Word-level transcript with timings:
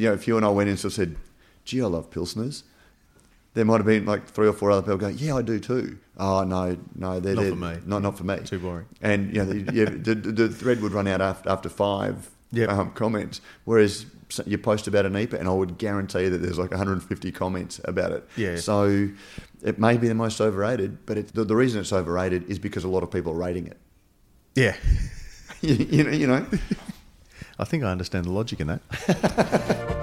you 0.00 0.08
know, 0.08 0.14
if 0.14 0.26
you 0.26 0.36
and 0.36 0.44
I 0.46 0.48
went 0.48 0.68
in 0.68 0.72
and 0.72 0.78
sort 0.78 0.92
of 0.92 0.96
said, 0.96 1.16
"Gee, 1.64 1.82
I 1.82 1.86
love 1.86 2.10
pilsners," 2.10 2.62
there 3.54 3.64
might 3.64 3.76
have 3.78 3.86
been 3.86 4.04
like 4.06 4.26
three 4.28 4.48
or 4.48 4.52
four 4.52 4.70
other 4.70 4.82
people 4.82 4.98
going, 4.98 5.18
"Yeah, 5.18 5.36
I 5.36 5.42
do 5.42 5.58
too." 5.60 5.98
Oh 6.18 6.44
no, 6.44 6.76
no, 6.94 7.20
they're, 7.20 7.34
Not 7.34 7.42
they're 7.42 7.50
for 7.50 7.56
me. 7.56 7.76
Not 7.86 8.02
not 8.02 8.16
for 8.18 8.24
me. 8.24 8.38
Too 8.44 8.58
boring. 8.58 8.86
And 9.00 9.34
you 9.34 9.44
know, 9.44 9.52
the, 9.52 9.72
yeah, 9.74 9.84
the, 9.86 10.14
the 10.14 10.32
the 10.32 10.48
thread 10.48 10.80
would 10.82 10.92
run 10.92 11.06
out 11.06 11.20
after, 11.20 11.48
after 11.50 11.68
five 11.68 12.30
Yep. 12.54 12.68
um, 12.68 12.90
comments, 12.92 13.40
whereas 13.64 14.04
you 14.46 14.58
post 14.58 14.86
about 14.86 15.06
an 15.06 15.14
IPA, 15.14 15.40
and 15.40 15.48
I 15.48 15.52
would 15.52 15.78
guarantee 15.78 16.28
that 16.28 16.38
there's 16.38 16.58
like 16.58 16.70
150 16.70 17.32
comments 17.32 17.80
about 17.84 18.12
it. 18.12 18.28
Yeah. 18.36 18.56
So 18.56 19.08
it 19.62 19.78
may 19.78 19.96
be 19.96 20.06
the 20.08 20.14
most 20.14 20.38
overrated, 20.40 21.06
but 21.06 21.16
it, 21.16 21.34
the, 21.34 21.44
the 21.44 21.56
reason 21.56 21.80
it's 21.80 21.92
overrated 21.94 22.50
is 22.50 22.58
because 22.58 22.84
a 22.84 22.88
lot 22.88 23.02
of 23.02 23.10
people 23.10 23.32
are 23.32 23.36
rating 23.36 23.66
it. 23.68 23.78
Yeah. 24.54 24.76
you, 25.62 25.74
you 25.74 26.04
know, 26.04 26.10
you 26.10 26.26
know. 26.26 26.46
I 27.58 27.64
think 27.64 27.84
I 27.84 27.90
understand 27.90 28.24
the 28.24 28.32
logic 28.32 28.60
in 28.60 28.66
that. 28.68 29.88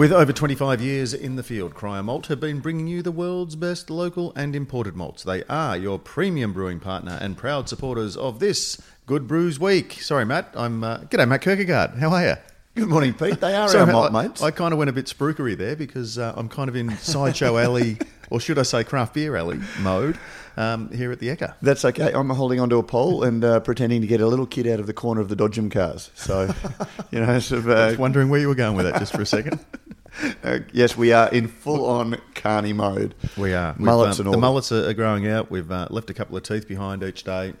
With 0.00 0.12
over 0.12 0.32
25 0.32 0.80
years 0.80 1.12
in 1.12 1.36
the 1.36 1.42
field, 1.42 1.74
Cryer 1.74 2.02
Malt 2.02 2.28
have 2.28 2.40
been 2.40 2.60
bringing 2.60 2.86
you 2.86 3.02
the 3.02 3.12
world's 3.12 3.54
best 3.54 3.90
local 3.90 4.32
and 4.34 4.56
imported 4.56 4.96
malts. 4.96 5.24
They 5.24 5.44
are 5.44 5.76
your 5.76 5.98
premium 5.98 6.54
brewing 6.54 6.80
partner 6.80 7.18
and 7.20 7.36
proud 7.36 7.68
supporters 7.68 8.16
of 8.16 8.38
this 8.38 8.80
Good 9.04 9.28
Brews 9.28 9.60
Week. 9.60 9.92
Sorry, 10.00 10.24
Matt. 10.24 10.54
I'm. 10.56 10.82
Uh, 10.82 11.00
g'day, 11.00 11.28
Matt 11.28 11.42
Kirkegaard. 11.42 11.98
How 11.98 12.14
are 12.14 12.24
you? 12.24 12.49
Good 12.80 12.88
morning, 12.88 13.12
Pete. 13.12 13.38
They 13.40 13.54
are 13.54 13.68
Sorry, 13.68 13.92
our 13.92 14.08
I, 14.08 14.22
mates. 14.22 14.42
I 14.42 14.50
kind 14.50 14.72
of 14.72 14.78
went 14.78 14.88
a 14.88 14.94
bit 14.94 15.04
spruikery 15.04 15.54
there 15.54 15.76
because 15.76 16.16
uh, 16.16 16.32
I'm 16.34 16.48
kind 16.48 16.66
of 16.70 16.74
in 16.74 16.96
sideshow 16.96 17.58
alley, 17.58 17.98
or 18.30 18.40
should 18.40 18.58
I 18.58 18.62
say 18.62 18.84
craft 18.84 19.12
beer 19.12 19.36
alley 19.36 19.60
mode 19.80 20.18
um, 20.56 20.90
here 20.90 21.12
at 21.12 21.18
the 21.18 21.28
Ekka. 21.28 21.56
That's 21.60 21.84
okay. 21.84 22.10
I'm 22.10 22.30
holding 22.30 22.58
onto 22.58 22.78
a 22.78 22.82
pole 22.82 23.22
and 23.22 23.44
uh, 23.44 23.60
pretending 23.60 24.00
to 24.00 24.06
get 24.06 24.22
a 24.22 24.26
little 24.26 24.46
kid 24.46 24.66
out 24.66 24.80
of 24.80 24.86
the 24.86 24.94
corner 24.94 25.20
of 25.20 25.28
the 25.28 25.36
Dodgem 25.36 25.70
cars. 25.70 26.10
So, 26.14 26.54
you 27.10 27.20
know, 27.20 27.38
sort 27.40 27.58
of, 27.58 27.68
I 27.68 27.72
uh, 27.72 27.86
was 27.88 27.98
wondering 27.98 28.30
where 28.30 28.40
you 28.40 28.48
were 28.48 28.54
going 28.54 28.78
with 28.78 28.86
that 28.86 28.98
just 28.98 29.12
for 29.12 29.20
a 29.20 29.26
second. 29.26 29.62
uh, 30.42 30.60
yes, 30.72 30.96
we 30.96 31.12
are 31.12 31.28
in 31.28 31.48
full 31.48 31.84
on 31.84 32.18
carny 32.34 32.72
mode. 32.72 33.14
We 33.36 33.52
are. 33.52 33.74
Mullets 33.78 34.20
um, 34.20 34.26
and 34.28 34.34
The 34.34 34.38
mullets 34.38 34.72
are, 34.72 34.88
are 34.88 34.94
growing 34.94 35.28
out. 35.28 35.50
We've 35.50 35.70
uh, 35.70 35.88
left 35.90 36.08
a 36.08 36.14
couple 36.14 36.34
of 36.34 36.44
teeth 36.44 36.66
behind 36.66 37.02
each 37.02 37.24
day. 37.24 37.52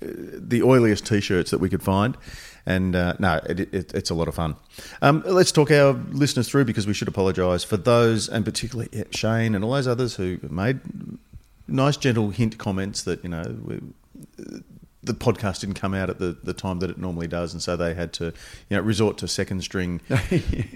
The 0.00 0.60
oiliest 0.60 1.06
t-shirts 1.06 1.50
that 1.50 1.58
we 1.58 1.68
could 1.68 1.82
find, 1.82 2.16
and 2.66 2.94
uh, 2.94 3.14
no, 3.18 3.40
it, 3.48 3.60
it, 3.60 3.94
it's 3.94 4.10
a 4.10 4.14
lot 4.14 4.28
of 4.28 4.34
fun. 4.34 4.56
Um, 5.00 5.22
let's 5.26 5.52
talk 5.52 5.70
our 5.70 5.92
listeners 6.10 6.48
through 6.48 6.64
because 6.64 6.86
we 6.86 6.92
should 6.92 7.08
apologise 7.08 7.64
for 7.64 7.76
those, 7.76 8.28
and 8.28 8.44
particularly 8.44 8.90
yeah, 8.92 9.04
Shane 9.10 9.54
and 9.54 9.64
all 9.64 9.72
those 9.72 9.86
others 9.86 10.16
who 10.16 10.38
made 10.50 10.80
nice, 11.68 11.96
gentle 11.96 12.30
hint 12.30 12.58
comments 12.58 13.02
that 13.04 13.22
you 13.22 13.30
know 13.30 13.56
we, 13.64 13.80
the 15.02 15.14
podcast 15.14 15.60
didn't 15.60 15.76
come 15.76 15.94
out 15.94 16.10
at 16.10 16.18
the, 16.18 16.36
the 16.42 16.52
time 16.52 16.80
that 16.80 16.90
it 16.90 16.98
normally 16.98 17.28
does, 17.28 17.52
and 17.52 17.62
so 17.62 17.76
they 17.76 17.94
had 17.94 18.12
to 18.14 18.26
you 18.68 18.76
know 18.76 18.80
resort 18.80 19.18
to 19.18 19.28
second 19.28 19.62
string 19.62 20.00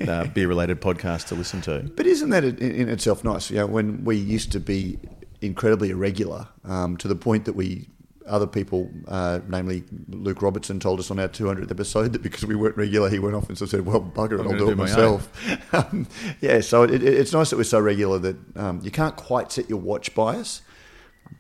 uh, 0.08 0.24
beer 0.27 0.48
related 0.48 0.80
podcasts 0.80 1.27
to 1.28 1.34
listen 1.34 1.60
to. 1.62 1.90
But 1.96 2.06
isn't 2.06 2.30
that 2.30 2.44
in, 2.44 2.56
in 2.56 2.88
itself 2.88 3.24
nice? 3.24 3.50
You 3.50 3.58
know, 3.58 3.66
when 3.66 4.05
we 4.05 4.16
used 4.16 4.52
to 4.52 4.60
be 4.60 4.98
incredibly 5.40 5.90
irregular 5.90 6.48
um, 6.64 6.96
to 6.98 7.08
the 7.08 7.16
point 7.16 7.44
that 7.46 7.55
we 7.55 7.88
other 8.31 8.47
people, 8.47 8.91
uh, 9.09 9.41
namely 9.48 9.84
Luke 10.09 10.41
Robertson, 10.41 10.81
told 10.81 11.00
us 11.00 11.11
on 11.11 11.19
our 11.19 11.28
200th 11.28 11.70
episode 11.70 12.12
that 12.14 12.23
because 12.23 12.47
we 12.47 12.55
weren't 12.55 12.77
regular, 12.77 13.11
he 13.11 13.19
went 13.19 13.34
off 13.34 13.48
and 13.48 13.59
sort 13.59 13.67
of 13.67 13.70
said, 13.78 13.86
"Well, 13.86 14.00
bugger 14.00 14.39
it, 14.39 14.41
I'm 14.41 14.47
I'll 14.47 14.53
do 14.53 14.59
do 14.59 14.70
it 14.70 14.77
my 14.77 14.84
myself." 14.84 15.75
um, 15.75 16.06
yeah, 16.41 16.61
so 16.61 16.84
it, 16.84 16.91
it, 16.95 17.03
it's 17.03 17.33
nice 17.33 17.51
that 17.51 17.56
we're 17.56 17.64
so 17.64 17.81
regular 17.81 18.19
that 18.20 18.36
um, 18.56 18.81
you 18.83 18.91
can't 18.91 19.17
quite 19.17 19.53
set 19.53 19.69
your 19.69 19.81
watch 19.81 20.14
by 20.14 20.36
us, 20.36 20.62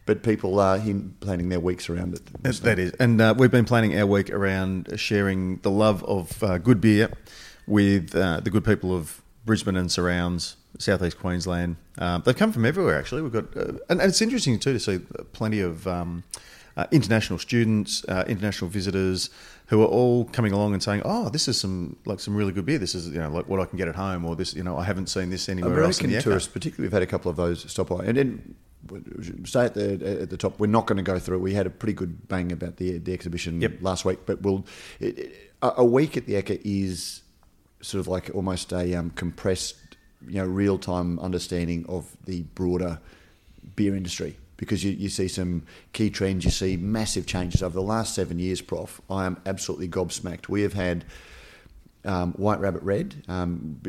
but 0.06 0.22
people 0.22 0.58
are 0.60 0.78
him 0.78 1.16
planning 1.20 1.48
their 1.48 1.60
weeks 1.60 1.88
around 1.88 2.14
it. 2.14 2.42
That- 2.42 2.56
that 2.56 2.78
is, 2.78 2.92
and 3.00 3.20
uh, 3.20 3.34
we've 3.38 3.50
been 3.50 3.64
planning 3.64 3.98
our 3.98 4.06
week 4.06 4.28
around 4.30 4.88
sharing 4.96 5.58
the 5.58 5.70
love 5.70 6.04
of 6.04 6.42
uh, 6.42 6.58
good 6.58 6.80
beer 6.80 7.10
with 7.66 8.14
uh, 8.14 8.40
the 8.40 8.50
good 8.50 8.64
people 8.64 8.94
of 8.94 9.22
Brisbane 9.46 9.76
and 9.76 9.90
surrounds, 9.90 10.56
southeast 10.78 11.18
Queensland. 11.18 11.76
Um, 11.98 12.22
they've 12.24 12.36
come 12.36 12.52
from 12.52 12.64
everywhere, 12.66 12.98
actually. 12.98 13.22
We've 13.22 13.32
got, 13.32 13.56
uh, 13.56 13.72
and, 13.88 14.00
and 14.00 14.02
it's 14.02 14.20
interesting 14.20 14.58
too 14.58 14.72
to 14.72 14.80
see 14.80 14.98
plenty 15.32 15.60
of 15.60 15.86
um, 15.86 16.24
uh, 16.76 16.86
international 16.90 17.38
students, 17.38 18.04
uh, 18.08 18.24
international 18.28 18.70
visitors 18.70 19.30
who 19.66 19.82
are 19.82 19.86
all 19.86 20.24
coming 20.26 20.52
along 20.52 20.72
and 20.72 20.82
saying, 20.82 21.02
"Oh, 21.04 21.28
this 21.28 21.46
is 21.48 21.58
some 21.60 21.96
like 22.04 22.20
some 22.20 22.34
really 22.36 22.52
good 22.52 22.66
beer. 22.66 22.78
This 22.78 22.94
is 22.94 23.08
you 23.08 23.18
know 23.18 23.30
like 23.30 23.48
what 23.48 23.60
I 23.60 23.64
can 23.66 23.76
get 23.78 23.88
at 23.88 23.96
home, 23.96 24.24
or 24.24 24.36
this 24.36 24.54
you 24.54 24.62
know 24.62 24.76
I 24.76 24.84
haven't 24.84 25.08
seen 25.08 25.30
this 25.30 25.48
anywhere 25.48 25.82
else 25.82 25.98
American 26.00 26.10
the 26.10 26.16
Ekka." 26.16 26.22
tourists, 26.24 26.48
particularly, 26.52 26.86
we've 26.86 26.92
had 26.92 27.02
a 27.02 27.06
couple 27.06 27.30
of 27.30 27.36
those 27.36 27.70
stop 27.70 27.88
by, 27.88 28.04
and 28.04 28.16
then 28.16 28.54
say 29.44 29.66
at 29.66 29.74
the 29.74 30.20
at 30.22 30.30
the 30.30 30.36
top, 30.36 30.58
we're 30.58 30.66
not 30.66 30.86
going 30.86 30.96
to 30.96 31.02
go 31.02 31.18
through. 31.18 31.38
We 31.38 31.54
had 31.54 31.66
a 31.66 31.70
pretty 31.70 31.92
good 31.92 32.28
bang 32.28 32.50
about 32.52 32.76
the 32.76 32.98
the 32.98 33.12
exhibition 33.12 33.60
Yep. 33.60 33.78
last 33.82 34.04
week, 34.04 34.20
but 34.26 34.42
we'll 34.42 34.64
it, 35.00 35.18
it- 35.18 35.46
a, 35.62 35.72
a 35.78 35.84
week 35.84 36.16
at 36.16 36.24
the 36.26 36.34
Ekka 36.34 36.58
is 36.64 37.20
sort 37.82 38.00
of 38.00 38.08
like 38.08 38.30
almost 38.34 38.72
a 38.72 38.94
um, 38.94 39.10
compressed, 39.10 39.76
you 40.26 40.36
know, 40.36 40.46
real 40.46 40.78
time 40.78 41.18
understanding 41.20 41.84
of 41.86 42.16
the 42.24 42.42
broader 42.54 42.98
beer 43.76 43.94
industry. 43.94 44.36
Because 44.60 44.84
you, 44.84 44.92
you 44.92 45.08
see 45.08 45.26
some 45.26 45.62
key 45.94 46.10
trends, 46.10 46.44
you 46.44 46.50
see 46.50 46.76
massive 46.76 47.24
changes 47.24 47.62
over 47.62 47.72
the 47.72 47.82
last 47.82 48.14
seven 48.14 48.38
years, 48.38 48.60
Prof. 48.60 49.00
I 49.08 49.24
am 49.24 49.40
absolutely 49.46 49.88
gobsmacked. 49.88 50.50
We 50.50 50.60
have 50.60 50.74
had 50.74 51.06
um, 52.04 52.32
White 52.34 52.60
Rabbit 52.60 52.82
Red. 52.82 53.22
Um, 53.26 53.80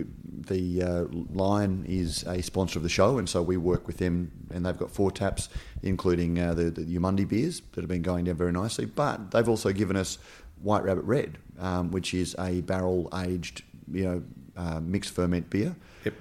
the 0.47 0.81
uh, 0.81 1.05
Lion 1.33 1.83
is 1.89 2.23
a 2.23 2.41
sponsor 2.41 2.79
of 2.79 2.83
the 2.83 2.89
show, 2.89 3.17
and 3.17 3.27
so 3.27 3.41
we 3.41 3.57
work 3.57 3.85
with 3.85 3.97
them, 3.97 4.31
and 4.49 4.65
they've 4.65 4.77
got 4.77 4.91
four 4.91 5.11
taps, 5.11 5.49
including 5.83 6.39
uh, 6.39 6.53
the, 6.53 6.71
the 6.71 6.97
Umundi 6.97 7.27
beers 7.27 7.61
that 7.73 7.81
have 7.81 7.89
been 7.89 8.01
going 8.01 8.23
down 8.23 8.35
very 8.35 8.53
nicely. 8.53 8.85
But 8.85 9.31
they've 9.31 9.49
also 9.49 9.73
given 9.73 9.97
us 9.97 10.19
White 10.61 10.83
Rabbit 10.85 11.03
Red, 11.03 11.37
um, 11.59 11.91
which 11.91 12.13
is 12.13 12.33
a 12.39 12.61
barrel 12.61 13.09
aged, 13.13 13.63
you 13.91 14.05
know, 14.05 14.23
uh, 14.55 14.79
mixed 14.79 15.11
ferment 15.13 15.49
beer, 15.49 15.75
Yep. 16.05 16.13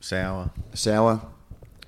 Sour, 0.00 0.50
sour, 0.74 1.22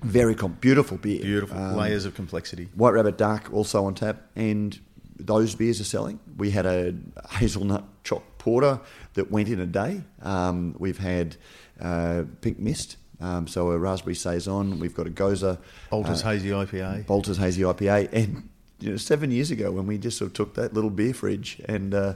very 0.01 0.35
com- 0.35 0.57
beautiful 0.59 0.97
beer, 0.97 1.21
beautiful 1.21 1.57
Um, 1.57 1.75
layers 1.75 2.05
of 2.05 2.15
complexity. 2.15 2.69
White 2.75 2.91
Rabbit 2.93 3.17
Dark 3.17 3.53
also 3.53 3.85
on 3.85 3.93
tap, 3.95 4.21
and 4.35 4.79
those 5.19 5.55
beers 5.55 5.79
are 5.79 5.85
selling. 5.85 6.19
We 6.37 6.51
had 6.51 6.65
a 6.65 6.93
hazelnut 7.31 7.83
choc 8.03 8.23
porter 8.37 8.79
that 9.13 9.29
went 9.31 9.49
in 9.49 9.59
a 9.59 9.65
day. 9.67 10.01
Um, 10.21 10.75
we've 10.79 10.97
had 10.97 11.35
uh, 11.79 12.23
Pink 12.41 12.57
Mist, 12.59 12.97
um, 13.19 13.47
so 13.47 13.69
a 13.71 13.77
raspberry 13.77 14.15
saison. 14.15 14.79
We've 14.79 14.95
got 14.95 15.05
a 15.07 15.11
Gose, 15.11 15.57
Balter's 15.89 16.23
uh, 16.23 16.29
hazy 16.29 16.49
IPA. 16.49 17.05
Balter's 17.05 17.37
hazy 17.37 17.61
IPA, 17.61 18.11
and 18.13 18.49
you 18.79 18.89
know, 18.91 18.97
seven 18.97 19.29
years 19.29 19.51
ago 19.51 19.71
when 19.71 19.85
we 19.85 19.99
just 19.99 20.17
sort 20.17 20.29
of 20.29 20.33
took 20.33 20.55
that 20.55 20.73
little 20.73 20.89
beer 20.89 21.13
fridge 21.13 21.61
and 21.65 21.93
uh, 21.93 22.15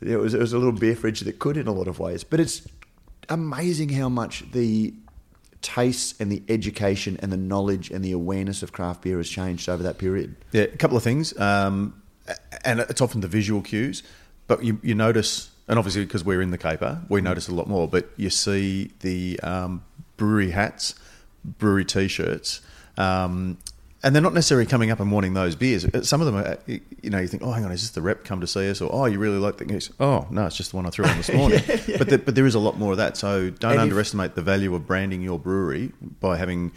it 0.00 0.16
was 0.16 0.34
it 0.34 0.40
was 0.40 0.52
a 0.52 0.58
little 0.58 0.72
beer 0.72 0.96
fridge 0.96 1.20
that 1.20 1.38
could 1.38 1.56
in 1.56 1.68
a 1.68 1.72
lot 1.72 1.86
of 1.86 2.00
ways, 2.00 2.24
but 2.24 2.40
it's 2.40 2.66
amazing 3.28 3.90
how 3.90 4.08
much 4.08 4.44
the 4.50 4.92
tastes 5.66 6.14
and 6.20 6.30
the 6.30 6.42
education 6.48 7.18
and 7.20 7.32
the 7.32 7.36
knowledge 7.36 7.90
and 7.90 8.04
the 8.04 8.12
awareness 8.12 8.62
of 8.62 8.70
craft 8.72 9.02
beer 9.02 9.16
has 9.16 9.28
changed 9.28 9.68
over 9.68 9.82
that 9.82 9.98
period. 9.98 10.36
Yeah, 10.52 10.62
a 10.62 10.76
couple 10.76 10.96
of 10.96 11.02
things, 11.02 11.38
um, 11.40 12.00
and 12.64 12.80
it's 12.80 13.00
often 13.00 13.20
the 13.20 13.28
visual 13.28 13.62
cues, 13.62 14.04
but 14.46 14.62
you, 14.62 14.78
you 14.82 14.94
notice, 14.94 15.50
and 15.66 15.76
obviously 15.76 16.04
because 16.04 16.24
we're 16.24 16.40
in 16.40 16.52
the 16.52 16.58
caper, 16.58 17.02
we 17.08 17.20
notice 17.20 17.48
a 17.48 17.54
lot 17.54 17.66
more. 17.66 17.88
But 17.88 18.08
you 18.16 18.30
see 18.30 18.92
the 19.00 19.40
um, 19.40 19.82
brewery 20.16 20.52
hats, 20.52 20.94
brewery 21.44 21.84
t-shirts, 21.84 22.60
um, 22.96 23.58
and 24.06 24.14
they're 24.14 24.22
not 24.22 24.34
necessarily 24.34 24.66
coming 24.66 24.92
up 24.92 25.00
and 25.00 25.10
wanting 25.10 25.34
those 25.34 25.56
beers. 25.56 25.84
Uh, 25.84 26.00
some 26.02 26.20
of 26.20 26.26
them, 26.26 26.36
are, 26.36 26.46
uh, 26.46 26.56
you 26.68 27.10
know, 27.10 27.18
you 27.18 27.26
think, 27.26 27.42
oh, 27.42 27.50
hang 27.50 27.64
on, 27.64 27.72
is 27.72 27.82
this 27.82 27.90
the 27.90 28.00
rep 28.00 28.22
come 28.22 28.40
to 28.40 28.46
see 28.46 28.70
us, 28.70 28.80
or 28.80 28.88
oh, 28.92 29.06
you 29.06 29.18
really 29.18 29.38
like 29.38 29.56
that? 29.56 29.64
Goose? 29.66 29.90
Oh, 29.98 30.28
no, 30.30 30.46
it's 30.46 30.56
just 30.56 30.70
the 30.70 30.76
one 30.76 30.86
I 30.86 30.90
threw 30.90 31.06
on 31.06 31.16
this 31.16 31.32
morning. 31.34 31.60
But 31.98 32.08
the, 32.08 32.22
but 32.24 32.36
there 32.36 32.46
is 32.46 32.54
a 32.54 32.60
lot 32.60 32.78
more 32.78 32.92
of 32.92 32.98
that. 32.98 33.16
So 33.16 33.50
don't 33.50 33.72
And 33.72 33.78
if- 33.78 33.82
underestimate 33.82 34.36
the 34.36 34.42
value 34.42 34.72
of 34.76 34.86
branding 34.86 35.22
your 35.22 35.40
brewery 35.40 35.90
by 36.20 36.36
having 36.36 36.70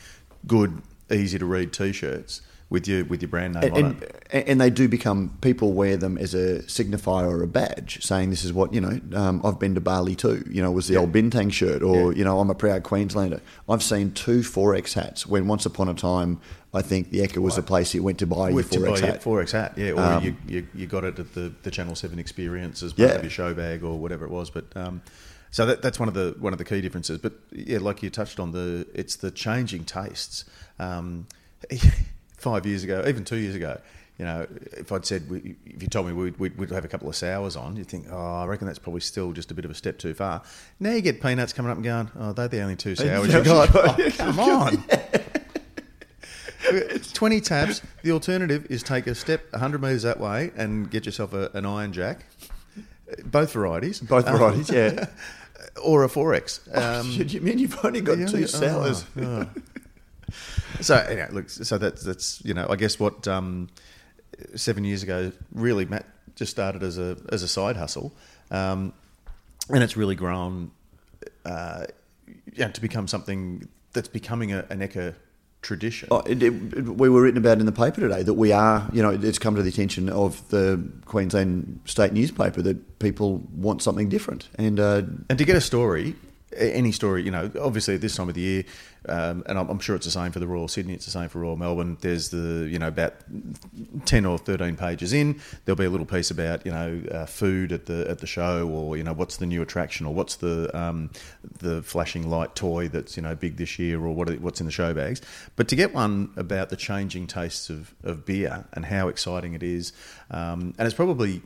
good, 0.48 0.82
easy 1.12 1.38
to 1.38 1.46
read 1.46 1.72
t-shirts 1.72 2.42
with 2.70 2.88
your 2.88 3.04
with 3.06 3.22
your 3.22 3.30
brand 3.30 3.56
name 3.56 3.64
and, 3.64 3.74
on 3.74 3.86
and, 3.86 4.04
it. 4.04 4.44
and 4.48 4.62
they 4.62 4.70
do 4.70 4.88
become 4.88 5.36
people 5.42 5.74
wear 5.74 5.98
them 5.98 6.18
as 6.20 6.34
a 6.36 6.60
signifier 6.64 7.28
or 7.28 7.42
a 7.42 7.48
badge, 7.48 8.04
saying 8.04 8.30
this 8.30 8.44
is 8.44 8.54
what 8.54 8.74
you 8.74 8.80
know. 8.82 9.00
Um, 9.14 9.42
I've 9.44 9.58
been 9.60 9.74
to 9.76 9.82
Bali 9.82 10.16
too. 10.16 10.46
You 10.50 10.62
know, 10.62 10.72
was 10.72 10.88
the 10.88 10.96
old 10.98 11.12
Bintang 11.12 11.52
shirt, 11.52 11.82
or 11.82 12.12
Yeah. 12.14 12.18
you 12.20 12.24
know, 12.24 12.40
I'm 12.40 12.50
a 12.50 12.56
proud 12.56 12.84
Queenslander. 12.84 13.42
I've 13.68 13.82
seen 13.84 14.12
two 14.12 14.40
XXXX 14.42 14.94
hats 14.94 15.26
when 15.26 15.48
once 15.48 15.66
upon 15.66 15.90
a 15.90 15.94
time 15.96 16.40
I 16.72 16.84
think 16.84 17.10
the 17.10 17.22
Ekka 17.22 17.38
was 17.40 17.56
the 17.56 17.64
place 17.64 17.96
you 17.96 18.04
went 18.04 18.20
to 18.20 18.28
buy 18.28 18.50
your 18.50 18.58
With 18.58 18.70
to 18.72 18.80
XXXX 18.80 18.84
buy 18.84 18.98
your 19.00 19.08
hat. 19.08 19.22
XXXX 19.24 19.52
hat, 19.52 19.74
yeah, 19.76 19.92
or 19.92 20.00
Um, 20.02 20.24
you, 20.24 20.36
you 20.48 20.68
you 20.76 20.86
got 20.86 21.04
it 21.04 21.18
at 21.18 21.34
the, 21.34 21.52
the 21.64 21.72
Channel 21.72 21.96
Seven 21.96 22.20
experience 22.20 22.84
as 22.84 22.94
part 22.94 23.10
Yeah. 23.10 23.16
of 23.16 23.24
your 23.24 23.32
show 23.32 23.56
bag 23.56 23.84
or 23.84 23.98
whatever 23.98 24.26
it 24.26 24.32
was. 24.32 24.52
But 24.52 24.66
um, 24.76 25.02
so 25.50 25.66
that, 25.66 25.82
that's 25.82 26.00
one 26.00 26.08
of 26.08 26.14
the 26.14 26.36
one 26.40 26.54
of 26.54 26.60
the 26.60 26.66
key 26.66 26.82
differences. 26.82 27.18
But 27.18 27.34
yeah, 27.52 27.80
like 27.80 28.04
you 28.04 28.12
touched 28.12 28.40
on 28.40 28.52
the 28.52 28.86
it's 28.94 29.16
the 29.16 29.32
changing 29.32 29.86
tastes. 29.86 30.46
Um, 30.78 31.26
five 32.40 32.66
years 32.66 32.84
ago, 32.84 33.04
even 33.08 33.24
two 33.26 33.38
years 33.38 33.56
ago, 33.56 33.80
you 34.18 34.26
know, 34.26 34.48
if 34.74 34.92
I'd 34.92 35.06
said 35.06 35.30
we, 35.30 35.56
if 35.66 35.82
you 35.82 35.88
told 35.88 36.08
me 36.08 36.14
we'd, 36.14 36.38
we'd, 36.40 36.58
we'd 36.58 36.70
have 36.72 36.84
a 36.84 36.90
couple 36.90 37.08
of 37.08 37.16
sours 37.16 37.56
on, 37.56 37.78
you'd 37.78 37.88
think, 37.88 38.08
oh, 38.12 38.18
I 38.42 38.46
reckon 38.46 38.68
that's 38.68 38.80
probably 38.80 39.00
still 39.02 39.32
just 39.32 39.50
a 39.52 39.54
bit 39.54 39.64
of 39.66 39.72
a 39.72 39.76
step 39.76 39.98
too 39.98 40.14
far. 40.14 40.42
Now 40.80 40.92
you 40.92 41.02
get 41.02 41.22
peanuts 41.22 41.54
coming 41.54 41.72
up 41.72 41.78
and 41.78 41.86
going, 41.86 42.12
oh, 42.20 42.34
they're 42.34 42.50
the 42.50 42.62
only 42.62 42.76
two 42.76 42.96
sours 42.96 43.34
you 43.34 43.44
got. 43.44 43.70
Oh, 43.76 44.12
come 44.18 44.40
on. 44.40 44.84
20 47.14 47.42
taps. 47.42 47.82
The 48.04 48.12
alternative 48.12 48.68
is 48.70 48.84
take 48.84 49.08
a 49.08 49.16
step 49.16 49.52
100 49.54 49.82
metres 49.82 50.04
that 50.04 50.20
way 50.20 50.52
and 50.56 50.92
get 50.92 51.06
yourself 51.06 51.34
a, 51.34 51.50
an 51.54 51.66
Iron 51.66 51.94
Jack. 51.94 52.26
Both 53.26 53.54
varieties. 53.54 54.02
Both 54.02 54.28
Um, 54.28 54.38
varieties, 54.38 54.70
yeah. 54.70 55.06
Or 55.84 56.04
a 56.04 56.08
4X. 56.08 56.78
Um, 56.78 57.10
you 57.28 57.42
mean 57.42 57.58
you've 57.58 57.84
only 57.84 58.02
got 58.02 58.28
two 58.30 58.42
yeah, 58.42 58.46
sours? 58.46 59.06
oh, 59.18 59.48
oh. 59.48 60.34
So, 60.82 60.96
anyway, 60.96 61.28
look, 61.32 61.50
so 61.50 61.78
that's, 61.78 62.04
that's, 62.04 62.44
you 62.46 62.54
know, 62.54 62.68
I 62.70 62.76
guess 62.76 63.00
what 63.00 63.28
um, 63.28 63.70
seven 64.56 64.84
years 64.84 65.04
ago 65.04 65.32
really, 65.54 65.86
Matt, 65.86 66.06
just 66.36 66.52
started 66.52 66.84
as 66.84 66.98
a, 66.98 67.18
as 67.32 67.44
a 67.44 67.48
side 67.48 67.76
hustle. 67.76 68.14
Um, 68.52 68.94
and 69.70 69.84
it's 69.84 69.98
really 69.98 70.16
grown 70.16 70.72
uh, 71.46 71.86
yeah, 72.54 72.70
to 72.70 72.82
become 72.82 73.08
something 73.08 73.68
that's 73.94 74.08
becoming 74.08 74.54
a, 74.54 74.66
an 74.70 74.80
Ekka 74.80 75.16
tradition. 75.62 76.08
Oh, 76.12 76.20
it, 76.20 76.42
it, 76.42 76.52
we 76.52 77.10
were 77.10 77.22
written 77.22 77.38
about 77.38 77.60
in 77.60 77.66
the 77.66 77.72
paper 77.72 78.00
today 78.00 78.24
that 78.24 78.36
we 78.36 78.52
are, 78.52 78.90
you 78.94 79.02
know, 79.02 79.10
it's 79.10 79.40
come 79.40 79.56
to 79.56 79.62
the 79.62 79.70
attention 79.70 80.10
of 80.10 80.48
the 80.50 80.82
Queensland 81.06 81.82
State 81.86 82.14
newspaper 82.14 82.62
that 82.62 83.00
people 83.00 83.44
want 83.54 83.82
something 83.82 84.08
different. 84.08 84.48
And 84.56 84.80
uh, 84.80 85.02
And 85.30 85.38
to 85.38 85.46
get 85.46 85.56
a 85.56 85.62
story, 85.62 86.16
any 86.56 86.92
story, 86.92 87.24
you 87.24 87.32
know, 87.32 87.52
obviously 87.62 87.96
at 87.96 88.02
this 88.02 88.16
time 88.16 88.30
of 88.30 88.36
the 88.36 88.42
year, 88.42 88.64
um, 89.08 89.44
and 89.48 89.58
I'm, 89.58 89.70
I'm 89.70 89.80
sure 89.80 89.96
it's 89.96 90.06
the 90.06 90.12
same 90.12 90.32
for 90.32 90.40
the 90.40 90.48
Royal 90.48 90.68
Sydney, 90.68 90.94
it's 90.94 91.06
the 91.06 91.12
same 91.12 91.30
for 91.30 91.40
Royal 91.40 91.56
Melbourne. 91.56 91.98
There's 92.02 92.30
the, 92.30 92.68
you 92.70 92.78
know, 92.80 92.90
about 92.90 93.14
ten 94.06 94.26
or 94.26 94.38
thirteen 94.38 94.76
pages 94.76 95.14
in, 95.14 95.40
there'll 95.64 95.78
be 95.78 95.86
a 95.86 95.90
little 95.90 96.06
piece 96.06 96.32
about, 96.32 96.66
you 96.66 96.72
know, 96.72 97.02
uh, 97.12 97.26
food 97.26 97.72
at 97.72 97.86
the 97.86 98.10
at 98.10 98.20
the 98.20 98.28
show, 98.28 98.68
or 98.68 98.98
you 98.98 99.04
know, 99.04 99.14
what's 99.14 99.38
the 99.38 99.46
new 99.46 99.62
attraction, 99.62 100.06
or 100.06 100.14
what's 100.14 100.36
the 100.38 100.70
um, 100.78 101.10
the 101.60 101.82
flashing 101.82 102.30
light 102.30 102.56
toy 102.56 102.88
that's 102.88 103.16
you 103.16 103.24
know 103.24 103.36
big 103.36 103.58
this 103.58 103.80
year, 103.80 104.00
or 104.00 104.14
what 104.14 104.30
are- 104.30 104.34
what's 104.36 104.60
in 104.60 104.66
the 104.66 104.72
show 104.72 104.94
bags. 104.94 105.22
But 105.56 105.68
to 105.70 105.76
get 105.76 105.94
one 105.94 106.32
about 106.36 106.70
the 106.70 106.76
changing 106.76 107.28
tastes 107.28 107.70
of, 107.70 107.94
of 108.04 108.26
beer 108.26 108.66
and 108.74 108.86
how 108.86 109.08
exciting 109.08 109.54
it 109.54 109.64
is, 109.64 109.94
um, 110.32 110.74
and 110.78 110.86
it's 110.86 110.96
probably 110.96 111.42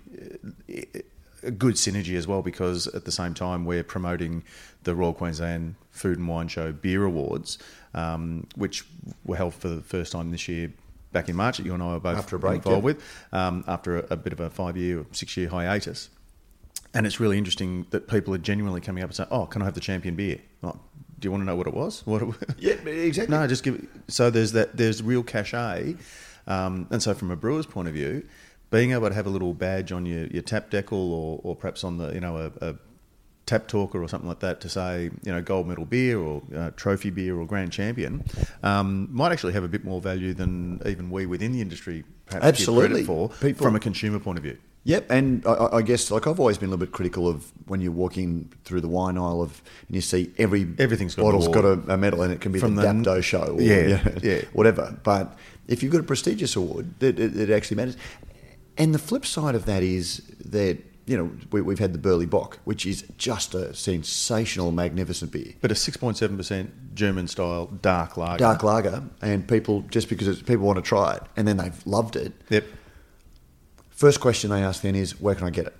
uh, 0.71 0.99
a 1.43 1.51
good 1.51 1.75
synergy 1.75 2.15
as 2.15 2.27
well 2.27 2.41
because 2.41 2.87
at 2.87 3.05
the 3.05 3.11
same 3.11 3.33
time 3.33 3.65
we're 3.65 3.83
promoting 3.83 4.43
the 4.83 4.95
Royal 4.95 5.13
Queensland 5.13 5.75
Food 5.91 6.17
and 6.19 6.27
Wine 6.27 6.47
Show 6.47 6.71
Beer 6.71 7.03
Awards, 7.05 7.57
um, 7.93 8.47
which 8.55 8.85
were 9.25 9.35
held 9.37 9.53
for 9.53 9.69
the 9.69 9.81
first 9.81 10.11
time 10.11 10.31
this 10.31 10.47
year 10.47 10.71
back 11.11 11.29
in 11.29 11.35
March 11.35 11.57
that 11.57 11.65
you 11.65 11.73
and 11.73 11.83
I 11.83 11.93
were 11.93 11.99
both 11.99 12.17
After 12.17 12.35
a 12.37 12.39
break, 12.39 12.55
involved 12.57 12.77
yeah. 12.79 12.83
with, 12.83 13.03
um, 13.31 13.63
after 13.67 13.99
a, 13.99 14.05
a 14.11 14.17
bit 14.17 14.33
of 14.33 14.39
a 14.39 14.49
five 14.49 14.75
year 14.77 14.99
or 15.01 15.05
six 15.11 15.37
year 15.37 15.47
hiatus. 15.49 16.09
And 16.95 17.05
it's 17.07 17.19
really 17.19 17.37
interesting 17.37 17.85
that 17.91 18.07
people 18.07 18.33
are 18.33 18.39
genuinely 18.39 18.81
coming 18.81 19.03
up 19.03 19.09
and 19.09 19.15
saying, 19.15 19.29
"Oh, 19.31 19.45
can 19.47 19.61
I 19.61 19.65
have 19.65 19.73
the 19.73 19.79
champion 19.79 20.15
beer?" 20.15 20.39
Oh, 20.63 20.77
do 21.19 21.25
you 21.27 21.31
want 21.31 21.41
to 21.41 21.45
know 21.45 21.55
what 21.55 21.65
it 21.67 21.73
was? 21.73 22.05
What? 22.05 22.21
It, 22.21 22.35
yeah, 22.59 22.73
exactly. 22.73 23.35
no, 23.35 23.47
just 23.47 23.63
give. 23.63 23.75
it- 23.75 23.89
So 24.09 24.29
there's 24.29 24.51
that. 24.51 24.77
There's 24.77 25.01
real 25.01 25.23
cachet, 25.23 25.95
um, 26.45 26.85
and 26.91 27.01
so 27.01 27.13
from 27.15 27.31
a 27.31 27.35
brewer's 27.35 27.65
point 27.65 27.87
of 27.87 27.95
view, 27.95 28.27
being 28.73 28.91
able 28.91 29.07
to 29.07 29.13
have 29.13 29.27
a 29.27 29.29
little 29.29 29.53
badge 29.53 29.91
on 29.91 30.03
your, 30.03 30.25
your 30.25 30.41
tap 30.41 30.71
decal, 30.71 30.93
or, 30.93 31.39
or 31.43 31.55
perhaps 31.55 31.83
on 31.83 31.99
the 31.99 32.11
you 32.11 32.19
know 32.19 32.35
a, 32.61 32.69
a 32.71 32.75
tap 33.45 33.67
talker 33.67 34.01
or 34.01 34.07
something 34.07 34.27
like 34.27 34.39
that 34.39 34.59
to 34.61 34.67
say 34.67 35.11
you 35.23 35.31
know 35.31 35.41
gold 35.41 35.67
medal 35.67 35.85
beer 35.85 36.17
or 36.17 36.41
uh, 36.55 36.71
trophy 36.75 37.11
beer 37.11 37.39
or 37.39 37.45
grand 37.45 37.71
champion, 37.71 38.23
um, 38.63 39.07
might 39.11 39.31
actually 39.31 39.53
have 39.53 39.63
a 39.63 39.67
bit 39.67 39.85
more 39.85 40.01
value 40.01 40.33
than 40.33 40.81
even 40.87 41.11
we 41.11 41.27
within 41.27 41.51
the 41.51 41.61
industry 41.61 42.03
perhaps 42.25 42.45
Absolutely. 42.45 43.03
for 43.03 43.29
People- 43.29 43.63
from 43.65 43.75
a 43.75 43.79
consumer 43.79 44.19
point 44.19 44.37
of 44.39 44.43
view. 44.43 44.57
Yep, 44.85 45.11
and 45.11 45.45
I- 45.47 45.77
I, 45.77 45.81
guess 45.81 46.11
like 46.11 46.27
I've 46.27 46.41
always 46.41 46.57
been 46.57 46.67
a 46.67 46.71
little 46.71 46.85
bit 46.85 46.91
critical 46.91 47.25
of 47.29 47.53
when 47.67 47.79
you're 47.79 47.93
walking 47.93 48.51
through 48.65 48.81
the 48.81 48.89
wine 48.89 49.17
aisle 49.17 49.41
of 49.41 49.61
and 49.87 49.95
you 49.95 50.01
see 50.01 50.33
every 50.37 50.67
Everything's 50.77 51.15
got 51.15 51.21
bottle's 51.23 51.47
got 51.47 51.63
a, 51.63 51.73
a 51.93 51.95
medal 51.95 52.21
and 52.21 52.33
it 52.33 52.41
can 52.41 52.51
be 52.51 52.59
From 52.59 52.75
the, 52.75 52.81
the- 52.81 52.87
Dapto 52.89 53.23
show, 53.23 53.55
or, 53.55 53.61
Yeah, 53.61 54.09
yeah. 54.23 54.41
whatever. 54.51 54.97
But 55.03 55.37
if 55.69 55.83
you've 55.83 55.91
got 55.93 56.01
a 56.01 56.03
prestigious 56.03 56.55
award, 56.57 57.01
it, 57.01 57.17
it, 57.17 57.37
it 57.37 57.49
actually 57.51 57.77
matters. 57.77 57.97
And 58.77 58.93
the 58.93 58.99
flip 58.99 59.25
side 59.25 59.55
of 59.55 59.65
that 59.65 59.83
is 59.83 60.23
that 60.45 60.77
you 61.05 61.17
know 61.17 61.31
we, 61.51 61.61
we've 61.61 61.79
had 61.79 61.93
the 61.93 61.99
Burleigh 61.99 62.25
Bock, 62.27 62.59
which 62.63 62.85
is 62.85 63.03
just 63.17 63.53
a 63.53 63.73
sensational, 63.73 64.71
magnificent 64.71 65.31
beer. 65.31 65.53
But 65.61 65.71
a 65.71 65.75
six 65.75 65.97
point 65.97 66.17
seven 66.17 66.37
percent 66.37 66.95
German 66.95 67.27
style 67.27 67.67
dark 67.67 68.17
lager. 68.17 68.39
Dark 68.39 68.63
lager, 68.63 69.03
and 69.21 69.47
people 69.47 69.81
just 69.89 70.09
because 70.09 70.27
it's, 70.27 70.41
people 70.41 70.65
want 70.65 70.77
to 70.77 70.81
try 70.81 71.15
it, 71.15 71.23
and 71.35 71.47
then 71.47 71.57
they've 71.57 71.85
loved 71.85 72.15
it. 72.15 72.33
Yep. 72.49 72.65
First 73.89 74.19
question 74.19 74.49
they 74.49 74.63
ask 74.63 74.81
then 74.81 74.95
is, 74.95 75.21
where 75.21 75.35
can 75.35 75.45
I 75.47 75.49
get 75.49 75.67
it? 75.67 75.75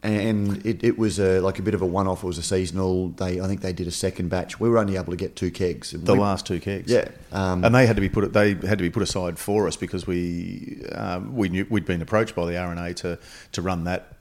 And 0.00 0.64
it, 0.64 0.84
it 0.84 0.96
was 0.96 1.18
a, 1.18 1.40
like 1.40 1.58
a 1.58 1.62
bit 1.62 1.74
of 1.74 1.82
a 1.82 1.86
one-off. 1.86 2.22
It 2.22 2.26
was 2.26 2.38
a 2.38 2.42
seasonal. 2.42 3.08
They, 3.08 3.40
I 3.40 3.48
think 3.48 3.62
they 3.62 3.72
did 3.72 3.88
a 3.88 3.90
second 3.90 4.28
batch. 4.28 4.60
We 4.60 4.68
were 4.68 4.78
only 4.78 4.94
able 4.96 5.10
to 5.10 5.16
get 5.16 5.34
two 5.34 5.50
kegs. 5.50 5.90
The 5.90 6.14
we- 6.14 6.20
last 6.20 6.46
two 6.46 6.60
kegs, 6.60 6.90
Yeah, 6.90 7.08
um, 7.32 7.64
and 7.64 7.74
they 7.74 7.84
had 7.84 7.96
to 7.96 8.00
be 8.00 8.08
put. 8.08 8.32
They 8.32 8.54
had 8.54 8.78
to 8.78 8.82
be 8.84 8.90
put 8.90 9.02
aside 9.02 9.38
for 9.40 9.66
us 9.66 9.76
because 9.76 10.06
we 10.06 10.84
um, 10.92 11.34
we 11.34 11.48
knew 11.48 11.66
we'd 11.68 11.84
been 11.84 12.00
approached 12.00 12.36
by 12.36 12.46
the 12.46 12.52
RNA 12.52 12.94
to 12.96 13.18
to 13.52 13.62
run 13.62 13.84
that 13.84 14.14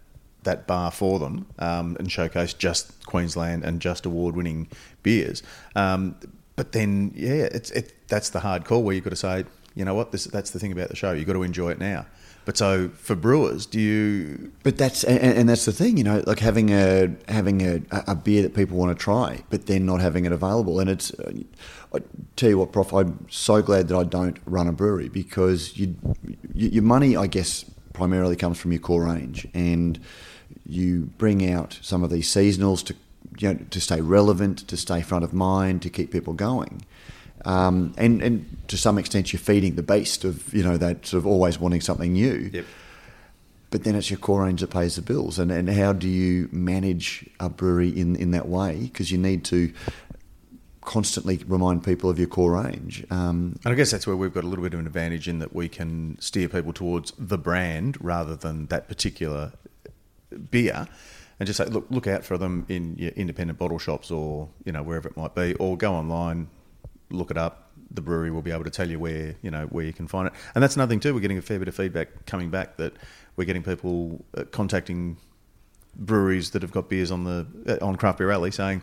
that 0.44 0.66
bar 0.66 0.90
for 0.90 1.20
them 1.20 1.46
um, 1.60 1.96
and 2.00 2.12
showcase 2.12 2.54
just 2.54 3.06
Queensland 3.06 3.64
and 3.64 3.80
just 3.82 4.06
award-winning 4.06 4.70
beers. 5.04 5.44
Um, 5.76 6.16
but 6.56 6.72
then, 6.72 7.12
yeah, 7.16 7.50
it's 7.52 7.70
it, 7.72 7.94
that's 8.08 8.30
the 8.32 8.40
hard 8.40 8.66
call 8.66 8.82
where 8.82 8.96
you've 8.96 9.04
got 9.04 9.12
to 9.12 9.16
say, 9.16 9.46
you 9.78 9.86
know 9.86 9.94
what, 9.94 10.12
this 10.12 10.26
that's 10.26 10.50
the 10.50 10.60
thing 10.60 10.72
about 10.72 10.90
the 10.90 10.96
show. 10.96 11.12
You've 11.12 11.28
got 11.28 11.34
to 11.34 11.44
enjoy 11.44 11.70
it 11.70 11.80
now. 11.80 12.08
But 12.46 12.58
so 12.58 12.90
for 12.90 13.14
brewers, 13.16 13.66
do 13.66 13.80
you? 13.80 14.52
But 14.64 14.78
that's 14.78 15.04
and, 15.04 15.20
and 15.20 15.50
that's 15.50 15.66
the 15.66 15.72
thing, 15.72 15.98
you 15.98 16.04
know, 16.04 16.24
like 16.26 16.40
having 16.40 16.72
a 16.72 17.14
having 17.28 17.62
a, 17.62 17.82
a 17.92 18.16
beer 18.16 18.42
that 18.42 18.56
people 18.56 18.78
want 18.78 18.98
to 18.98 19.04
try, 19.04 19.44
but 19.50 19.68
then 19.68 19.86
not 19.86 20.02
having 20.02 20.26
it 20.26 20.32
available. 20.32 20.80
And 20.80 20.90
it's, 20.90 21.12
I 21.94 22.00
tell 22.38 22.50
you 22.50 22.58
what, 22.58 22.72
Prof, 22.72 22.94
I'm 22.94 23.28
so 23.30 23.62
glad 23.62 23.90
that 23.90 23.98
I 23.98 24.04
don't 24.04 24.40
run 24.46 24.68
a 24.68 24.72
brewery 24.72 25.10
because 25.10 25.78
you, 25.78 25.96
you, 26.54 26.70
your 26.70 26.84
money, 26.84 27.16
I 27.16 27.28
guess, 27.28 27.64
primarily 27.94 28.36
comes 28.36 28.58
from 28.58 28.72
your 28.72 28.82
core 28.82 29.04
range, 29.04 29.46
and 29.54 30.00
you 30.66 31.12
bring 31.18 31.52
out 31.52 31.78
some 31.82 32.02
of 32.04 32.10
these 32.10 32.28
seasonals 32.28 32.84
to 32.86 32.96
you 33.40 33.54
know 33.54 33.60
to 33.70 33.82
stay 33.82 34.02
relevant, 34.02 34.68
to 34.70 34.78
stay 34.78 35.02
front 35.02 35.24
of 35.24 35.34
mind, 35.34 35.82
to 35.84 35.90
keep 35.90 36.12
people 36.12 36.34
going. 36.34 36.86
Um, 37.46 37.94
and, 37.98 38.22
and 38.22 38.58
to 38.68 38.78
some 38.78 38.98
extent, 38.98 39.32
you're 39.32 39.40
feeding 39.40 39.76
the 39.76 39.84
beast 39.84 40.24
of 40.26 40.54
you 40.54 40.64
know 40.64 40.78
that 40.78 41.06
sort 41.06 41.20
of 41.20 41.28
always 41.28 41.60
wanting 41.60 41.82
something 41.82 42.12
new 42.14 42.50
Yep. 42.54 42.66
but 43.70 43.84
then 43.84 43.96
it's 43.96 44.10
your 44.10 44.20
core 44.20 44.44
range 44.44 44.62
that 44.62 44.70
pays 44.72 44.96
the 44.96 45.02
bills. 45.02 45.38
And, 45.40 45.52
and 45.52 45.70
how 45.70 45.94
do 45.94 46.08
you 46.08 46.50
manage 46.52 47.30
a 47.40 47.50
brewery 47.50 47.90
in, 47.90 48.16
in 48.16 48.32
that 48.32 48.48
way? 48.48 48.80
Because 48.84 49.12
you 49.12 49.18
need 49.18 49.44
to 49.46 49.72
constantly 50.82 51.38
remind 51.48 51.84
people 51.84 52.10
of 52.10 52.18
your 52.18 52.28
core 52.30 52.54
range. 52.64 53.06
Um, 53.12 53.60
And 53.66 53.74
I 53.74 53.76
guess 53.76 53.92
that's 53.92 54.08
where 54.08 54.16
we've 54.16 54.34
got 54.34 54.44
a 54.44 54.48
little 54.48 54.64
bit 54.64 54.74
of 54.74 54.80
an 54.80 54.88
advantage 54.88 55.28
in 55.28 55.40
that 55.40 55.54
we 55.54 55.68
can 55.68 56.18
steer 56.22 56.48
people 56.48 56.72
towards 56.72 57.12
the 57.20 57.38
brand 57.38 57.98
rather 58.00 58.36
than 58.38 58.68
that 58.68 58.88
particular 58.88 59.52
beer, 60.50 60.88
and 61.40 61.46
just 61.48 61.58
say, 61.58 61.66
look, 61.66 61.86
look 61.90 62.08
out 62.08 62.24
for 62.24 62.38
them 62.38 62.66
in 62.70 62.96
your 62.98 63.12
independent 63.12 63.60
bottle 63.60 63.80
shops 63.80 64.10
or 64.12 64.50
you 64.66 64.72
know 64.72 64.82
wherever 64.82 65.08
it 65.10 65.18
might 65.18 65.36
be, 65.36 65.54
or 65.56 65.76
go 65.78 65.94
online, 65.94 66.48
look 67.10 67.32
it 67.32 67.38
up. 67.38 67.72
The 67.92 68.02
brewery 68.02 68.32
will 68.32 68.42
be 68.42 68.52
able 68.52 68.66
to 68.66 68.70
tell 68.70 68.90
you 68.90 69.00
where 69.00 69.36
you 69.42 69.52
know 69.52 69.66
where 69.68 69.86
you 69.86 69.94
can 69.94 70.08
find 70.08 70.28
it, 70.28 70.34
and 70.54 70.64
that's 70.64 70.76
another 70.76 70.90
thing 70.90 71.00
too. 71.00 71.14
We're 71.14 71.22
getting 71.22 71.38
a 71.38 71.42
fair 71.42 71.60
bit 71.60 71.68
of 71.68 71.76
feedback 71.76 72.26
coming 72.26 72.50
back 72.50 72.78
that 72.78 72.94
we're 73.36 73.46
getting 73.46 73.64
people 73.64 74.26
uh, 74.38 74.44
contacting 74.52 75.18
breweries 75.96 76.52
that 76.52 76.62
have 76.62 76.72
got 76.72 76.90
beers 76.90 77.12
on 77.12 77.24
the 77.24 77.80
uh, 77.82 77.86
on 77.86 77.96
craft 77.96 78.20
beer 78.20 78.32
alley 78.32 78.52
saying. 78.52 78.82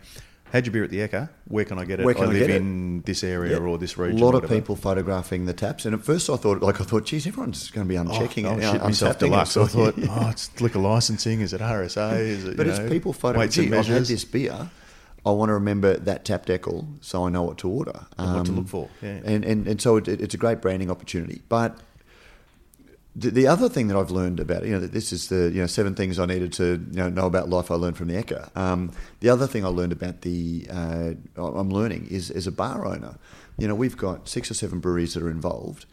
Had 0.51 0.67
your 0.67 0.73
beer 0.73 0.83
at 0.83 0.89
the 0.91 0.99
Ekka? 0.99 1.27
Where 1.47 1.65
can 1.65 1.79
I 1.79 1.85
get 1.85 1.99
it? 1.99 2.05
Where 2.05 2.13
can 2.13 2.25
I 2.25 2.27
live 2.27 2.39
get 2.39 2.49
it?" 2.51 2.57
in 2.57 3.01
this 3.01 3.23
area 3.23 3.59
or 3.59 3.77
this 3.77 3.97
region. 3.97 4.21
A 4.21 4.23
lot 4.23 4.41
of 4.41 4.47
people 4.49 4.75
photographing 4.75 5.47
the 5.47 5.53
taps, 5.53 5.85
and 5.85 5.93
at 5.93 6.01
first 6.01 6.29
I 6.29 6.37
thought, 6.37 6.61
like 6.61 6.79
I 6.79 6.83
thought, 6.83 7.03
geez, 7.05 7.25
everyone's 7.25 7.71
going 7.71 7.85
to 7.85 7.89
be 7.89 7.97
unchecking 7.97 8.45
oh, 8.45 8.53
it. 8.53 8.63
oh, 8.63 8.71
shit 8.71 8.81
un- 8.81 8.87
myself 8.87 9.17
untapping 9.17 9.21
it. 9.21 9.29
deluxe. 9.31 9.57
I 9.57 9.65
thought, 9.65 9.95
oh, 9.97 10.29
it's 10.29 10.61
liquor 10.61 10.79
licensing. 10.79 11.41
Is 11.41 11.51
it 11.51 11.61
RSA? 11.61 12.19
Is 12.19 12.45
it? 12.45 12.57
but 12.57 12.67
it's 12.67 12.77
know, 12.77 12.87
people 12.87 13.11
photographing. 13.11 13.73
I've 13.73 13.87
had 13.87 14.05
this 14.05 14.23
beer. 14.23 14.69
I 15.25 15.31
want 15.31 15.49
to 15.49 15.53
remember 15.53 15.97
that 15.97 16.23
tap 16.25 16.45
decal 16.45 16.85
so 17.01 17.25
I 17.25 17.29
know 17.29 17.43
what 17.43 17.57
to 17.59 17.69
order 17.69 18.05
And 18.17 18.35
what 18.35 18.45
to 18.45 18.51
Um, 18.51 18.57
look 18.57 18.67
for, 18.67 18.89
yeah. 19.01 19.19
and, 19.25 19.43
and 19.43 19.67
and 19.67 19.81
so 19.81 19.97
it, 19.97 20.07
it's 20.07 20.33
a 20.35 20.37
great 20.37 20.61
branding 20.61 20.91
opportunity. 20.91 21.41
But 21.49 21.79
the, 23.15 23.31
the 23.31 23.47
other 23.47 23.69
thing 23.69 23.87
that 23.87 23.97
I've 23.97 24.11
learned 24.11 24.39
about 24.39 24.63
it, 24.63 24.67
you 24.67 24.73
know, 24.73 24.81
that 24.81 24.91
this 24.91 25.13
is 25.13 25.29
the 25.29 25.49
you 25.53 25.61
know 25.61 25.67
seven 25.67 25.95
things 25.95 26.19
I 26.19 26.25
needed 26.25 26.51
to 26.53 26.65
you 26.91 26.97
know, 27.01 27.09
know 27.09 27.25
about 27.25 27.49
life 27.49 27.71
I 27.71 27.75
learned 27.75 27.97
from 27.97 28.09
the 28.09 28.21
Ekka. 28.21 28.55
Um, 28.57 28.91
the 29.21 29.29
other 29.29 29.47
thing 29.47 29.63
I 29.65 29.69
learned 29.69 29.93
about 29.93 30.21
the 30.21 30.67
uh, 30.69 31.11
I'm 31.37 31.69
learning 31.69 32.07
is 32.11 32.29
as 32.29 32.45
a 32.47 32.51
bar 32.51 32.85
owner, 32.85 33.15
you 33.57 33.67
know, 33.67 33.75
we've 33.75 33.97
got 33.97 34.27
six 34.27 34.51
or 34.51 34.53
seven 34.53 34.79
breweries 34.79 35.13
that 35.13 35.23
are 35.23 35.31
involved, 35.31 35.85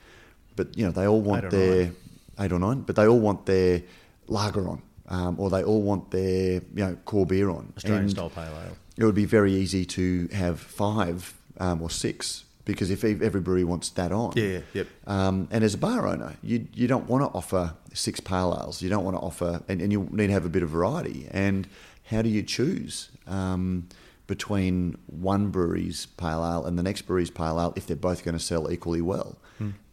but 0.56 0.76
you 0.76 0.84
know 0.84 0.90
they 0.92 1.06
all 1.06 1.20
want 1.20 1.44
Eight 1.44 1.50
their 1.52 1.84
nine. 1.84 1.96
eight 2.40 2.52
or 2.52 2.58
nine, 2.58 2.80
but 2.82 2.96
they 2.96 3.06
all 3.06 3.20
want 3.20 3.46
their 3.46 3.82
lager 4.26 4.68
on, 4.68 4.82
um, 5.08 5.38
or 5.38 5.48
they 5.48 5.62
all 5.62 5.80
want 5.82 6.10
their 6.10 6.54
you 6.54 6.84
know 6.84 6.96
core 7.04 7.24
beer 7.26 7.48
on. 7.50 7.72
Australian 7.76 8.02
And- 8.02 8.10
style 8.10 8.30
pale 8.30 8.52
ale. 8.64 8.76
It 8.96 9.04
would 9.04 9.14
be 9.14 9.24
very 9.24 9.52
easy 9.52 9.84
to 9.84 10.28
have 10.32 10.60
five 10.60 11.34
um, 11.58 11.82
or 11.82 11.90
six 11.90 12.44
because 12.64 12.90
if 12.90 13.02
ev- 13.04 13.22
every 13.22 13.40
brewery 13.40 13.64
wants 13.64 13.88
that 13.90 14.12
on. 14.12 14.32
Yeah, 14.36 14.60
yep. 14.72 14.86
Um, 15.06 15.48
and 15.50 15.64
as 15.64 15.74
a 15.74 15.78
bar 15.78 16.06
owner, 16.06 16.36
you 16.42 16.68
you 16.74 16.86
don't 16.86 17.08
want 17.08 17.24
to 17.24 17.36
offer 17.36 17.74
six 17.92 18.20
pale 18.20 18.56
ales. 18.60 18.82
You 18.82 18.88
don't 18.88 19.04
want 19.04 19.16
to 19.16 19.20
offer, 19.20 19.62
and, 19.68 19.80
and 19.80 19.92
you 19.92 20.08
need 20.12 20.28
to 20.28 20.32
have 20.32 20.44
a 20.44 20.50
bit 20.50 20.62
of 20.62 20.70
variety. 20.70 21.28
And 21.30 21.66
how 22.06 22.22
do 22.22 22.28
you 22.28 22.42
choose 22.42 23.08
um, 23.26 23.88
between 24.26 24.96
one 25.06 25.48
brewery's 25.48 26.06
pale 26.06 26.44
ale 26.44 26.64
and 26.64 26.78
the 26.78 26.82
next 26.82 27.02
brewery's 27.02 27.30
pale 27.30 27.60
ale 27.60 27.72
if 27.76 27.86
they're 27.86 27.96
both 27.96 28.24
going 28.24 28.36
to 28.36 28.42
sell 28.42 28.70
equally 28.70 29.02
well. 29.02 29.36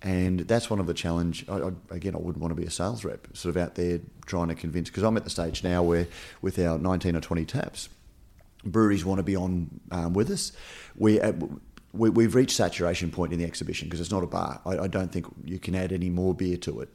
And 0.01 0.39
that's 0.39 0.67
one 0.67 0.79
of 0.79 0.87
the 0.87 0.95
challenge. 0.95 1.45
I, 1.47 1.57
I, 1.57 1.71
again, 1.91 2.15
I 2.15 2.17
wouldn't 2.17 2.39
want 2.39 2.51
to 2.51 2.59
be 2.59 2.65
a 2.65 2.71
sales 2.71 3.03
rep, 3.03 3.27
sort 3.33 3.55
of 3.55 3.61
out 3.61 3.75
there 3.75 3.99
trying 4.25 4.47
to 4.47 4.55
convince. 4.55 4.89
Because 4.89 5.03
I'm 5.03 5.15
at 5.15 5.25
the 5.25 5.29
stage 5.29 5.63
now 5.63 5.83
where, 5.83 6.07
with 6.41 6.57
our 6.57 6.79
19 6.79 7.15
or 7.15 7.21
20 7.21 7.45
taps, 7.45 7.89
breweries 8.63 9.05
want 9.05 9.19
to 9.19 9.23
be 9.23 9.35
on 9.35 9.79
um, 9.91 10.13
with 10.13 10.29
us. 10.29 10.51
We, 10.95 11.19
uh, 11.19 11.33
we 11.93 12.09
we've 12.09 12.35
reached 12.35 12.55
saturation 12.55 13.11
point 13.11 13.33
in 13.33 13.39
the 13.39 13.45
exhibition 13.45 13.87
because 13.87 13.99
it's 13.99 14.11
not 14.11 14.23
a 14.23 14.27
bar. 14.27 14.61
I, 14.65 14.79
I 14.79 14.87
don't 14.87 15.11
think 15.11 15.25
you 15.43 15.59
can 15.59 15.75
add 15.75 15.91
any 15.91 16.09
more 16.09 16.33
beer 16.33 16.57
to 16.57 16.81
it. 16.81 16.93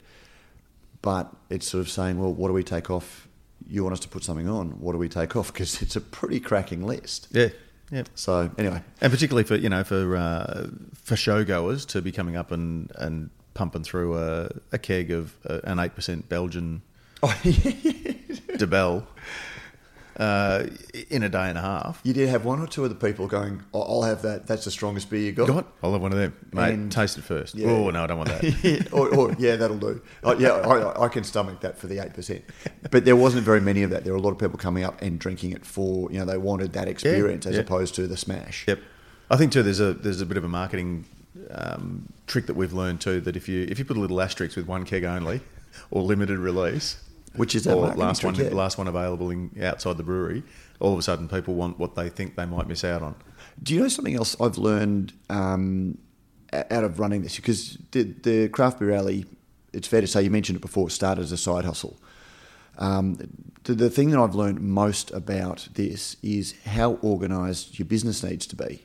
But 1.02 1.34
it's 1.50 1.68
sort 1.68 1.80
of 1.80 1.90
saying, 1.90 2.18
well, 2.18 2.32
what 2.32 2.48
do 2.48 2.54
we 2.54 2.62
take 2.62 2.90
off? 2.90 3.28
You 3.68 3.82
want 3.82 3.92
us 3.92 4.00
to 4.00 4.08
put 4.08 4.24
something 4.24 4.48
on? 4.48 4.80
What 4.80 4.92
do 4.92 4.98
we 4.98 5.08
take 5.08 5.36
off? 5.36 5.52
Because 5.52 5.82
it's 5.82 5.96
a 5.96 6.00
pretty 6.00 6.40
cracking 6.40 6.86
list. 6.86 7.28
Yeah, 7.30 7.48
yeah. 7.90 8.04
So 8.14 8.50
anyway, 8.56 8.82
And 9.00 9.12
particularly 9.12 9.44
for 9.44 9.56
you 9.56 9.68
know 9.68 9.84
for 9.84 10.16
uh, 10.16 10.68
for 10.94 11.14
showgoers 11.14 11.86
to 11.88 12.00
be 12.00 12.12
coming 12.12 12.36
up 12.36 12.50
and 12.50 12.90
and 12.96 13.30
pumping 13.52 13.84
through 13.84 14.18
a, 14.18 14.50
a 14.72 14.78
keg 14.78 15.10
of 15.10 15.34
uh, 15.46 15.60
an 15.64 15.78
eight 15.78 15.94
percent 15.94 16.28
Belgian 16.28 16.82
oh, 17.22 17.38
De 18.56 18.66
Bell 18.66 19.06
uh, 20.16 20.66
in 21.10 21.22
a 21.22 21.28
day 21.28 21.48
and 21.48 21.58
a 21.58 21.60
half. 21.60 22.00
you 22.04 22.12
did 22.12 22.28
have 22.28 22.44
one 22.44 22.60
or 22.60 22.66
two 22.66 22.84
of 22.84 22.90
the 22.90 22.96
people 22.96 23.26
going, 23.26 23.62
"Oh, 23.72 23.82
"I'll 23.82 24.02
have 24.02 24.22
that. 24.22 24.46
That's 24.46 24.64
the 24.64 24.70
strongest 24.70 25.10
beer 25.10 25.20
you 25.20 25.32
got." 25.32 25.48
God, 25.48 25.64
I'll 25.82 25.92
have 25.92 26.02
one 26.02 26.12
of 26.12 26.18
them, 26.18 26.34
mate. 26.52 26.74
And- 26.74 26.92
taste 26.92 27.18
it 27.18 27.24
first. 27.24 27.54
Yeah. 27.54 27.68
Oh 27.68 27.90
no, 27.90 28.04
I 28.04 28.06
don't 28.06 28.18
want 28.18 28.30
that. 28.30 28.88
or, 28.92 29.14
or, 29.14 29.36
yeah, 29.38 29.56
that'll 29.56 29.78
do. 29.78 30.00
Oh, 30.22 30.38
yeah, 30.38 30.50
I, 30.50 31.04
I 31.04 31.08
can 31.08 31.24
stomach 31.24 31.60
that 31.60 31.78
for 31.78 31.86
the 31.86 31.98
eight 31.98 32.14
percent. 32.14 32.44
But 32.90 33.04
there 33.04 33.16
wasn't 33.16 33.44
very 33.44 33.60
many 33.60 33.82
of 33.82 33.90
that. 33.90 34.04
There 34.04 34.12
were 34.12 34.18
a 34.18 34.22
lot 34.22 34.32
of 34.32 34.38
people 34.38 34.58
coming 34.58 34.84
up 34.84 35.00
and 35.02 35.18
drinking 35.18 35.52
it 35.52 35.64
for 35.64 36.10
you 36.10 36.18
know 36.18 36.24
they 36.24 36.38
wanted 36.38 36.72
that 36.74 36.88
experience 36.88 37.46
as 37.46 37.54
yeah. 37.54 37.60
opposed 37.60 37.94
to 37.96 38.06
the 38.06 38.16
smash. 38.16 38.64
Yep. 38.68 38.80
I 39.30 39.36
think 39.36 39.52
too. 39.52 39.62
There's 39.62 39.80
a 39.80 39.94
there's 39.94 40.20
a 40.20 40.26
bit 40.26 40.36
of 40.36 40.44
a 40.44 40.48
marketing 40.48 41.06
um, 41.50 42.12
trick 42.26 42.46
that 42.46 42.54
we've 42.54 42.72
learned 42.72 43.00
too. 43.00 43.20
That 43.20 43.36
if 43.36 43.48
you 43.48 43.66
if 43.68 43.78
you 43.78 43.84
put 43.84 43.96
a 43.96 44.00
little 44.00 44.20
asterisk 44.20 44.56
with 44.56 44.66
one 44.66 44.84
keg 44.84 45.04
only 45.04 45.40
or 45.90 46.02
limited 46.02 46.38
release, 46.38 47.02
Which 47.36 47.54
is 47.54 47.66
or 47.66 47.88
last 47.94 48.22
one 48.24 48.34
yeah. 48.36 48.48
last 48.50 48.78
one 48.78 48.86
available 48.86 49.30
in, 49.30 49.50
outside 49.60 49.96
the 49.96 50.04
brewery, 50.04 50.44
all 50.78 50.92
of 50.92 50.98
a 50.98 51.02
sudden 51.02 51.28
people 51.28 51.54
want 51.54 51.78
what 51.78 51.96
they 51.96 52.08
think 52.08 52.36
they 52.36 52.46
might 52.46 52.68
miss 52.68 52.84
out 52.84 53.02
on. 53.02 53.16
Do 53.62 53.74
you 53.74 53.80
know 53.80 53.88
something 53.88 54.14
else 54.14 54.36
I've 54.40 54.56
learned 54.58 55.12
um, 55.30 55.98
out 56.52 56.84
of 56.84 57.00
running 57.00 57.22
this? 57.22 57.36
Because 57.36 57.78
the, 57.90 58.02
the 58.02 58.48
craft 58.48 58.78
beer 58.78 58.92
alley, 58.92 59.26
it's 59.72 59.88
fair 59.88 60.00
to 60.00 60.06
say 60.06 60.22
you 60.22 60.30
mentioned 60.30 60.56
it 60.56 60.62
before, 60.62 60.90
started 60.90 61.22
as 61.22 61.32
a 61.32 61.36
side 61.36 61.64
hustle. 61.64 61.96
Um, 62.78 63.16
the, 63.64 63.74
the 63.74 63.90
thing 63.90 64.10
that 64.10 64.20
I've 64.20 64.34
learned 64.34 64.60
most 64.60 65.10
about 65.12 65.68
this 65.74 66.16
is 66.22 66.54
how 66.66 66.98
organised 67.02 67.78
your 67.78 67.86
business 67.86 68.22
needs 68.22 68.46
to 68.48 68.56
be 68.56 68.82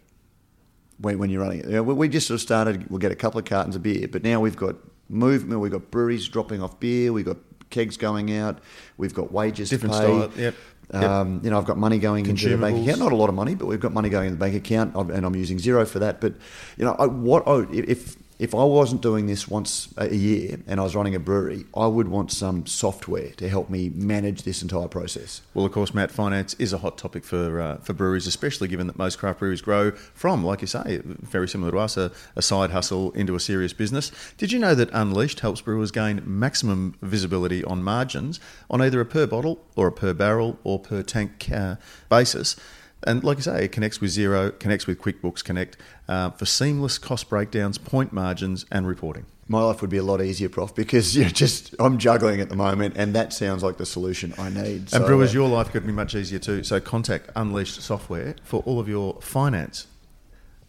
when, 1.00 1.18
when 1.20 1.30
you're 1.30 1.42
running 1.42 1.60
it. 1.60 1.66
You 1.66 1.72
know, 1.74 1.84
we- 1.84 1.94
we 1.94 2.10
just 2.10 2.28
sort 2.28 2.36
of 2.36 2.42
started, 2.42 2.90
we'll 2.90 3.00
get 3.00 3.12
a 3.12 3.16
couple 3.16 3.40
of 3.40 3.46
cartons 3.46 3.76
of 3.76 3.84
beer, 3.84 4.08
but 4.08 4.24
now 4.24 4.40
we've 4.40 4.58
got 4.58 4.76
movement, 5.08 5.60
we've 5.60 5.72
got 5.72 5.90
breweries 5.92 6.28
dropping 6.28 6.62
off 6.62 6.80
beer, 6.80 7.12
we've 7.12 7.26
got 7.26 7.38
kegs 7.70 7.98
going 7.98 8.36
out, 8.36 8.60
we've 8.98 9.14
got 9.14 9.32
wages 9.32 9.70
Different 9.70 9.94
to 9.96 10.00
pay. 10.00 10.06
style, 10.06 10.20
yep, 10.20 10.38
yep. 10.38 10.56
Um, 11.04 11.42
you 11.44 11.52
know, 11.52 11.60
I've 11.60 11.66
got 11.66 11.78
money 11.78 12.00
going 12.00 12.26
into 12.26 12.50
the 12.50 12.58
bank 12.58 12.82
account. 12.82 13.00
Not 13.00 13.12
a 13.12 13.16
lot 13.16 13.30
of 13.30 13.36
money, 13.36 13.54
but 13.54 13.68
we've 13.68 13.80
got 13.80 13.94
money 13.94 14.10
going 14.10 14.28
in 14.28 14.34
the 14.34 14.40
bank 14.40 14.56
account, 14.56 14.96
and 14.96 15.26
I'm 15.26 15.36
using 15.36 15.58
Xero 15.58 15.88
for 15.88 16.00
that. 16.00 16.20
But 16.20 16.34
you 16.78 16.86
know, 16.86 16.96
I, 16.98 17.06
what 17.06 17.48
I, 17.48 17.66
if 17.72 18.18
if 18.40 18.56
I 18.56 18.64
wasn't 18.64 19.02
doing 19.02 19.28
this 19.28 19.50
once 19.50 19.94
a 19.98 20.16
year 20.16 20.60
and 20.66 20.80
I 20.80 20.84
was 20.84 20.96
running 20.96 21.14
a 21.14 21.20
brewery, 21.20 21.66
I 21.76 21.88
would 21.88 22.08
want 22.08 22.32
some 22.32 22.66
software 22.66 23.32
to 23.32 23.50
help 23.50 23.70
me 23.70 23.90
manage 23.90 24.44
this 24.44 24.62
entire 24.62 24.88
process. 24.88 25.42
Well, 25.54 25.66
of 25.66 25.74
course, 25.74 25.94
Matt, 25.94 26.10
finance 26.10 26.54
is 26.54 26.72
a 26.72 26.78
hot 26.78 26.98
topic 26.98 27.26
for 27.26 27.60
uh, 27.60 27.78
for 27.78 27.92
breweries, 27.92 28.28
especially 28.28 28.70
given 28.70 28.88
that 28.88 28.98
most 28.98 29.20
craft 29.20 29.40
breweries 29.40 29.62
grow 29.62 29.92
from, 29.92 30.46
like 30.46 30.62
you 30.62 30.68
say, 30.68 31.02
very 31.04 31.50
similar 31.50 31.72
to 31.72 31.78
us, 31.80 31.98
a, 31.98 32.12
a 32.38 32.42
side 32.42 32.72
hustle 32.72 33.12
into 33.12 33.36
a 33.36 33.40
serious 33.42 33.74
business. 33.74 34.12
Did 34.38 34.54
you 34.54 34.60
know 34.60 34.74
that 34.74 34.90
Unleashed 34.94 35.42
helps 35.42 35.60
brewers 35.60 35.92
gain 35.92 36.22
maximum 36.26 36.96
visibility 37.02 37.62
on 37.66 37.84
margins 37.84 38.40
on 38.70 38.82
either 38.82 39.02
a 39.02 39.06
per 39.06 39.28
bottle 39.28 39.66
or 39.76 39.88
a 39.88 39.92
per 39.92 40.14
barrel 40.14 40.58
or 40.64 40.80
per 40.80 41.04
tank 41.04 41.50
uh, 41.52 41.76
basis? 42.08 42.56
And 43.04 43.24
like 43.24 43.38
I 43.38 43.42
say, 43.42 43.66
it 43.66 43.72
connects 43.72 44.02
with 44.02 44.12
Xero, 44.12 44.58
connects 44.60 44.86
with 44.86 45.00
QuickBooks 45.02 45.44
Connect 45.44 45.78
uh, 46.08 46.32
for 46.32 46.46
seamless 46.46 46.98
cost 46.98 47.30
breakdowns, 47.30 47.78
point 47.78 48.12
margins, 48.12 48.66
and 48.72 48.88
reporting. 48.88 49.26
My 49.48 49.64
life 49.64 49.82
would 49.82 49.90
be 49.90 49.98
a 49.98 50.04
lot 50.04 50.22
easier, 50.22 50.50
Prof, 50.50 50.76
because 50.76 51.16
you 51.16 51.24
know, 51.24 51.30
just 51.30 51.74
I'm 51.80 51.98
juggling 51.98 52.42
at 52.42 52.50
the 52.50 52.56
moment, 52.56 52.96
and 52.98 53.16
that 53.16 53.34
sounds 53.34 53.64
like 53.64 53.78
the 53.78 53.86
solution 53.86 54.34
I 54.38 54.50
need. 54.50 54.94
And 54.94 55.06
brewers, 55.06 55.32
uh, 55.32 55.40
your 55.40 55.50
life 55.50 55.72
could 55.72 55.86
be 55.86 55.94
much 55.94 56.14
easier 56.14 56.40
too. 56.40 56.64
So 56.64 56.80
contact 56.80 57.30
Unleashed 57.36 57.82
Software 57.82 58.36
for 58.44 58.62
all 58.64 58.80
of 58.80 58.90
your 58.90 59.20
finance 59.22 59.88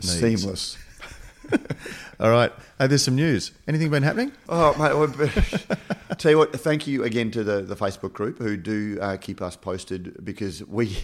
needs. 0.01 0.21
seamless. 0.21 0.79
All 2.21 2.31
right. 2.31 2.53
Hey, 2.79 2.87
there's 2.87 3.03
some 3.03 3.17
news. 3.17 3.53
Anything 3.67 3.91
been 3.91 4.03
happening? 4.03 4.33
Oh, 4.49 4.73
mate, 4.79 4.95
well, 4.95 5.31
tell 6.19 6.31
you 6.31 6.39
what, 6.39 6.53
thank 6.53 6.87
you 6.87 7.05
again 7.05 7.31
to 7.33 7.43
the, 7.43 7.63
the 7.63 7.77
Facebook 7.77 8.13
group 8.13 8.39
who 8.39 8.57
do 8.57 8.99
uh, 9.01 9.17
keep 9.17 9.43
us 9.43 9.57
posted 9.57 10.25
because 10.25 10.65
we. 10.67 10.97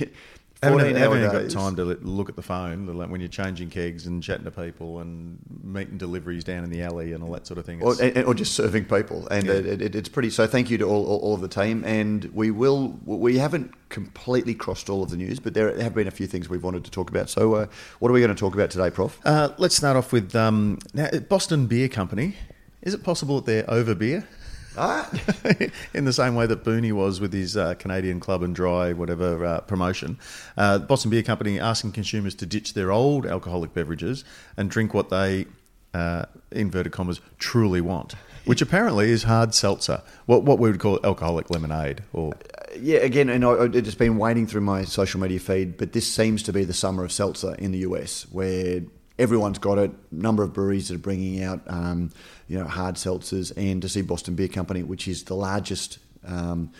Haven't, 0.62 0.78
14 0.80 0.96
haven't 0.96 1.18
even 1.18 1.30
got 1.32 1.50
time 1.50 1.76
to 1.76 1.84
look 1.84 2.30
at 2.30 2.36
the 2.36 2.42
phone 2.42 2.86
when 3.10 3.20
you're 3.20 3.28
changing 3.28 3.68
kegs 3.68 4.06
and 4.06 4.22
chatting 4.22 4.44
to 4.46 4.50
people 4.50 5.00
and 5.00 5.38
meeting 5.62 5.98
deliveries 5.98 6.44
down 6.44 6.64
in 6.64 6.70
the 6.70 6.82
alley 6.82 7.12
and 7.12 7.22
all 7.22 7.30
that 7.32 7.46
sort 7.46 7.58
of 7.58 7.66
thing. 7.66 7.82
Or, 7.82 7.94
and- 8.00 8.24
or 8.24 8.32
just 8.32 8.54
serving 8.54 8.86
people, 8.86 9.28
and 9.28 9.46
Yeah. 9.46 9.52
it, 9.52 9.82
it, 9.82 9.94
it's 9.94 10.08
pretty. 10.08 10.30
So 10.30 10.46
thank 10.46 10.70
you 10.70 10.78
to 10.78 10.84
all, 10.84 11.04
all, 11.06 11.18
all 11.18 11.34
of 11.34 11.42
the 11.42 11.48
team, 11.48 11.84
and 11.84 12.24
we 12.32 12.50
will. 12.50 12.98
We 13.04 13.36
haven't 13.36 13.72
completely 13.90 14.54
crossed 14.54 14.88
all 14.88 15.02
of 15.02 15.10
the 15.10 15.16
news, 15.18 15.38
but 15.40 15.52
there 15.52 15.78
have 15.80 15.94
been 15.94 16.08
a 16.08 16.10
few 16.10 16.26
things 16.26 16.48
we've 16.48 16.64
wanted 16.64 16.84
to 16.84 16.90
talk 16.90 17.10
about. 17.10 17.28
So, 17.28 17.54
uh, 17.54 17.66
what 17.98 18.08
are 18.08 18.14
we 18.14 18.20
going 18.20 18.34
to 18.34 18.38
talk 18.40 18.54
about 18.54 18.70
today, 18.70 18.88
Prof? 18.90 19.20
Uh, 19.26 19.50
let's 19.58 19.76
start 19.76 19.96
off 19.96 20.10
with 20.10 20.34
um, 20.34 20.78
now, 20.94 21.10
Boston 21.28 21.66
Beer 21.66 21.88
Company. 21.88 22.34
Is 22.82 22.94
it 22.94 23.02
possible 23.04 23.36
that 23.42 23.46
they're 23.46 23.70
over 23.70 23.94
beer? 23.94 24.26
Ah, 24.76 25.10
in 25.94 26.04
the 26.04 26.12
same 26.12 26.34
way 26.34 26.46
that 26.46 26.64
Booney 26.64 26.92
was 26.92 27.20
with 27.20 27.32
his 27.32 27.56
uh, 27.56 27.74
Canadian 27.74 28.20
Club 28.20 28.42
and 28.42 28.54
Dry, 28.54 28.92
whatever 28.92 29.44
uh, 29.44 29.60
promotion. 29.60 30.18
Uh, 30.56 30.78
Boston 30.78 31.10
Beer 31.10 31.22
Company 31.22 31.58
asking 31.58 31.92
consumers 31.92 32.34
to 32.36 32.46
ditch 32.46 32.74
their 32.74 32.92
old 32.92 33.26
alcoholic 33.26 33.72
beverages 33.72 34.24
and 34.56 34.70
drink 34.70 34.92
what 34.92 35.10
they, 35.10 35.46
uh, 35.94 36.26
inverted 36.50 36.92
commas, 36.92 37.20
truly 37.38 37.80
want, 37.80 38.14
which 38.44 38.60
apparently 38.60 39.10
is 39.10 39.22
hard 39.22 39.54
seltzer, 39.54 40.02
what, 40.26 40.42
what 40.42 40.58
we 40.58 40.70
would 40.70 40.80
call 40.80 41.00
alcoholic 41.04 41.48
lemonade. 41.50 42.02
Or 42.12 42.34
yeah. 42.78 42.98
Again, 42.98 43.28
and 43.30 43.44
I, 43.44 43.52
I've 43.52 43.72
just 43.72 43.98
been 43.98 44.18
wading 44.18 44.46
through 44.46 44.60
my 44.60 44.84
social 44.84 45.20
media 45.20 45.40
feed, 45.40 45.78
but 45.78 45.92
this 45.92 46.06
seems 46.06 46.42
to 46.44 46.52
be 46.52 46.64
the 46.64 46.74
summer 46.74 47.04
of 47.04 47.12
seltzer 47.12 47.54
in 47.54 47.72
the 47.72 47.78
US, 47.78 48.26
where 48.30 48.82
everyone's 49.18 49.58
got 49.58 49.78
it. 49.78 49.90
Number 50.12 50.42
of 50.42 50.52
breweries 50.52 50.88
that 50.88 50.94
are 50.94 50.98
bringing 50.98 51.42
out, 51.42 51.60
um, 51.66 52.10
you 52.48 52.58
know, 52.58 52.66
hard 52.66 52.96
seltzers, 52.96 53.52
and 53.56 53.82
to 53.82 53.88
see 53.88 54.02
Boston 54.02 54.34
Beer 54.34 54.48
Company, 54.48 54.82
which 54.82 55.08
is 55.08 55.24
the 55.24 55.34
largest. 55.34 55.98
Um, 56.26 56.72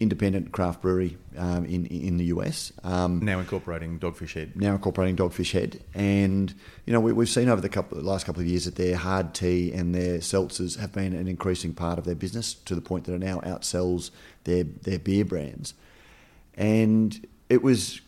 independent 0.00 0.50
craft 0.50 0.80
brewery 0.80 1.18
um, 1.36 1.66
in 1.66 1.84
in 1.86 2.16
the 2.16 2.24
US. 2.26 2.72
Um, 2.82 3.20
now 3.22 3.38
incorporating 3.38 3.98
Dogfish 3.98 4.32
Head. 4.32 4.56
now 4.56 4.72
incorporating 4.72 5.14
Dogfish 5.14 5.52
Head, 5.52 5.82
and 5.94 6.52
you 6.86 6.92
know 6.92 7.00
we, 7.00 7.12
we've 7.12 7.28
seen 7.28 7.48
over 7.48 7.60
the 7.60 7.68
couple 7.68 7.98
the 7.98 8.08
last 8.08 8.24
couple 8.24 8.40
of 8.40 8.48
years 8.48 8.64
that 8.64 8.76
their 8.76 8.96
hard 8.96 9.34
tea 9.34 9.72
and 9.72 9.94
their 9.94 10.18
seltzers 10.18 10.78
have 10.78 10.92
been 10.92 11.12
an 11.12 11.28
increasing 11.28 11.74
part 11.74 11.98
of 11.98 12.04
their 12.06 12.14
business 12.14 12.54
to 12.54 12.74
the 12.74 12.80
point 12.80 13.04
that 13.04 13.12
it 13.12 13.18
now 13.18 13.40
outsells 13.40 14.10
their 14.44 14.64
their 14.64 14.98
beer 14.98 15.24
brands, 15.24 15.74
and 16.54 17.26
it 17.50 17.62
was 17.62 18.00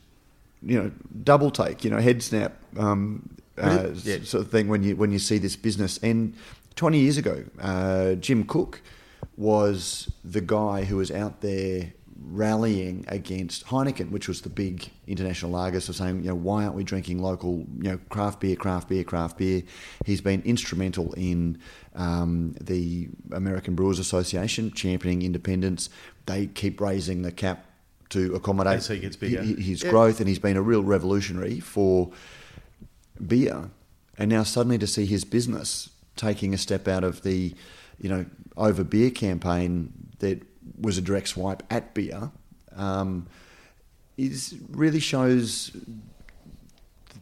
you 0.62 0.82
know 0.82 0.90
double 1.22 1.50
take, 1.50 1.84
you 1.84 1.90
know 1.90 1.98
head 1.98 2.22
snap. 2.22 2.56
Um, 2.78 3.36
uh, 3.58 3.88
Yeah. 4.04 4.18
sort 4.24 4.44
of 4.44 4.50
thing 4.50 4.68
when 4.68 4.82
you 4.82 4.96
when 4.96 5.12
you 5.12 5.18
see 5.18 5.38
this 5.38 5.56
business. 5.56 5.98
And 6.02 6.34
20 6.76 6.98
years 6.98 7.18
ago, 7.18 7.44
uh, 7.60 8.14
Jim 8.14 8.44
Koch 8.44 8.80
was 9.36 10.10
the 10.24 10.40
guy 10.40 10.84
who 10.84 10.96
was 10.96 11.10
out 11.10 11.40
there 11.40 11.92
rallying 12.24 13.04
against 13.08 13.66
Heineken, 13.66 14.10
which 14.10 14.28
was 14.28 14.42
the 14.42 14.48
big 14.48 14.88
international 15.06 15.50
lager, 15.50 15.80
so 15.80 15.92
saying, 15.92 16.18
you 16.22 16.28
know, 16.28 16.34
why 16.34 16.62
aren't 16.64 16.76
we 16.76 16.84
drinking 16.84 17.20
local, 17.20 17.66
you 17.78 17.90
know, 17.90 17.98
craft 18.10 18.40
beer, 18.40 18.54
craft 18.56 18.88
beer, 18.88 19.02
craft 19.04 19.38
beer? 19.38 19.62
He's 20.06 20.20
been 20.20 20.40
instrumental 20.42 21.12
in 21.14 21.58
um, 21.94 22.54
the 22.60 23.08
American 23.32 23.74
Brewers 23.74 23.98
Association 23.98 24.70
championing 24.72 25.22
independence. 25.22 25.90
They 26.26 26.46
keep 26.46 26.80
raising 26.80 27.22
the 27.22 27.32
cap 27.32 27.66
to 28.10 28.34
accommodate 28.34 28.76
As 28.76 28.88
he 28.88 28.98
gets 29.00 29.16
bigger. 29.16 29.42
his 29.42 29.82
Yeah. 29.82 29.90
growth, 29.90 30.20
and 30.20 30.28
he's 30.28 30.38
been 30.38 30.56
a 30.56 30.62
real 30.62 30.82
revolutionary 30.82 31.58
for 31.60 32.10
beer, 33.26 33.70
and 34.18 34.30
now 34.30 34.42
suddenly 34.42 34.78
to 34.78 34.86
see 34.86 35.06
his 35.06 35.24
business 35.24 35.90
taking 36.16 36.52
a 36.54 36.58
step 36.58 36.88
out 36.88 37.04
of 37.04 37.22
the, 37.22 37.54
you 37.98 38.08
know, 38.08 38.26
over 38.56 38.84
beer 38.84 39.10
campaign 39.10 39.92
that 40.18 40.42
was 40.80 40.98
a 40.98 41.02
direct 41.02 41.28
swipe 41.28 41.62
at 41.70 41.94
beer, 41.94 42.30
um, 42.76 43.26
is 44.16 44.54
really 44.70 45.00
shows 45.00 45.70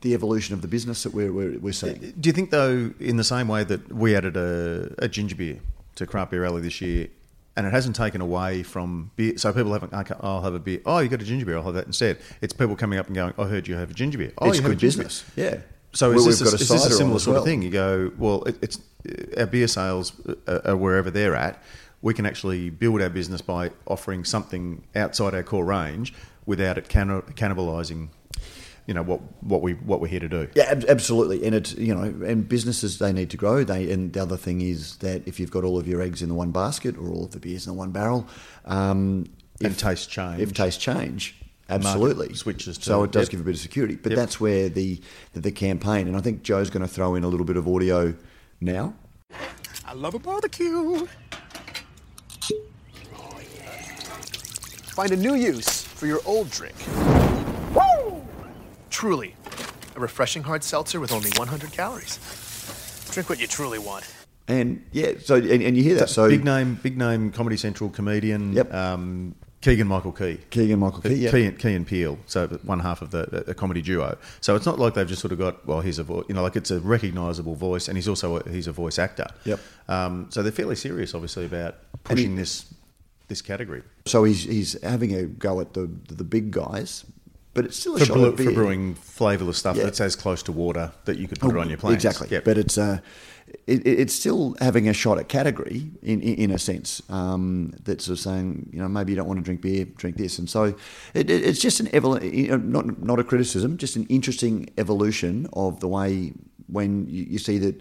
the 0.01 0.15
evolution 0.15 0.55
of 0.55 0.63
the 0.63 0.69
business 0.69 1.03
that 1.03 1.13
we're 1.13 1.33
we're, 1.33 1.59
we're 1.59 1.73
seeing. 1.73 2.15
Do 2.19 2.29
you 2.29 2.33
think, 2.33 2.51
though, 2.51 2.93
in 2.99 3.17
the 3.17 3.25
same 3.25 3.49
way 3.49 3.65
that 3.65 3.93
we 3.93 4.17
added 4.17 4.37
a, 4.37 4.95
a 4.99 5.09
ginger 5.09 5.37
beer 5.37 5.59
to 5.97 6.07
craft 6.07 6.31
beer 6.31 6.45
alley 6.45 6.63
this 6.63 6.81
year, 6.81 7.09
and 7.57 7.67
it 7.67 7.73
hasn't 7.73 7.97
taken 7.97 8.21
away 8.21 8.63
from 8.63 9.11
beer. 9.17 9.37
So 9.37 9.53
people 9.53 9.73
haven't. 9.73 9.93
Okay, 9.93 10.15
I'll 10.21 10.43
have 10.43 10.55
a 10.55 10.59
beer. 10.59 10.81
Oh, 10.87 10.99
you 10.99 11.09
got 11.09 11.21
a 11.21 11.25
ginger 11.25 11.47
beer. 11.47 11.57
I'll 11.57 11.65
have 11.65 11.75
that 11.75 11.87
instead. 11.87 12.19
It's 12.41 12.53
people 12.53 12.77
coming 12.77 12.99
up 12.99 13.07
and 13.07 13.15
going. 13.15 13.35
I 13.39 13.45
heard 13.45 13.69
you 13.69 13.77
have 13.77 13.91
a 13.91 13.95
ginger 13.95 14.19
beer. 14.19 14.33
Oh, 14.39 14.49
it's 14.49 14.57
you 14.57 14.63
have 14.63 14.73
a 14.73 14.75
good 14.75 14.81
business. 14.81 15.25
beer. 15.37 15.51
Yeah. 15.55 15.61
So 15.93 16.13
is 16.13 16.25
we've 16.25 16.39
this, 16.39 16.41
a, 16.41 16.45
got 16.45 16.53
a 16.53 16.57
is 16.57 16.69
this 16.69 16.87
a 16.87 16.91
similar 16.91 17.19
sort 17.19 17.37
of 17.39 17.45
thing? 17.45 17.63
You 17.63 17.71
go, 17.71 18.13
well, 18.17 18.45
it, 18.45 18.59
it's 18.63 18.79
our 19.37 19.47
beer 19.47 19.67
sales 19.67 20.13
are, 20.47 20.69
are 20.69 20.77
wherever 20.77 21.11
they're 21.11 21.35
at. 21.35 21.63
We 22.03 22.15
can 22.15 22.27
actually 22.27 22.71
build 22.71 23.03
our 23.03 23.11
business 23.11 23.41
by 23.41 23.73
offering 23.87 24.25
something 24.25 24.83
outside 24.95 25.35
our 25.35 25.43
core 25.43 25.65
range 25.65 26.15
without 26.47 26.79
it 26.79 26.89
canni- 26.89 27.23
cannibalising, 27.35 28.09
you 28.87 28.95
know, 28.95 29.03
what 29.03 29.21
what 29.43 29.61
we 29.63 29.75
what 29.75 30.01
we're 30.01 30.07
here 30.09 30.21
to 30.21 30.29
do. 30.29 30.49
Yeah, 30.55 30.65
ab- 30.71 30.87
absolutely. 30.89 31.45
And 31.45 31.55
it's 31.55 31.75
you 31.77 31.95
know, 31.95 32.03
and 32.25 32.49
businesses 32.49 32.99
they 32.99 33.13
need 33.13 33.31
to 33.31 33.37
grow. 33.37 33.65
They 33.65 33.91
and 33.91 34.13
the 34.13 34.23
other 34.23 34.37
thing 34.37 34.61
is 34.61 34.97
that 34.99 35.27
if 35.27 35.39
you've 35.39 35.51
got 35.51 35.65
all 35.65 35.79
of 35.79 35.87
your 35.87 36.01
eggs 36.01 36.23
in 36.23 36.29
the 36.29 36.35
one 36.35 36.53
basket 36.53 36.97
or 36.97 37.09
all 37.09 37.25
of 37.25 37.33
the 37.33 37.41
beers 37.41 37.67
in 37.67 37.73
the 37.73 37.79
one 37.79 37.91
barrel, 37.91 38.27
um, 38.65 39.27
And 39.61 39.77
taste 39.79 40.09
change. 40.09 40.41
If 40.41 40.55
taste 40.55 40.81
change, 40.81 41.37
absolutely 41.71 42.35
switches 42.35 42.79
to- 42.79 42.85
so 42.85 43.05
it 43.05 43.13
does 43.13 43.25
yep. 43.27 43.31
give 43.33 43.41
a 43.41 43.45
bit 43.45 43.55
of 43.55 43.61
security. 43.61 43.97
But 43.97 44.13
Yep. 44.13 44.17
that's 44.19 44.41
where 44.41 44.69
the, 44.69 45.01
the 45.33 45.41
the 45.41 45.53
campaign, 45.53 46.09
and 46.09 46.17
I 46.17 46.21
think 46.21 46.43
Joe's 46.43 46.71
going 46.71 46.83
to 46.83 46.89
throw 46.89 47.15
in 47.15 47.25
a 47.25 47.29
little 47.29 47.47
bit 47.47 47.57
of 47.57 47.67
audio 47.69 48.15
now. 48.61 48.95
I 49.87 49.95
love 49.95 50.15
a 50.15 50.19
barbecue. 50.19 51.07
Find 54.95 55.13
a 55.13 55.17
new 55.17 55.35
use 55.35 55.83
for 55.83 56.07
your 56.07 56.21
old 56.27 56.51
drink. 56.51 56.75
Woo! 57.75 58.23
Truly, 58.91 59.35
a 59.97 60.01
refreshing 60.01 60.43
hard 60.43 60.63
seltzer 60.63 61.01
with 61.01 61.13
only 61.13 61.31
100 61.37 61.73
calories. 61.73 62.19
Drink 63.13 63.29
what 63.29 63.41
you 63.41 63.47
truly 63.47 63.79
want. 63.79 64.05
And 64.49 64.85
yeah, 64.93 65.13
so 65.23 65.37
and, 65.37 65.63
and 65.63 65.77
you 65.77 65.83
hear 65.83 65.95
that. 65.97 66.11
So 66.11 66.29
big 66.29 66.45
name, 66.45 66.75
big 66.83 66.99
name, 66.99 67.31
Comedy 67.31 67.57
Central 67.57 67.89
comedian. 67.89 68.53
Yep. 68.53 68.75
Um, 68.75 69.35
Keegan 69.63 69.89
Michael 69.89 70.13
Key. 70.13 70.39
Keegan 70.49 70.79
Michael 70.79 71.03
Key, 71.03 71.15
yeah. 71.15 71.31
Key, 71.31 71.45
and, 71.45 71.59
Key 71.59 71.75
and 71.75 71.87
Peele, 71.87 72.19
so 72.27 72.47
one 72.63 72.81
half 72.81 73.03
of 73.03 73.11
the, 73.11 73.45
the 73.47 73.55
comedy 73.55 73.83
duo. 73.83 74.17
So 74.41 74.57
it's 74.57 74.65
not 74.65 74.79
like 74.79 74.95
they've 74.95 75.07
just 75.07 75.21
sort 75.21 75.33
of 75.33 75.39
got 75.39 75.67
well, 75.67 75.81
he's 75.83 75.99
a 75.99 76.03
voice, 76.03 76.25
you 76.29 76.35
know 76.35 76.43
like 76.43 76.57
it's 76.57 76.71
a 76.71 76.81
recognisable 76.81 77.55
voice, 77.55 77.87
and 77.89 77.97
he's 77.97 78.09
also 78.09 78.37
a, 78.39 78.51
he's 78.51 78.67
a 78.67 78.73
voice 78.73 78.99
actor. 78.99 79.27
Yep. 79.45 79.61
Um, 79.89 80.27
so 80.31 80.43
they're 80.43 80.51
fairly 80.53 80.77
serious, 80.77 81.15
obviously, 81.15 81.45
about 81.45 81.75
And 82.09 82.19
he- 82.19 82.25
pushing 82.25 82.37
this 82.37 82.73
this 83.29 83.43
category 83.43 83.83
so 84.07 84.25
he's 84.25 84.43
he's 84.43 84.83
having 84.83 85.15
a 85.15 85.25
go 85.25 85.61
at 85.61 85.75
the 85.75 85.89
the 86.09 86.25
big 86.25 86.51
guys, 86.51 87.05
but 87.55 87.65
it's 87.65 87.77
still 87.77 87.97
a 87.97 87.99
for, 88.01 88.05
shot 88.07 88.37
brew, 88.37 88.47
for 88.47 88.53
brewing 88.53 88.95
flavourless 88.95 89.59
stuff 89.59 89.77
Yeah. 89.77 89.85
that's 89.85 90.01
as 90.01 90.17
close 90.17 90.43
to 90.45 90.53
water 90.53 90.91
that 91.05 91.19
you 91.19 91.29
could 91.29 91.39
put 91.39 91.51
it 91.53 91.59
on 91.59 91.69
your 91.69 91.79
plate. 91.79 91.95
Exactly. 91.95 92.29
Yep. 92.31 92.45
But 92.45 92.59
it's 92.59 92.79
uh, 92.79 92.99
it, 93.67 93.87
it- 93.87 93.99
it's 94.01 94.15
still 94.15 94.57
having 94.61 94.89
a 94.89 94.93
shot 94.93 95.19
at 95.19 95.29
category 95.29 95.91
in 96.03 96.21
in, 96.23 96.35
in 96.35 96.51
a 96.51 96.59
sense. 96.59 97.03
Um, 97.09 97.73
that's 97.85 98.05
sort 98.07 98.19
of 98.19 98.23
saying 98.23 98.71
you 98.73 98.79
know 98.81 98.89
maybe 98.89 99.13
you 99.13 99.17
don't 99.17 99.29
want 99.29 99.39
to 99.39 99.45
drink 99.45 99.61
beer, 99.61 99.85
drink 99.85 100.17
this, 100.17 100.39
and 100.39 100.49
so 100.49 100.65
it, 101.15 101.31
it, 101.31 101.45
it's 101.45 101.61
just 101.61 101.81
an 101.81 101.87
evol- 101.89 102.23
you 102.23 102.49
know, 102.49 102.57
not 102.57 103.03
not 103.03 103.19
a 103.19 103.25
criticism, 103.25 103.77
just 103.79 103.97
an 103.97 104.07
interesting 104.09 104.69
evolution 104.79 105.49
of 105.53 105.81
the 105.81 105.89
way 105.89 106.33
when 106.69 107.07
you, 107.09 107.25
you 107.25 107.39
see 107.39 107.59
that 107.59 107.81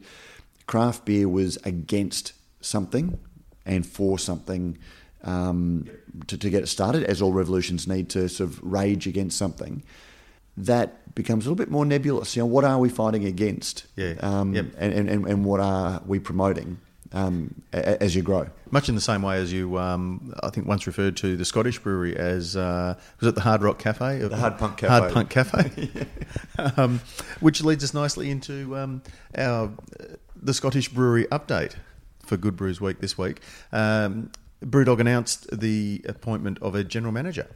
craft 0.67 1.05
beer 1.05 1.27
was 1.27 1.57
against 1.63 2.33
something 2.61 3.17
and 3.65 3.85
for 3.85 4.19
something. 4.19 4.77
Um, 5.23 5.85
to, 6.27 6.37
to 6.37 6.49
get 6.49 6.63
it 6.63 6.67
started, 6.67 7.03
as 7.03 7.21
all 7.21 7.33
revolutions 7.33 7.85
need 7.87 8.09
to 8.11 8.29
sort 8.29 8.49
of 8.49 8.59
rage 8.63 9.05
against 9.05 9.37
something, 9.37 9.83
that 10.65 11.15
becomes 11.15 11.45
a 11.45 11.49
little 11.49 11.55
bit 11.63 11.71
more 11.71 11.85
nebulous. 11.85 12.35
You 12.35 12.43
know, 12.43 12.47
what 12.47 12.63
are 12.63 12.77
we 12.79 12.89
fighting 12.89 13.25
against? 13.25 13.85
Yeah. 13.95 14.13
Um, 14.19 14.53
Yep. 14.53 14.65
and, 14.77 15.09
and, 15.09 15.25
and 15.27 15.45
what 15.45 15.59
are 15.59 16.01
we 16.05 16.19
promoting 16.19 16.79
um, 17.11 17.61
as 17.73 18.15
you 18.15 18.21
grow? 18.21 18.47
Much 18.71 18.87
in 18.89 18.95
the 18.95 19.01
same 19.01 19.21
way 19.21 19.37
as 19.37 19.51
you, 19.51 19.77
um, 19.79 20.33
I 20.43 20.49
think, 20.49 20.67
once 20.67 20.85
referred 20.85 21.17
to 21.17 21.35
the 21.35 21.45
Scottish 21.45 21.79
brewery 21.79 22.15
as 22.15 22.55
uh, 22.55 22.95
was 23.19 23.29
it 23.29 23.35
the 23.35 23.41
Hard 23.41 23.63
Rock 23.63 23.79
Cafe? 23.79 24.19
The 24.19 24.35
Hard 24.37 24.57
Punk 24.57 24.77
Cafe. 24.77 24.99
Hard 24.99 25.13
Punk 25.13 25.29
Cafe, 25.29 25.89
um, 26.77 27.01
which 27.39 27.63
leads 27.63 27.83
us 27.83 27.93
nicely 27.93 28.29
into 28.29 28.77
um, 28.77 29.01
our 29.35 29.71
the 30.41 30.53
Scottish 30.53 30.89
brewery 30.89 31.25
update 31.25 31.75
for 32.23 32.37
Good 32.37 32.55
Brews 32.55 32.79
Week 32.79 32.99
this 33.01 33.17
week. 33.17 33.41
Um, 33.71 34.31
Brewdog 34.63 34.99
announced 34.99 35.47
the 35.57 36.01
appointment 36.07 36.59
of 36.61 36.75
a 36.75 36.83
general 36.83 37.11
manager. 37.13 37.47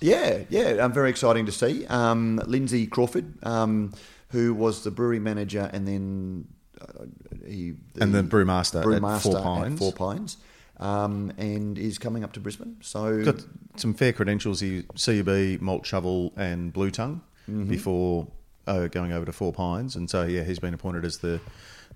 Yeah, 0.00 0.42
yeah, 0.50 0.82
um, 0.84 0.92
very 0.92 1.10
exciting 1.10 1.46
to 1.46 1.52
see. 1.52 1.86
Um, 1.86 2.40
Lindsay 2.46 2.86
Crawford, 2.86 3.32
um, 3.44 3.92
who 4.30 4.52
was 4.54 4.84
the 4.84 4.90
brewery 4.90 5.18
manager 5.20 5.70
and 5.72 5.86
then 5.88 6.48
uh, 6.80 7.04
he 7.46 7.74
And 8.00 8.14
the 8.14 8.22
brewmaster 8.22 8.80
at 8.80 8.86
brewmaster 8.86 9.22
Four 9.22 9.42
Pines. 9.42 9.78
Four 9.78 9.92
Pines, 9.92 10.36
um, 10.78 11.32
and 11.38 11.78
is 11.78 11.96
coming 11.98 12.24
up 12.24 12.32
to 12.34 12.40
Brisbane. 12.40 12.76
So 12.82 13.24
Got 13.24 13.44
some 13.76 13.94
fair 13.94 14.12
credentials. 14.12 14.60
He 14.60 14.82
CUB, 15.02 15.60
Malt 15.62 15.86
Shovel, 15.86 16.32
and 16.36 16.72
Blue 16.72 16.90
Tongue 16.90 17.22
Mm-hmm. 17.48 17.68
before 17.68 18.26
uh, 18.66 18.88
going 18.88 19.12
over 19.12 19.24
to 19.24 19.32
Four 19.32 19.52
Pines, 19.52 19.94
and 19.94 20.10
so 20.10 20.24
yeah, 20.24 20.42
he's 20.42 20.58
been 20.58 20.74
appointed 20.74 21.04
as 21.04 21.18
the 21.18 21.40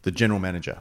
the 0.02 0.12
general 0.12 0.38
manager 0.38 0.78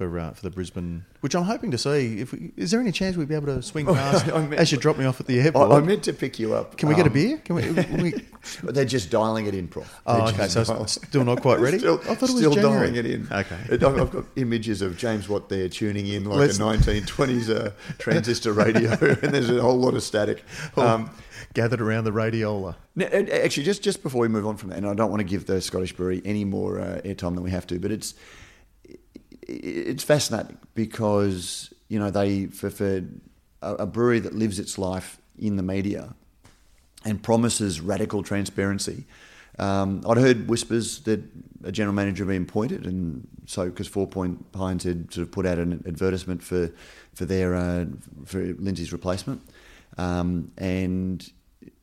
for 0.00 0.18
uh, 0.18 0.30
for 0.32 0.40
the 0.40 0.48
Brisbane. 0.48 1.04
Which 1.20 1.34
I'm 1.34 1.42
hoping 1.42 1.70
to 1.72 1.76
see. 1.78 2.20
If 2.20 2.32
we, 2.32 2.52
is 2.56 2.70
there 2.70 2.80
any 2.80 2.90
chance 2.90 3.18
we'd 3.18 3.28
be 3.28 3.34
able 3.34 3.54
to 3.54 3.60
swing 3.60 3.84
past 3.94 4.26
I 4.32 4.46
meant- 4.46 4.54
as 4.54 4.72
you 4.72 4.78
drop 4.78 4.96
me 4.96 5.04
off 5.04 5.20
at 5.20 5.26
the 5.26 5.38
airport? 5.38 5.72
I 5.72 5.80
meant 5.80 6.04
to 6.04 6.14
pick 6.14 6.38
you 6.38 6.54
up. 6.54 6.78
Can 6.78 6.88
we 6.88 6.94
get 6.94 7.04
a 7.04 7.10
um, 7.10 7.12
beer? 7.12 7.36
Can 7.44 7.56
we? 7.56 7.70
we 8.02 8.24
they're 8.72 8.86
just 8.86 9.10
dialing 9.10 9.44
it 9.44 9.54
in, 9.54 9.68
Prof. 9.68 10.00
Oh, 10.06 10.28
okay, 10.28 10.48
so 10.48 10.64
dial- 10.64 10.86
still 10.86 11.22
not 11.24 11.42
quite 11.42 11.60
ready? 11.60 11.78
Still, 11.78 12.00
I 12.08 12.14
thought 12.14 12.30
it 12.30 12.32
was 12.32 12.38
still 12.38 12.54
January. 12.54 12.86
dialing 12.90 12.96
it 12.96 13.06
in. 13.06 13.28
Okay. 13.30 13.58
I've 13.72 14.00
I've 14.00 14.10
got 14.10 14.24
images 14.36 14.80
of 14.80 14.96
James 14.96 15.28
Watt 15.28 15.50
there 15.50 15.68
tuning 15.68 16.06
in 16.06 16.24
like 16.24 16.38
Let's- 16.38 16.58
a 16.58 16.62
1920s 16.62 17.54
uh, 17.54 17.70
transistor 17.98 18.54
radio, 18.54 18.92
and 18.92 19.34
there's 19.34 19.50
a 19.50 19.60
whole 19.60 19.78
lot 19.78 19.92
of 19.92 20.02
static. 20.02 20.44
Um, 20.78 21.10
gathered 21.52 21.80
around 21.82 22.04
the 22.04 22.12
radiola. 22.12 22.76
now, 22.94 23.06
actually, 23.06 23.64
just 23.64 23.82
just 23.82 24.02
before 24.02 24.22
we 24.22 24.28
move 24.28 24.46
on 24.46 24.56
from 24.56 24.70
that, 24.70 24.78
and 24.78 24.86
I 24.86 24.94
don't 24.94 25.10
want 25.10 25.20
to 25.20 25.24
give 25.28 25.44
the 25.44 25.60
Scottish 25.60 25.94
Brewery 25.94 26.22
any 26.24 26.46
more 26.46 26.80
uh, 26.80 27.02
airtime 27.04 27.34
than 27.34 27.42
we 27.42 27.50
have 27.50 27.66
to, 27.66 27.78
but 27.78 27.90
it's 27.90 28.14
it's 29.50 30.04
fascinating 30.04 30.58
because 30.74 31.72
you 31.88 31.98
know 31.98 32.10
they 32.10 32.46
for, 32.46 32.70
for 32.70 33.02
a, 33.62 33.86
brewery 33.86 34.20
that 34.20 34.34
lives 34.34 34.58
its 34.58 34.78
life 34.78 35.18
in 35.38 35.56
the 35.56 35.62
media 35.62 36.14
and 37.04 37.22
promises 37.22 37.80
radical 37.80 38.22
transparency. 38.22 39.06
Um, 39.58 40.02
I'd 40.08 40.16
heard 40.16 40.48
whispers 40.48 41.00
that 41.00 41.22
a 41.64 41.72
general 41.72 41.94
manager 41.94 42.24
had 42.24 42.28
been 42.28 42.42
appointed, 42.42 42.86
and 42.86 43.26
so 43.46 43.66
because 43.66 43.86
Four 43.86 44.06
Point 44.06 44.52
Pines 44.52 44.84
had 44.84 45.12
sort 45.12 45.26
of 45.26 45.32
put 45.32 45.44
out 45.44 45.58
an 45.58 45.82
advertisement 45.86 46.42
for 46.42 46.70
for 47.14 47.24
their 47.24 47.54
uh, 47.54 47.86
for 48.24 48.38
Lindsay's 48.38 48.92
replacement, 48.92 49.42
um, 49.98 50.52
and 50.56 51.30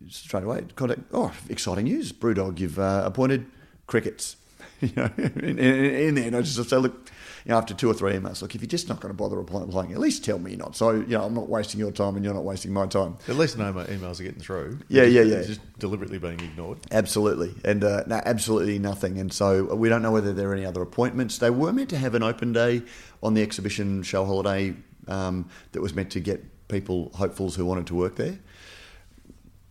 straight 0.10 0.44
away 0.44 0.64
contact. 0.76 1.02
Oh, 1.12 1.34
exciting 1.50 1.86
news! 1.86 2.12
Brewdog, 2.12 2.60
you've 2.60 2.80
uh, 2.80 3.04
appointed 3.06 3.46
crickets. 3.86 4.38
you 4.82 4.92
know, 4.96 5.10
in, 5.18 5.60
in, 5.60 5.86
in 5.86 6.16
there, 6.16 6.28
and 6.28 6.36
I 6.36 6.42
just 6.42 6.70
say, 6.70 6.78
look, 6.78 7.10
you 7.46 7.52
know, 7.52 7.58
after 7.58 7.74
two 7.74 7.90
or 7.90 7.94
three 7.94 8.14
emails, 8.14 8.42
look, 8.42 8.56
if 8.56 8.62
you're 8.62 8.68
just 8.68 8.90
not 8.90 9.00
going 9.00 9.10
to 9.10 9.18
bother 9.18 9.40
applying, 9.40 9.70
applying, 9.70 9.94
at 9.94 10.00
least 10.00 10.26
tell 10.26 10.38
me 10.38 10.52
you're 10.52 10.60
not. 10.60 10.76
So, 10.76 10.92
you 10.92 11.08
know, 11.08 11.24
I'm 11.24 11.34
not 11.34 11.48
wasting 11.48 11.80
your 11.80 11.92
time, 11.92 12.16
and 12.16 12.26
you're 12.26 12.34
not 12.34 12.44
wasting 12.44 12.74
my 12.74 12.88
time. 12.88 13.18
At 13.28 13.36
least 13.36 13.58
my 13.58 13.72
emails 13.72 14.20
are 14.20 14.24
getting 14.24 14.42
through. 14.42 14.80
Yeah, 14.90 15.04
yeah, 15.04 15.22
yeah. 15.22 15.38
It's 15.38 15.48
just 15.48 15.80
deliberately 15.80 16.20
being 16.20 16.40
ignored. 16.40 16.80
Absolutely, 16.92 17.56
and 17.64 17.84
uh, 17.84 18.04
no, 18.06 18.22
absolutely 18.26 18.80
nothing. 18.80 19.18
And 19.18 19.32
so 19.32 19.74
we 19.76 19.90
don't 19.90 20.02
know 20.02 20.12
whether 20.12 20.34
there 20.34 20.50
are 20.50 20.54
any 20.54 20.66
other 20.66 20.82
appointments. 20.82 21.38
They 21.38 21.50
were 21.50 21.72
meant 21.72 21.90
to 21.92 21.98
have 21.98 22.16
an 22.16 22.24
open 22.24 22.54
day 22.54 22.82
on 23.24 23.34
the 23.34 23.42
exhibition 23.42 24.04
show 24.04 24.26
holiday 24.26 24.76
um, 25.08 25.50
that 25.72 25.82
was 25.82 25.96
meant 25.96 26.12
to 26.12 26.20
get 26.20 26.44
people, 26.68 27.12
hopefuls 27.16 27.56
who 27.56 27.66
wanted 27.66 27.88
to 27.88 27.96
work 27.96 28.16
there. 28.16 28.38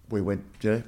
We 0.08 0.20
went, 0.20 0.44
you 0.62 0.70
know, 0.70 0.82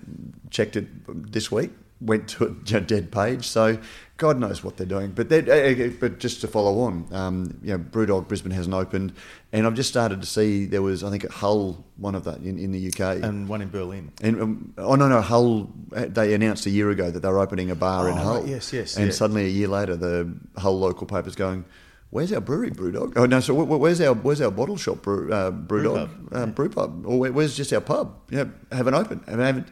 checked 0.50 0.76
it 0.76 0.86
this 1.32 1.50
week. 1.50 1.70
Went 2.00 2.28
to 2.28 2.44
a 2.46 2.80
dead 2.80 3.10
page, 3.10 3.46
so 3.46 3.78
God 4.18 4.38
knows 4.40 4.62
what 4.64 4.76
they're 4.76 4.86
doing. 4.86 5.12
But 5.12 5.28
they're, 5.28 5.42
uh, 5.48 5.90
but 6.00 6.18
just 6.18 6.40
to 6.42 6.48
follow 6.48 6.80
on, 6.80 7.06
um, 7.12 7.58
you 7.62 7.70
know, 7.70 7.78
Brewdog 7.78 8.26
Brisbane 8.28 8.50
hasn't 8.50 8.74
opened, 8.74 9.12
and 9.52 9.64
I've 9.66 9.74
just 9.74 9.88
started 9.88 10.20
to 10.20 10.26
see 10.26 10.66
there 10.66 10.82
was 10.82 11.02
I 11.04 11.10
think 11.10 11.24
at 11.24 11.30
Hull 11.30 11.84
one 11.96 12.14
of 12.16 12.24
that 12.24 12.38
in, 12.38 12.58
in 12.58 12.72
the 12.72 12.88
UK, 12.88 13.22
And 13.22 13.48
one 13.48 13.62
in 13.62 13.70
Berlin. 13.70 14.10
and 14.20 14.42
um, 14.42 14.74
oh 14.76 14.96
no 14.96 15.08
no 15.08 15.20
Hull 15.20 15.70
they 15.90 16.34
announced 16.34 16.66
a 16.66 16.70
year 16.70 16.90
ago 16.90 17.10
that 17.12 17.20
they 17.20 17.28
were 17.28 17.38
opening 17.38 17.70
a 17.70 17.76
bar 17.76 18.08
in 18.08 18.14
Oh, 18.18 18.20
Hull. 18.20 18.40
right, 18.40 18.48
yes, 18.48 18.72
yes, 18.72 18.96
And 18.96 19.06
yeah. 19.06 19.12
suddenly 19.12 19.46
a 19.46 19.50
year 19.50 19.68
later, 19.68 19.94
the 19.96 20.34
Hull 20.56 20.78
local 20.80 21.06
paper's 21.06 21.36
going, 21.36 21.64
"Where's 22.10 22.32
our 22.32 22.40
brewery, 22.40 22.70
Brewdog? 22.72 23.12
Oh 23.16 23.24
no, 23.26 23.38
so 23.38 23.54
wh- 23.54 23.68
wh- 23.68 23.78
where's 23.80 24.00
our 24.00 24.14
where's 24.14 24.40
our 24.40 24.50
bottle 24.50 24.76
shop, 24.76 25.02
brew, 25.02 25.32
uh, 25.32 25.52
Brewdog, 25.52 26.08
Brew 26.30 26.38
um, 26.42 26.50
brew 26.52 26.68
pub, 26.70 27.06
or 27.06 27.18
where's 27.20 27.56
just 27.56 27.72
our 27.72 27.80
pub? 27.80 28.16
Yeah, 28.30 28.46
haven't 28.72 28.94
opened, 28.94 29.22
haven't, 29.28 29.44
haven't 29.46 29.68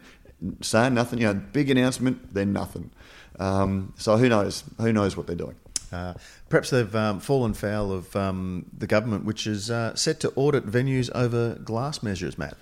saying 0.61 0.93
nothing. 0.93 1.19
You 1.19 1.27
know, 1.27 1.33
big 1.33 1.69
announcement, 1.69 2.33
then 2.33 2.53
nothing. 2.53 2.91
Um, 3.39 3.93
so 3.97 4.17
who 4.17 4.29
knows? 4.29 4.63
Who 4.79 4.91
knows 4.93 5.15
what 5.17 5.27
they're 5.27 5.35
doing? 5.35 5.55
Uh, 5.91 6.13
perhaps 6.49 6.69
they've 6.69 6.95
um, 6.95 7.19
fallen 7.19 7.53
foul 7.53 7.91
of 7.91 8.13
um, 8.15 8.65
the 8.77 8.87
government, 8.87 9.23
which 9.25 9.47
is 9.47 9.71
uh, 9.71 9.95
set 9.95 10.19
to 10.19 10.33
audit 10.35 10.65
venues 10.65 11.09
over 11.15 11.55
glass 11.55 12.03
measures, 12.03 12.37
Matt. 12.37 12.57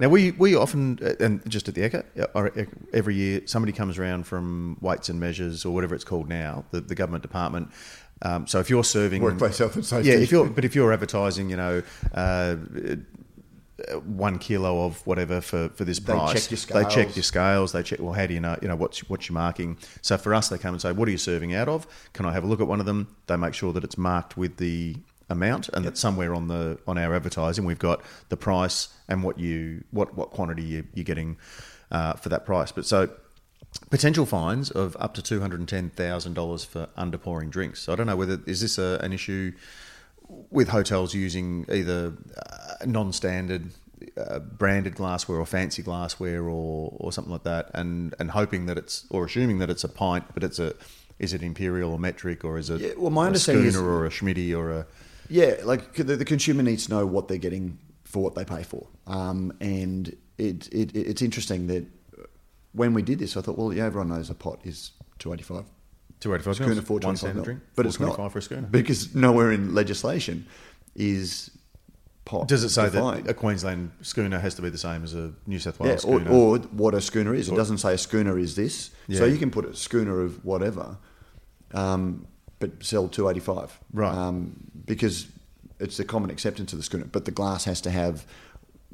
Now, 0.00 0.08
we, 0.08 0.32
we 0.32 0.56
often, 0.56 0.98
uh, 1.00 1.14
and 1.24 1.48
just 1.48 1.68
at 1.68 1.76
the 1.76 1.82
Ekka, 1.82 2.04
uh, 2.34 2.64
every 2.92 3.14
year 3.14 3.42
somebody 3.46 3.72
comes 3.72 3.96
around 3.96 4.26
from 4.26 4.76
Weights 4.80 5.08
and 5.08 5.20
Measures 5.20 5.64
or 5.64 5.72
whatever 5.72 5.94
it's 5.94 6.02
called 6.02 6.28
now, 6.28 6.64
the, 6.72 6.80
the 6.80 6.96
government 6.96 7.22
department, 7.22 7.68
Um, 8.22 8.46
so 8.48 8.58
if 8.58 8.68
you're 8.70 8.82
serving 8.84 9.22
Workplace 9.22 9.58
health 9.58 9.76
and 9.76 9.84
safety. 9.86 10.08
yeah, 10.10 10.16
if 10.16 10.32
you're 10.32 10.48
but 10.48 10.64
if 10.64 10.74
you're 10.74 10.92
advertising, 10.92 11.50
you 11.50 11.56
know. 11.56 11.82
Uh, 12.12 12.56
one 14.04 14.38
kilo 14.38 14.84
of 14.86 15.04
whatever 15.06 15.40
for, 15.40 15.68
for 15.70 15.84
this 15.84 15.98
They 15.98 16.12
price. 16.12 16.48
check 16.48 16.50
your 16.50 16.82
They 16.82 16.88
check 16.88 17.16
your 17.16 17.22
scales. 17.22 17.72
They 17.72 17.82
check. 17.82 18.00
Well, 18.00 18.12
how 18.12 18.26
do 18.26 18.34
you 18.34 18.40
know? 18.40 18.56
You 18.62 18.68
know 18.68 18.76
what's 18.76 19.08
what's 19.08 19.28
your 19.28 19.34
marking? 19.34 19.78
So 20.02 20.16
for 20.16 20.34
us, 20.34 20.48
they 20.48 20.58
come 20.58 20.74
and 20.74 20.80
say, 20.80 20.92
"What 20.92 21.08
are 21.08 21.10
you 21.10 21.18
serving 21.18 21.54
out 21.54 21.68
of? 21.68 21.86
Can 22.12 22.26
I 22.26 22.32
have 22.32 22.44
a 22.44 22.46
look 22.46 22.60
at 22.60 22.68
one 22.68 22.80
of 22.80 22.86
them?" 22.86 23.16
They 23.26 23.36
make 23.36 23.54
sure 23.54 23.72
that 23.72 23.84
it's 23.84 23.98
marked 23.98 24.36
with 24.36 24.58
the 24.58 24.96
amount, 25.28 25.68
and 25.70 25.84
that 25.84 25.98
somewhere 25.98 26.34
on 26.34 26.48
the 26.48 26.78
on 26.86 26.98
our 26.98 27.14
advertising 27.14 27.64
we've 27.64 27.78
got 27.78 28.02
the 28.28 28.36
price 28.36 28.88
and 29.08 29.22
what 29.24 29.38
you 29.38 29.82
what 29.90 30.14
what 30.14 30.30
quantity 30.30 30.62
you, 30.62 30.84
you're 30.94 31.04
getting 31.04 31.36
uh, 31.90 32.12
for 32.12 32.28
that 32.28 32.44
price. 32.46 32.70
But 32.70 32.86
so 32.86 33.10
potential 33.90 34.24
fines 34.26 34.70
of 34.70 34.96
up 35.00 35.14
to 35.14 35.22
two 35.22 35.40
hundred 35.40 35.60
and 35.60 35.68
ten 35.68 35.90
thousand 35.90 36.34
dollars 36.34 36.64
for 36.64 36.88
underpouring 36.96 37.50
drinks. 37.50 37.80
So 37.80 37.92
I 37.92 37.96
don't 37.96 38.06
know 38.06 38.16
whether 38.16 38.40
is 38.46 38.60
this 38.60 38.78
a, 38.78 39.00
an 39.02 39.12
issue 39.12 39.52
with 40.50 40.68
hotels 40.68 41.14
using 41.14 41.66
either 41.72 42.12
uh, 42.36 42.84
non-standard 42.86 43.70
uh, 44.16 44.38
branded 44.38 44.94
glassware 44.94 45.38
or 45.38 45.46
fancy 45.46 45.82
glassware 45.82 46.42
or, 46.44 46.92
or 46.98 47.12
something 47.12 47.32
like 47.32 47.44
that, 47.44 47.70
and 47.74 48.14
and 48.18 48.30
hoping 48.30 48.66
that 48.66 48.76
it's 48.78 49.06
or 49.10 49.24
assuming 49.24 49.58
that 49.58 49.70
it's 49.70 49.84
a 49.84 49.88
pint, 49.88 50.24
but 50.34 50.42
it's 50.44 50.58
a 50.58 50.74
is 51.18 51.32
it 51.32 51.42
imperial 51.42 51.92
or 51.92 51.98
metric 51.98 52.44
or 52.44 52.58
is 52.58 52.70
it 52.70 52.80
Yeah, 52.80 52.90
well, 52.96 53.10
my 53.10 53.24
a 53.24 53.26
understanding 53.26 53.66
is- 53.66 53.76
or 53.76 54.04
a 54.04 54.10
schmitty 54.10 54.56
or 54.56 54.70
a 54.70 54.86
Yeah, 55.28 55.54
like 55.64 55.94
the, 55.94 56.16
the 56.16 56.24
consumer 56.24 56.62
needs 56.62 56.86
to 56.86 56.90
know 56.90 57.06
what 57.06 57.28
they're 57.28 57.38
getting 57.38 57.78
for 58.04 58.22
what 58.22 58.34
they 58.34 58.44
pay 58.44 58.62
for, 58.62 58.86
um, 59.06 59.52
and 59.60 60.14
it, 60.38 60.68
it 60.72 60.94
it's 60.94 61.22
interesting 61.22 61.66
that 61.68 61.84
when 62.72 62.92
we 62.94 63.02
did 63.02 63.18
this, 63.20 63.36
I 63.36 63.40
thought, 63.40 63.56
well, 63.56 63.72
yeah, 63.72 63.84
everyone 63.86 64.08
knows 64.08 64.30
a 64.30 64.34
pot 64.34 64.60
is 64.64 64.90
two 65.18 65.32
eighty 65.32 65.42
five. 65.44 65.64
Two 66.20 66.34
eighty 66.34 66.42
five 66.44 66.56
Schooner 66.56 66.80
four 66.82 67.00
twenty 67.00 67.14
five 67.16 67.18
standard 67.18 67.44
drink, 67.44 67.60
but 67.76 67.86
it's 67.86 68.00
not 68.00 68.16
425 68.16 68.32
for 68.32 68.38
a 68.38 68.42
schooner. 68.42 68.66
because 68.68 69.14
nowhere 69.14 69.52
in 69.52 69.74
legislation 69.74 70.46
is 70.94 71.50
pot. 72.24 72.48
Does 72.48 72.64
it 72.64 72.70
say 72.70 72.84
defined. 72.90 73.24
that 73.26 73.30
a 73.30 73.34
Queensland 73.34 73.90
schooner 74.02 74.38
has 74.38 74.54
to 74.54 74.62
be 74.62 74.70
the 74.70 74.78
same 74.78 75.04
as 75.04 75.14
a 75.14 75.32
New 75.46 75.58
South 75.58 75.78
Yeah, 75.80 75.86
Wales 75.88 76.04
or, 76.04 76.20
schooner? 76.20 76.30
or 76.30 76.58
what 76.58 76.94
a 76.94 77.00
schooner 77.00 77.34
is. 77.34 77.48
It 77.48 77.54
doesn't 77.56 77.78
say 77.78 77.94
a 77.94 77.98
schooner 77.98 78.38
is 78.38 78.56
this. 78.56 78.90
So 79.12 79.24
you 79.26 79.36
can 79.38 79.50
put 79.50 79.64
a 79.66 79.74
schooner 79.74 80.20
of 80.22 80.42
whatever, 80.44 80.96
um, 81.72 82.26
but 82.58 82.82
sell 82.82 83.08
two 83.08 83.28
eighty 83.28 83.40
five. 83.40 83.78
Right. 83.92 84.14
Um, 84.14 84.56
because 84.86 85.26
it's 85.80 85.96
the 85.96 86.04
common 86.04 86.30
acceptance 86.30 86.72
of 86.72 86.78
the 86.78 86.82
schooner, 86.84 87.04
but 87.06 87.24
the 87.24 87.30
glass 87.32 87.64
has 87.64 87.80
to 87.82 87.90
have 87.90 88.24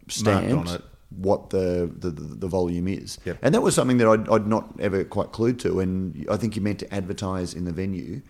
stamped 0.08 0.50
on 0.52 0.66
it. 0.74 0.82
What 1.10 1.50
the, 1.50 1.90
the, 1.98 2.10
the 2.10 2.48
volume 2.48 2.88
is. 2.88 3.18
Yep. 3.24 3.38
And 3.42 3.54
that 3.54 3.60
was 3.60 3.74
something 3.74 3.98
that 3.98 4.08
I'd, 4.08 4.28
I'd 4.28 4.46
not 4.46 4.72
ever 4.80 5.04
quite 5.04 5.32
clued 5.32 5.58
to. 5.60 5.80
And 5.80 6.26
I 6.30 6.36
think 6.36 6.56
you 6.56 6.62
meant 6.62 6.78
to 6.80 6.94
advertise 6.94 7.54
in 7.54 7.64
the 7.64 7.72
venue. 7.72 8.22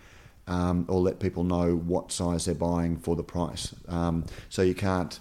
Um, 0.46 0.84
or 0.88 1.00
let 1.00 1.20
people 1.20 1.44
know 1.44 1.76
what 1.76 2.10
size 2.10 2.46
they're 2.46 2.56
buying 2.56 2.96
for 2.96 3.14
the 3.14 3.22
price. 3.22 3.72
Um, 3.86 4.24
so 4.48 4.62
you 4.62 4.74
can't, 4.74 5.20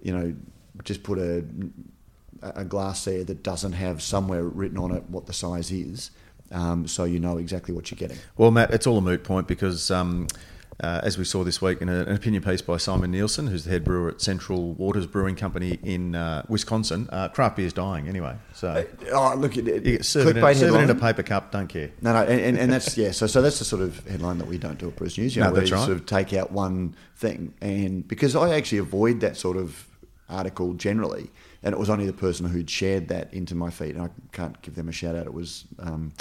you 0.00 0.16
know, 0.16 0.34
just 0.82 1.02
put 1.02 1.18
a 1.18 1.44
a 2.42 2.64
glass 2.64 3.04
there 3.04 3.24
that 3.24 3.42
doesn't 3.42 3.72
have 3.72 4.02
somewhere 4.02 4.44
written 4.44 4.78
on 4.78 4.92
it 4.92 5.04
what 5.08 5.26
the 5.26 5.32
size 5.32 5.70
is, 5.70 6.10
um, 6.50 6.86
so 6.86 7.04
you 7.04 7.18
know 7.18 7.38
exactly 7.38 7.74
what 7.74 7.90
you're 7.90 7.98
getting. 7.98 8.18
Well, 8.36 8.50
Matt, 8.50 8.72
it's 8.72 8.86
all 8.86 8.98
a 8.98 9.00
moot 9.00 9.24
point 9.24 9.46
because, 9.46 9.90
um, 9.90 10.26
uh, 10.80 11.00
as 11.02 11.18
we 11.18 11.24
saw 11.24 11.44
this 11.44 11.60
week 11.60 11.80
in 11.82 11.88
a, 11.88 12.00
an 12.00 12.14
opinion 12.14 12.42
piece 12.42 12.62
by 12.62 12.76
Simon 12.76 13.10
Nielsen, 13.10 13.46
who's 13.46 13.64
the 13.64 13.70
head 13.70 13.84
brewer 13.84 14.08
at 14.10 14.20
Central 14.20 14.72
Waters 14.74 15.06
Brewing 15.06 15.36
Company 15.36 15.78
in 15.82 16.14
uh, 16.14 16.44
Wisconsin, 16.48 17.08
uh, 17.12 17.28
craft 17.28 17.56
beer's 17.56 17.72
dying 17.72 18.08
anyway. 18.08 18.36
So 18.54 18.86
Oh, 19.12 19.34
look 19.36 19.56
at 19.58 19.68
it! 19.68 19.84
you 19.86 20.02
serve, 20.02 20.28
it 20.28 20.36
in, 20.36 20.42
clickbait 20.42 20.56
serve 20.56 20.74
it 20.74 20.80
in 20.82 20.90
a 20.90 20.94
paper 20.94 21.22
cup, 21.22 21.52
don't 21.52 21.68
care. 21.68 21.90
No, 22.00 22.12
no, 22.12 22.22
and, 22.22 22.40
and, 22.40 22.58
and 22.58 22.72
that's 22.72 22.96
yeah. 22.96 23.10
So, 23.12 23.26
so 23.26 23.42
that's 23.42 23.58
the 23.58 23.64
sort 23.64 23.82
of 23.82 24.06
headline 24.06 24.38
that 24.38 24.46
we 24.48 24.58
don't 24.58 24.78
do 24.78 24.88
at 24.88 24.96
Brews 24.96 25.18
News. 25.18 25.36
You 25.36 25.42
No, 25.42 25.48
know, 25.48 25.52
where 25.52 25.60
that's 25.60 25.72
right. 25.72 25.84
Sort 25.84 25.96
of 25.98 26.06
take 26.06 26.32
out 26.32 26.52
one 26.52 26.96
thing, 27.16 27.54
and 27.60 28.06
because 28.08 28.34
I 28.34 28.54
actually 28.54 28.78
avoid 28.78 29.20
that 29.20 29.36
sort 29.36 29.56
of 29.56 29.86
article 30.28 30.72
generally, 30.74 31.30
and 31.62 31.74
it 31.74 31.78
was 31.78 31.90
only 31.90 32.06
the 32.06 32.12
person 32.12 32.46
who'd 32.46 32.70
shared 32.70 33.08
that 33.08 33.32
into 33.34 33.54
my 33.54 33.70
feed, 33.70 33.94
and 33.96 34.02
I 34.04 34.08
can't 34.32 34.60
give 34.62 34.74
them 34.74 34.88
a 34.88 34.92
shout 34.92 35.14
out. 35.16 35.26
It 35.26 35.34
was. 35.34 35.64
Um, 35.78 36.12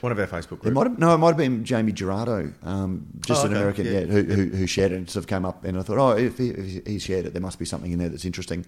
One 0.00 0.12
of 0.12 0.18
our 0.18 0.26
Facebook 0.26 0.52
It 0.52 0.60
groups. 0.60 0.74
might 0.74 0.86
have, 0.86 0.98
no, 0.98 1.14
it 1.14 1.18
might 1.18 1.28
have 1.28 1.36
been 1.36 1.62
Jamie 1.64 1.92
Gerardo, 1.92 2.52
um, 2.62 3.06
just 3.26 3.42
Oh, 3.42 3.46
an 3.48 3.52
okay. 3.52 3.60
American, 3.60 3.84
Yeah. 3.86 3.92
yeah, 4.00 4.06
who, 4.06 4.22
who, 4.22 4.44
who 4.56 4.66
shared 4.66 4.92
it 4.92 4.96
and 4.96 5.10
sort 5.10 5.24
of 5.24 5.28
came 5.28 5.44
up, 5.44 5.62
and 5.64 5.78
I 5.78 5.82
thought, 5.82 5.98
oh, 5.98 6.16
if 6.16 6.38
he, 6.38 6.48
if 6.50 6.86
he 6.86 6.98
shared 6.98 7.26
it, 7.26 7.32
there 7.34 7.42
must 7.42 7.58
be 7.58 7.64
something 7.66 7.92
in 7.92 7.98
there 7.98 8.08
that's 8.08 8.24
interesting. 8.24 8.64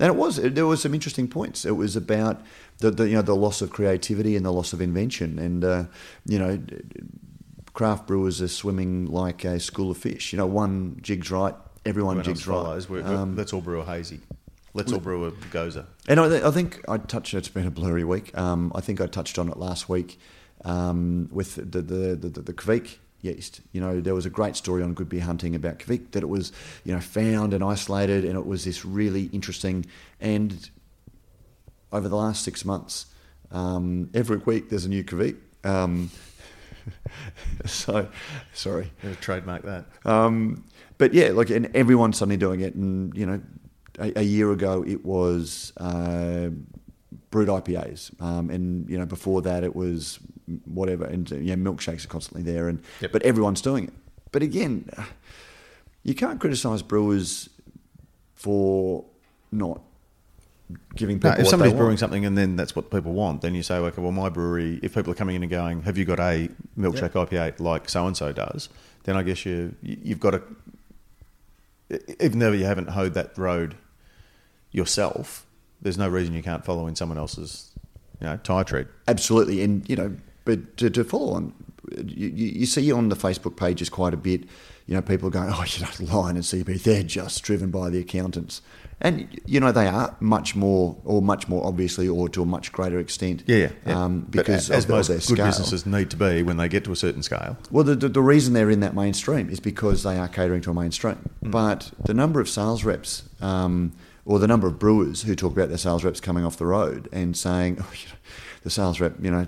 And 0.00 0.08
it 0.12 0.16
was, 0.16 0.36
there 0.36 0.66
was 0.66 0.82
some 0.82 0.92
interesting 0.94 1.28
points. 1.28 1.64
It 1.64 1.76
was 1.76 1.94
about 1.94 2.40
the, 2.78 2.90
the 2.90 3.08
you 3.08 3.14
know 3.14 3.22
the 3.22 3.36
loss 3.36 3.62
of 3.62 3.70
creativity 3.70 4.34
and 4.36 4.44
the 4.44 4.52
loss 4.52 4.72
of 4.72 4.80
invention, 4.80 5.38
and 5.38 5.64
uh, 5.64 5.84
you 6.26 6.38
know, 6.38 6.60
craft 7.74 8.06
brewers 8.06 8.40
are 8.42 8.48
swimming 8.48 9.06
like 9.06 9.44
a 9.44 9.60
school 9.60 9.90
of 9.90 9.98
fish. 9.98 10.32
You 10.32 10.38
know, 10.38 10.46
one 10.46 10.98
jigs 11.00 11.30
right, 11.30 11.54
everyone 11.86 12.18
Everyone 12.18 12.24
jigs 12.36 12.46
right. 12.46 12.88
We're, 12.90 13.02
we're- 13.02 13.14
Um, 13.16 13.36
let's 13.36 13.52
all 13.52 13.60
brew 13.60 13.80
a 13.80 13.84
hazy. 13.84 14.20
Let's 14.74 14.90
all 14.90 15.00
brew 15.00 15.26
a 15.26 15.32
gose. 15.32 15.84
and 16.08 16.18
I, 16.18 16.28
th- 16.30 16.42
I 16.42 16.50
think 16.50 16.82
I 16.88 16.96
touched. 16.96 17.34
It's 17.34 17.48
been 17.48 17.66
a 17.66 17.70
blurry 17.70 18.04
week. 18.04 18.36
Um, 18.36 18.72
I 18.74 18.80
think 18.80 19.02
I 19.02 19.06
touched 19.06 19.38
on 19.38 19.50
it 19.50 19.58
last 19.58 19.86
week 19.90 20.18
um, 20.64 21.28
with 21.32 21.56
the 21.56 21.82
the 21.82 22.16
the, 22.16 22.28
the, 22.28 22.40
the 22.40 22.52
Kveik 22.52 22.96
yeast. 23.20 23.60
You 23.72 23.80
know, 23.80 24.00
there 24.00 24.14
was 24.14 24.26
a 24.26 24.30
great 24.30 24.56
story 24.56 24.82
on 24.82 24.94
Good 24.94 25.08
Beer 25.08 25.22
Hunting 25.22 25.54
about 25.54 25.78
Kveik 25.78 26.12
that 26.12 26.22
it 26.22 26.28
was 26.28 26.52
you 26.84 26.92
know 26.92 27.00
found 27.00 27.54
and 27.54 27.62
isolated, 27.62 28.24
and 28.24 28.36
it 28.36 28.46
was 28.46 28.64
this 28.64 28.84
really 28.84 29.24
interesting. 29.32 29.86
And 30.20 30.70
over 31.92 32.08
the 32.08 32.16
last 32.16 32.42
six 32.42 32.64
months, 32.64 33.06
um, 33.50 34.10
every 34.14 34.38
week 34.38 34.70
there's 34.70 34.84
a 34.84 34.88
new 34.88 35.04
Kveik. 35.04 35.36
Um, 35.64 36.10
so, 37.66 38.08
sorry. 38.52 38.90
Trademark 39.20 39.62
that. 39.62 39.86
Um, 40.04 40.64
but 40.98 41.14
yeah, 41.14 41.28
like, 41.28 41.50
and 41.50 41.74
everyone's 41.76 42.18
suddenly 42.18 42.36
doing 42.36 42.60
it. 42.60 42.74
And, 42.74 43.14
you 43.16 43.26
know, 43.26 43.40
a, 43.98 44.20
a 44.20 44.22
year 44.22 44.52
ago 44.52 44.84
it 44.86 45.04
was 45.04 45.72
uh, 45.76 46.48
Brut 47.32 47.48
IPAs. 47.48 48.22
Um, 48.22 48.48
and, 48.50 48.88
you 48.88 48.96
know, 48.96 49.06
before 49.06 49.42
that 49.42 49.64
it 49.64 49.74
was 49.74 50.20
whatever. 50.66 51.04
And, 51.04 51.28
yeah, 51.30 51.56
milkshakes 51.56 52.04
are 52.04 52.08
constantly 52.08 52.44
there. 52.44 52.68
And, 52.68 52.80
Yep. 53.00 53.10
But 53.10 53.22
everyone's 53.24 53.60
doing 53.60 53.88
it. 53.88 53.92
But 54.30 54.42
again, 54.42 54.88
you 56.04 56.14
can't 56.14 56.40
criticise 56.40 56.82
brewers 56.82 57.48
for 58.36 59.04
not 59.50 59.80
giving 60.94 61.16
people 61.18 61.30
No, 61.30 61.34
if 61.34 61.44
what 61.44 61.50
somebody's 61.50 61.74
brewing 61.74 61.96
something 61.96 62.24
and 62.24 62.36
then 62.36 62.56
that's 62.56 62.74
what 62.76 62.90
people 62.90 63.12
want, 63.12 63.42
then 63.42 63.54
you 63.54 63.62
say, 63.62 63.76
okay, 63.76 64.00
well, 64.00 64.12
my 64.12 64.28
brewery, 64.28 64.78
if 64.82 64.94
people 64.94 65.12
are 65.12 65.16
coming 65.16 65.36
in 65.36 65.42
and 65.42 65.50
going, 65.50 65.82
have 65.82 65.98
you 65.98 66.04
got 66.04 66.20
a 66.20 66.48
milkshake 66.78 67.12
IPA 67.12 67.60
like 67.60 67.88
so 67.88 68.06
and 68.06 68.16
so 68.16 68.32
does, 68.32 68.68
then 69.04 69.16
I 69.16 69.22
guess 69.22 69.44
you 69.44 69.74
you've 69.82 70.20
got 70.20 70.30
to, 70.30 70.42
even 72.20 72.38
though 72.38 72.52
you 72.52 72.64
haven't 72.64 72.90
hoed 72.90 73.14
that 73.14 73.36
road 73.36 73.76
yourself, 74.70 75.46
there's 75.82 75.98
no 75.98 76.08
reason 76.08 76.34
you 76.34 76.42
can't 76.42 76.64
follow 76.64 76.86
in 76.86 76.96
someone 76.96 77.18
else's, 77.18 77.70
you 78.20 78.26
know, 78.26 78.36
tire 78.38 78.64
tread. 78.64 78.88
Absolutely, 79.08 79.62
and 79.62 79.88
you 79.88 79.96
know, 79.96 80.16
but 80.44 80.76
to, 80.78 80.90
to 80.90 81.04
follow 81.04 81.34
on, 81.34 81.52
you, 82.06 82.28
you 82.28 82.66
see 82.66 82.90
on 82.92 83.08
the 83.08 83.16
Facebook 83.16 83.56
pages 83.56 83.88
quite 83.88 84.14
a 84.14 84.16
bit. 84.16 84.44
You 84.86 84.94
know, 84.94 85.02
people 85.02 85.28
are 85.28 85.32
going, 85.32 85.50
"Oh, 85.52 85.64
you 85.66 85.84
know, 85.84 86.14
Lion 86.14 86.36
and 86.36 86.44
CB, 86.44 86.82
they're 86.82 87.02
just 87.02 87.42
driven 87.42 87.70
by 87.70 87.90
the 87.90 87.98
accountants," 87.98 88.62
and 89.00 89.28
you 89.46 89.60
know 89.60 89.72
they 89.72 89.86
are 89.86 90.16
much 90.20 90.54
more, 90.54 90.96
or 91.04 91.20
much 91.20 91.48
more 91.48 91.64
obviously, 91.66 92.08
or 92.08 92.28
to 92.30 92.42
a 92.42 92.46
much 92.46 92.72
greater 92.72 92.98
extent. 92.98 93.42
Yeah, 93.46 93.70
yeah. 93.86 94.04
Um, 94.04 94.20
because 94.30 94.70
as 94.70 94.84
of 94.84 94.90
most 94.90 95.08
their 95.08 95.18
good 95.18 95.24
scale. 95.24 95.46
businesses 95.46 95.86
need 95.86 96.10
to 96.10 96.16
be 96.16 96.42
when 96.42 96.56
they 96.56 96.68
get 96.68 96.84
to 96.84 96.92
a 96.92 96.96
certain 96.96 97.22
scale. 97.22 97.56
Well, 97.70 97.84
the, 97.84 97.94
the, 97.94 98.08
the 98.08 98.22
reason 98.22 98.54
they're 98.54 98.70
in 98.70 98.80
that 98.80 98.94
mainstream 98.94 99.50
is 99.50 99.60
because 99.60 100.02
they 100.02 100.18
are 100.18 100.28
catering 100.28 100.62
to 100.62 100.70
a 100.70 100.74
mainstream. 100.74 101.30
Mm. 101.44 101.50
But 101.50 101.90
the 102.04 102.14
number 102.14 102.40
of 102.40 102.48
sales 102.48 102.84
reps, 102.84 103.24
um, 103.40 103.92
or 104.24 104.38
the 104.38 104.46
number 104.46 104.66
of 104.66 104.78
brewers 104.78 105.22
who 105.22 105.34
talk 105.34 105.52
about 105.52 105.68
their 105.68 105.78
sales 105.78 106.04
reps 106.04 106.20
coming 106.20 106.44
off 106.44 106.56
the 106.56 106.66
road 106.66 107.08
and 107.12 107.36
saying, 107.36 107.78
oh, 107.80 107.90
you 108.00 108.08
know, 108.08 108.14
the 108.62 108.70
sales 108.70 109.00
rep, 109.00 109.14
you 109.20 109.30
know, 109.30 109.46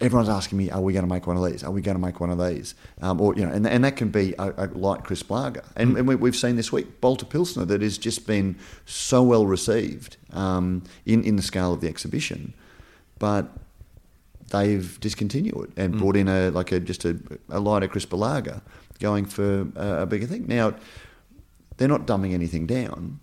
everyone's 0.00 0.28
asking 0.28 0.58
me, 0.58 0.70
are 0.70 0.80
we 0.82 0.92
going 0.92 1.04
to 1.06 1.12
make 1.12 1.26
one 1.26 1.36
of 1.38 1.44
these? 1.50 1.64
Are 1.64 1.70
we 1.70 1.80
going 1.80 1.96
to 1.96 2.00
make 2.02 2.20
one 2.20 2.28
of 2.28 2.38
these? 2.38 2.74
Um, 3.00 3.20
or, 3.20 3.34
you 3.34 3.46
know, 3.46 3.52
and, 3.52 3.66
and 3.66 3.82
that 3.84 3.96
can 3.96 4.10
be 4.10 4.34
a, 4.38 4.52
a 4.56 4.66
light 4.74 5.04
crisp 5.04 5.30
lager. 5.30 5.62
And, 5.76 5.94
Mm. 5.94 5.98
and 5.98 6.08
we, 6.08 6.14
we've 6.16 6.36
seen 6.36 6.56
this 6.56 6.70
week, 6.70 7.00
Balter 7.00 7.26
Pilsner, 7.28 7.64
that 7.64 7.80
has 7.80 7.96
just 7.96 8.26
been 8.26 8.56
so 8.84 9.22
well 9.22 9.46
received 9.46 10.18
um, 10.32 10.82
in, 11.06 11.24
in 11.24 11.36
the 11.36 11.42
scale 11.42 11.72
of 11.72 11.80
the 11.80 11.88
exhibition. 11.88 12.52
But 13.18 13.48
they've 14.50 15.00
discontinued 15.00 15.70
it 15.70 15.70
and 15.82 15.96
brought 15.98 16.16
in 16.16 16.28
a 16.28 16.50
like 16.50 16.70
a 16.70 16.78
just 16.78 17.04
a, 17.06 17.18
a 17.48 17.58
lighter, 17.58 17.88
crisper 17.88 18.16
lager, 18.16 18.60
going 19.00 19.24
for 19.24 19.66
a, 19.76 20.02
a 20.02 20.06
bigger 20.06 20.26
thing. 20.26 20.46
Now, 20.46 20.74
they're 21.78 21.88
not 21.88 22.06
dumbing 22.06 22.34
anything 22.34 22.66
down; 22.66 23.18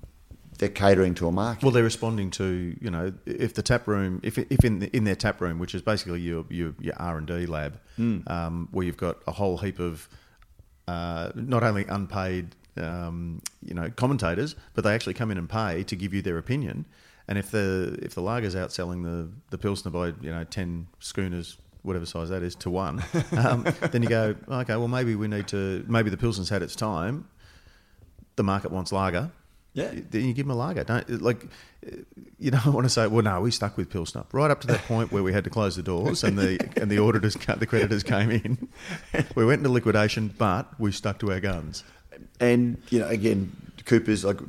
they're 0.58 0.70
catering 0.70 1.16
to 1.16 1.28
a 1.28 1.32
market. 1.32 1.64
Well, 1.64 1.72
they're 1.72 1.84
responding 1.84 2.32
to 2.32 2.76
you 2.80 2.90
know 2.90 3.14
if 3.26 3.54
the 3.54 3.62
tap 3.62 3.88
room, 3.88 4.20
if 4.24 4.38
if 4.38 4.64
in 4.64 4.80
the, 4.80 4.96
in 4.96 5.04
their 5.04 5.16
tap 5.16 5.42
room, 5.42 5.60
which 5.60 5.76
is 5.76 5.82
basically 5.82 6.22
your 6.22 6.46
your, 6.50 6.74
your 6.80 6.94
R 6.98 7.18
and 7.18 7.28
D 7.28 7.46
lab, 7.46 7.80
um, 8.28 8.70
where 8.72 8.86
you've 8.86 8.98
got 8.98 9.18
a 9.28 9.32
whole 9.32 9.58
heap 9.58 9.80
of 9.80 10.10
uh, 10.88 11.32
not 11.36 11.64
only 11.64 11.86
unpaid 11.86 12.56
um, 12.78 13.42
you 13.62 13.74
know 13.74 13.90
commentators, 13.96 14.56
but 14.74 14.84
they 14.84 14.94
actually 14.94 15.14
come 15.14 15.32
in 15.32 15.38
and 15.38 15.50
pay 15.50 15.84
to 15.84 15.96
give 15.96 16.14
you 16.14 16.22
their 16.22 16.38
opinion. 16.38 16.86
And 17.28 17.38
if 17.38 17.52
the 17.52 17.98
if 18.02 18.16
the 18.16 18.22
lager's 18.22 18.56
outselling 18.56 19.04
the 19.04 19.30
the 19.50 19.58
pilsner 19.58 19.92
by 19.92 20.08
you 20.22 20.32
know 20.32 20.44
ten 20.44 20.88
schooners 21.00 21.58
whatever 21.84 22.06
size 22.06 22.30
that 22.30 22.42
is, 22.42 22.56
to 22.56 22.70
one, 22.70 23.04
um, 23.38 23.66
then 23.92 24.02
you 24.02 24.08
go, 24.08 24.34
okay, 24.48 24.76
well 24.76 24.88
maybe 24.88 25.16
we 25.16 25.28
need 25.28 25.48
to. 25.50 25.86
Maybe 25.88 26.10
the 26.10 26.18
Pilsen's 26.18 26.50
had 26.50 26.62
its 26.62 26.76
time. 26.76 27.28
The 28.36 28.44
market 28.44 28.72
wants 28.72 28.92
lager. 28.92 29.32
Yeah. 29.74 29.92
Then 30.10 30.26
you 30.26 30.34
give 30.34 30.46
them 30.46 30.52
a 30.52 30.56
lager. 30.56 30.84
Don't 30.84 31.22
like. 31.22 31.46
You 32.40 32.52
don't 32.52 32.66
want 32.74 32.86
to 32.86 32.90
say, 32.90 33.08
well, 33.08 33.24
no, 33.24 33.42
we 33.42 33.52
stuck 33.52 33.76
with 33.76 33.90
Pilsner 33.90 34.24
right 34.32 34.52
up 34.52 34.62
to 34.62 34.68
that 34.68 34.84
point 34.84 35.12
where 35.12 35.24
we 35.24 35.34
had 35.34 35.44
to 35.44 35.50
close 35.50 35.76
the 35.76 35.84
doors 35.84 36.24
and 36.24 36.38
the 36.38 36.60
and 36.82 36.90
the 36.90 37.00
auditors, 37.00 37.34
the 37.34 37.66
creditors 37.66 38.04
came 38.04 38.32
in. 38.32 38.70
We 39.36 39.46
went 39.46 39.60
into 39.60 39.70
liquidation, 39.70 40.34
but 40.38 40.80
we 40.80 40.92
stuck 40.92 41.20
to 41.20 41.32
our 41.32 41.40
guns. 41.40 41.84
and 42.40 42.82
you 42.90 43.00
know, 43.00 43.08
again, 43.08 43.56
Coopers 43.86 44.24
like 44.24 44.40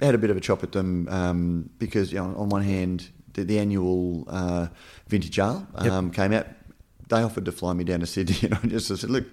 had 0.00 0.14
a 0.14 0.18
bit 0.18 0.30
of 0.30 0.36
a 0.36 0.40
chop 0.40 0.62
at 0.62 0.72
them 0.72 1.08
um, 1.08 1.70
because 1.78 2.12
you 2.12 2.18
know, 2.18 2.36
on 2.36 2.48
one 2.48 2.62
hand, 2.62 3.08
the, 3.34 3.44
the 3.44 3.58
annual 3.58 4.24
uh, 4.28 4.66
vintage 5.08 5.38
ale 5.38 5.66
um, 5.76 6.10
came 6.10 6.32
out. 6.32 6.46
They 7.08 7.22
offered 7.22 7.44
to 7.44 7.52
fly 7.52 7.72
me 7.72 7.84
down 7.84 8.00
to 8.00 8.06
Sydney, 8.06 8.38
and 8.42 8.54
I 8.54 8.66
just 8.66 8.88
said, 8.88 9.08
look. 9.08 9.26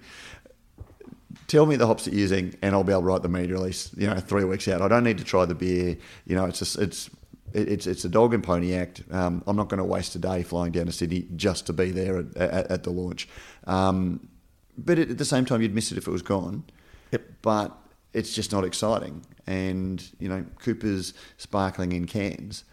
Tell 1.46 1.66
me 1.66 1.76
the 1.76 1.86
hops 1.86 2.04
that 2.04 2.12
you're 2.12 2.22
using, 2.22 2.56
and 2.62 2.74
I'll 2.74 2.84
be 2.84 2.92
able 2.92 3.02
to 3.02 3.06
write 3.06 3.22
the 3.22 3.28
media 3.28 3.54
release. 3.54 3.90
You 3.96 4.06
know, 4.06 4.18
three 4.18 4.44
weeks 4.44 4.66
out. 4.68 4.80
I 4.80 4.88
don't 4.88 5.04
need 5.04 5.18
to 5.18 5.24
try 5.24 5.44
the 5.44 5.54
beer. 5.54 5.96
You 6.26 6.36
know, 6.36 6.46
it's 6.46 6.58
just 6.58 6.78
it's 6.78 7.10
it's 7.52 7.86
it's 7.86 8.04
a 8.04 8.08
dog 8.08 8.34
and 8.34 8.42
pony 8.42 8.74
act. 8.74 9.02
Um, 9.10 9.42
I'm 9.46 9.56
not 9.56 9.68
going 9.68 9.78
to 9.78 9.84
waste 9.84 10.14
a 10.16 10.18
day 10.18 10.42
flying 10.42 10.72
down 10.72 10.86
to 10.86 10.92
Sydney 10.92 11.26
just 11.36 11.66
to 11.66 11.72
be 11.72 11.90
there 11.90 12.18
at, 12.18 12.36
at, 12.36 12.70
at 12.70 12.82
the 12.82 12.90
launch. 12.90 13.28
Um, 13.66 14.28
but 14.76 14.98
at 14.98 15.18
the 15.18 15.24
same 15.24 15.44
time, 15.44 15.62
you'd 15.62 15.74
miss 15.74 15.92
it 15.92 15.98
if 15.98 16.08
it 16.08 16.10
was 16.10 16.22
gone. 16.22 16.64
Yep. 17.12 17.22
But 17.42 17.76
it's 18.12 18.34
just 18.34 18.52
not 18.52 18.64
exciting. 18.64 19.24
And 19.46 20.02
you 20.18 20.28
know, 20.28 20.44
Cooper's 20.58 21.14
sparkling 21.36 21.92
in 21.92 22.06
cans. 22.06 22.64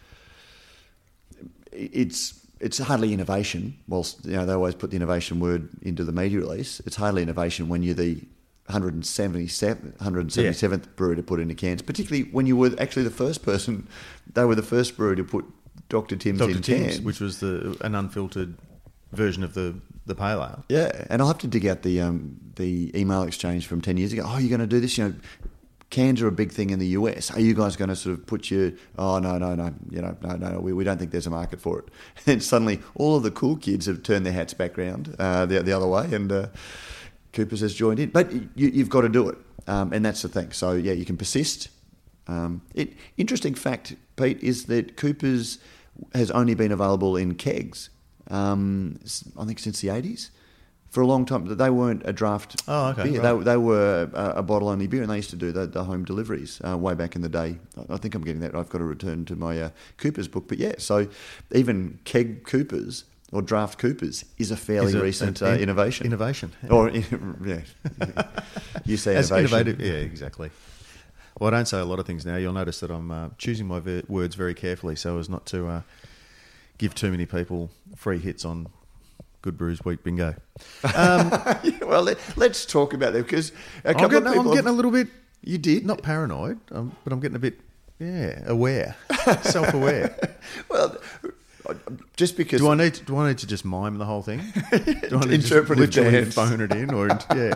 It's 1.72 2.40
it's 2.60 2.78
hardly 2.78 3.14
innovation. 3.14 3.78
Whilst 3.88 4.26
you 4.26 4.34
know 4.34 4.46
they 4.46 4.54
always 4.54 4.76
put 4.76 4.92
the 4.92 4.96
innovation 4.96 5.40
word 5.40 5.70
into 5.82 6.04
the 6.04 6.12
media 6.12 6.40
release, 6.40 6.80
it's 6.86 6.96
hardly 6.96 7.22
innovation 7.22 7.68
when 7.68 7.84
you're 7.84 7.96
the 7.96 8.22
177th, 8.70 9.98
177th 9.98 10.96
brewer 10.96 11.16
to 11.16 11.24
put 11.24 11.40
into 11.40 11.56
cans. 11.56 11.82
Particularly 11.82 12.30
when 12.32 12.46
you 12.46 12.56
were 12.56 12.72
actually 12.80 13.04
the 13.04 13.10
first 13.10 13.44
person. 13.44 13.88
They 14.34 14.46
were 14.46 14.56
the 14.56 14.64
first 14.64 14.96
brewer 14.96 15.16
to 15.16 15.24
put 15.24 15.46
Dr 15.90 16.16
Tim's 16.16 16.40
Dr. 16.40 16.52
in 16.52 16.62
Tim's, 16.62 16.94
cans. 16.94 17.02
which 17.02 17.20
was 17.20 17.40
the 17.40 17.78
an 17.82 17.96
unfiltered 17.96 18.56
version 19.12 19.44
of 19.44 19.54
the 19.54 19.76
the 20.06 20.16
pale 20.16 20.42
ale. 20.42 20.64
Yeah, 20.70 21.06
and 21.10 21.22
I'll 21.22 21.28
have 21.28 21.40
to 21.40 21.48
dig 21.48 21.66
out 21.66 21.82
the 21.82 22.02
um, 22.02 22.38
the 22.56 22.98
email 22.98 23.24
exchange 23.24 23.68
from 23.68 23.82
ten 23.82 23.98
years 23.98 24.14
ago. 24.14 24.24
Oh, 24.26 24.38
you're 24.38 24.50
going 24.50 24.62
to 24.62 24.68
do 24.68 24.80
this? 24.80 24.98
You 24.98 25.10
know, 25.10 25.16
cans 25.90 26.22
are 26.22 26.28
a 26.28 26.32
big 26.32 26.52
thing 26.52 26.70
in 26.70 26.80
the 26.80 26.88
US. 26.88 27.30
Are 27.32 27.40
you 27.40 27.54
guys 27.54 27.76
going 27.76 27.90
to 27.90 27.96
sort 27.96 28.18
of 28.18 28.26
put 28.26 28.50
your? 28.50 28.72
Oh 28.98 29.20
no, 29.20 29.38
no, 29.38 29.54
no. 29.54 29.74
You 29.90 30.02
know, 30.02 30.18
no, 30.22 30.36
no. 30.36 30.60
We, 30.60 30.74
we 30.74 30.84
don't 30.84 30.98
think 30.98 31.12
there's 31.12 31.28
a 31.28 31.32
market 31.32 31.60
for 31.60 31.80
it. 31.80 31.86
And 32.26 32.42
suddenly, 32.42 32.80
all 32.96 33.18
of 33.18 33.24
the 33.24 33.32
cool 33.32 33.58
kids 33.58 33.86
have 33.86 34.02
turned 34.02 34.26
their 34.26 34.34
hats 34.34 34.54
back 34.54 34.78
around 34.80 35.16
uh, 35.20 35.46
the 35.46 35.62
the 35.62 35.74
other 35.74 35.88
way, 35.88 36.12
and 36.14 36.32
uh, 36.32 36.48
Coopers 37.34 37.62
has 37.62 37.74
joined 37.74 38.00
in. 38.00 38.10
But 38.10 38.32
you, 38.32 38.50
you've 38.56 38.90
got 38.90 39.02
to 39.02 39.10
do 39.10 39.30
it, 39.30 39.38
um, 39.68 39.94
and 39.94 40.04
that's 40.06 40.22
the 40.22 40.30
thing. 40.30 40.52
So 40.52 40.74
yeah, 40.74 40.94
you 40.94 41.06
can 41.06 41.18
persist. 41.18 41.70
Um, 42.28 42.62
it, 42.76 42.94
interesting 43.18 43.56
fact, 43.56 43.96
Pete, 44.16 44.42
is 44.44 44.66
that 44.66 44.96
Coopers 44.98 45.58
has 46.14 46.32
only 46.32 46.56
been 46.56 46.72
available 46.72 47.16
in 47.18 47.36
kegs. 47.36 47.90
Um, 48.30 49.00
I 49.38 49.46
think 49.46 49.60
since 49.60 49.82
the 49.82 49.90
eighties. 49.90 50.32
For 50.90 51.00
a 51.00 51.08
long 51.08 51.26
time, 51.26 51.46
they 51.56 51.70
weren't 51.70 52.02
a 52.04 52.12
draft 52.12 52.62
Oh, 52.68 52.90
okay, 52.90 53.04
beer. 53.12 53.22
right. 53.22 53.38
They, 53.38 53.44
they 53.52 53.56
were 53.56 54.10
a, 54.14 54.40
a 54.40 54.44
bottle 54.44 54.68
only 54.68 54.88
beer, 54.88 55.02
and 55.02 55.10
they 55.10 55.16
used 55.16 55.30
to 55.30 55.38
do 55.38 55.54
the, 55.54 55.66
the 55.66 55.86
home 55.86 56.04
deliveries 56.04 56.60
uh, 56.68 56.78
way 56.78 56.96
back 56.96 57.16
in 57.16 57.22
the 57.22 57.30
day. 57.30 57.56
I- 57.78 57.94
I 57.94 57.98
think 57.98 58.14
I'm 58.14 58.24
getting 58.26 58.42
that. 58.42 58.54
I've 58.56 58.68
got 58.68 58.80
to 58.80 58.84
return 58.84 59.24
to 59.26 59.38
my 59.38 59.58
uh, 59.62 59.70
Coopers 59.96 60.28
book, 60.28 60.50
but 60.50 60.58
yeah. 60.58 60.74
So 60.80 61.08
even 61.54 62.00
keg 62.04 62.44
Coopers 62.44 63.06
or 63.32 63.42
draft 63.42 63.78
Coopers 63.80 64.26
is 64.38 64.52
a 64.52 64.58
fairly 64.58 64.90
Is 64.90 64.96
a- 64.96 65.02
recent 65.02 65.42
an 65.42 65.48
uh, 65.48 65.52
in- 65.52 65.62
innovation. 65.62 66.06
innovation. 66.06 66.52
or 66.70 66.90
yeah, 67.46 67.62
you 68.86 68.98
say 68.98 69.16
As 69.16 69.32
innovation. 69.32 69.58
innovative, 69.68 69.82
yeah, 69.82 69.94
exactly. 69.94 70.52
Well, 71.40 71.48
I 71.54 71.58
don't 71.58 71.66
say 71.68 71.80
a 71.80 71.86
lot 71.86 72.00
of 72.00 72.06
things 72.06 72.26
now. 72.26 72.36
You'll 72.36 72.54
notice 72.54 72.80
that 72.82 72.92
I'm 72.92 73.10
uh, 73.10 73.30
choosing 73.38 73.66
my 73.68 73.80
ver- 73.80 74.04
words 74.08 74.36
very 74.36 74.54
carefully 74.54 74.96
so 74.96 75.18
as 75.18 75.30
not 75.30 75.46
to 75.48 75.66
uh, 75.68 75.82
give 76.78 76.94
too 76.94 77.10
many 77.12 77.26
people 77.26 77.72
free 77.96 78.20
hits 78.20 78.44
on 78.46 78.68
Good 79.42 79.58
Brews 79.58 79.84
Week 79.86 80.04
Bingo. 80.04 80.36
Yeah, 80.84 81.60
well, 81.86 82.04
let, 82.04 82.18
us 82.52 82.66
talk 82.66 82.94
about 82.94 83.14
that 83.14 83.24
because 83.24 83.52
a 83.86 83.90
I'm 83.90 83.94
couple 83.96 84.10
getting, 84.10 84.28
of 84.28 84.34
people. 84.34 84.50
I'm 84.52 84.56
getting 84.56 84.70
a 84.70 84.74
little 84.74 84.92
bit, 84.92 85.08
you 85.42 85.58
did 85.58 85.86
not 85.86 86.02
paranoid, 86.04 86.60
um, 86.72 86.96
but 87.04 87.12
I'm 87.14 87.20
getting 87.20 87.36
a 87.38 87.40
bit, 87.40 87.60
yeah, 88.00 88.44
aware, 88.46 88.96
self-aware. 89.42 90.16
well, 90.70 90.98
just 92.16 92.38
because 92.38 92.62
Do 92.62 92.70
I 92.70 92.76
need 92.76 92.94
to, 92.96 93.04
do 93.04 93.18
I 93.18 93.28
need 93.30 93.38
to 93.40 93.48
just 93.48 93.66
mime 93.66 93.98
the 93.98 94.06
whole 94.06 94.22
thing? 94.22 94.40
Do 94.72 95.20
I 95.20 95.26
need 95.26 95.42
to 95.44 95.62
literally 95.62 96.26
phone 96.26 96.62
it 96.62 96.72
in, 96.72 96.94
or 96.94 97.08
yeah, 97.36 97.54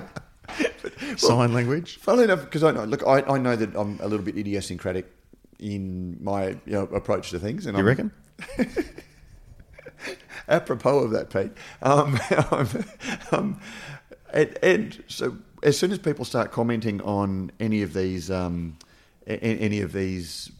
sign 1.15 1.53
language? 1.53 1.97
Funnily 1.97 2.25
enough, 2.25 2.41
because 2.43 2.63
I 2.63 2.71
know, 2.71 2.83
look, 2.83 3.05
I, 3.05 3.21
I 3.21 3.37
know 3.37 3.55
that 3.55 3.75
I'm 3.75 3.99
a 4.01 4.07
little 4.07 4.25
bit 4.25 4.37
idiosyncratic 4.37 5.11
in 5.59 6.17
my 6.23 6.49
you 6.65 6.73
know, 6.73 6.83
approach 6.83 7.29
to 7.31 7.39
things. 7.39 7.65
And 7.65 7.77
You 7.77 7.81
I'm, 7.81 7.87
reckon? 7.87 8.11
apropos 10.47 10.99
of 10.99 11.11
that, 11.11 11.29
Pete, 11.29 11.51
um, 11.81 12.19
um, 12.51 12.85
um, 13.31 13.59
and, 14.33 14.57
and 14.61 15.03
so 15.07 15.37
as 15.63 15.77
soon 15.77 15.91
as 15.91 15.97
people 15.97 16.25
start 16.25 16.51
commenting 16.51 17.01
on 17.01 17.51
any 17.59 17.81
of 17.81 17.93
these, 17.93 18.29
um, 18.29 18.77
any 19.27 19.81
of 19.81 19.93
these 19.93 20.51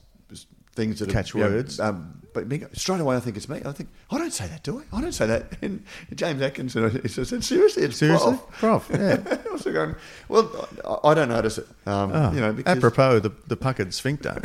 things 0.75 0.99
that 0.99 1.13
are, 1.15 1.37
you 1.37 1.43
know, 1.49 1.63
um, 1.79 2.21
but 2.33 2.47
me- 2.47 2.63
straight 2.73 2.99
away 2.99 3.15
I 3.15 3.19
think 3.21 3.37
it's 3.37 3.47
me. 3.47 3.61
I 3.65 3.71
think 3.71 3.89
I 4.11 4.17
don't 4.17 4.33
say 4.33 4.45
that, 4.47 4.61
do 4.63 4.79
I? 4.91 4.97
I 4.97 5.01
don't 5.01 5.13
say 5.13 5.25
that. 5.25 5.53
And 5.61 5.83
James 6.13 6.41
Atkinson 6.41 6.99
he 7.01 7.07
said, 7.07 7.43
seriously, 7.43 7.83
it's 7.83 7.97
Seriously, 7.97 8.37
Prof." 8.59 8.87
Prof, 8.87 8.89
yeah. 8.91 9.37
I 9.49 9.53
was 9.53 9.63
going, 9.63 9.95
well, 10.27 10.67
I 11.03 11.09
I 11.09 11.13
don't 11.13 11.29
notice 11.29 11.57
it. 11.59 11.67
Um, 11.85 12.11
Oh, 12.13 12.31
you 12.33 12.41
know, 12.41 12.51
because, 12.53 12.77
apropos 12.77 13.19
the 13.19 13.31
the 13.47 13.55
puckered 13.55 13.93
sphincter. 13.93 14.35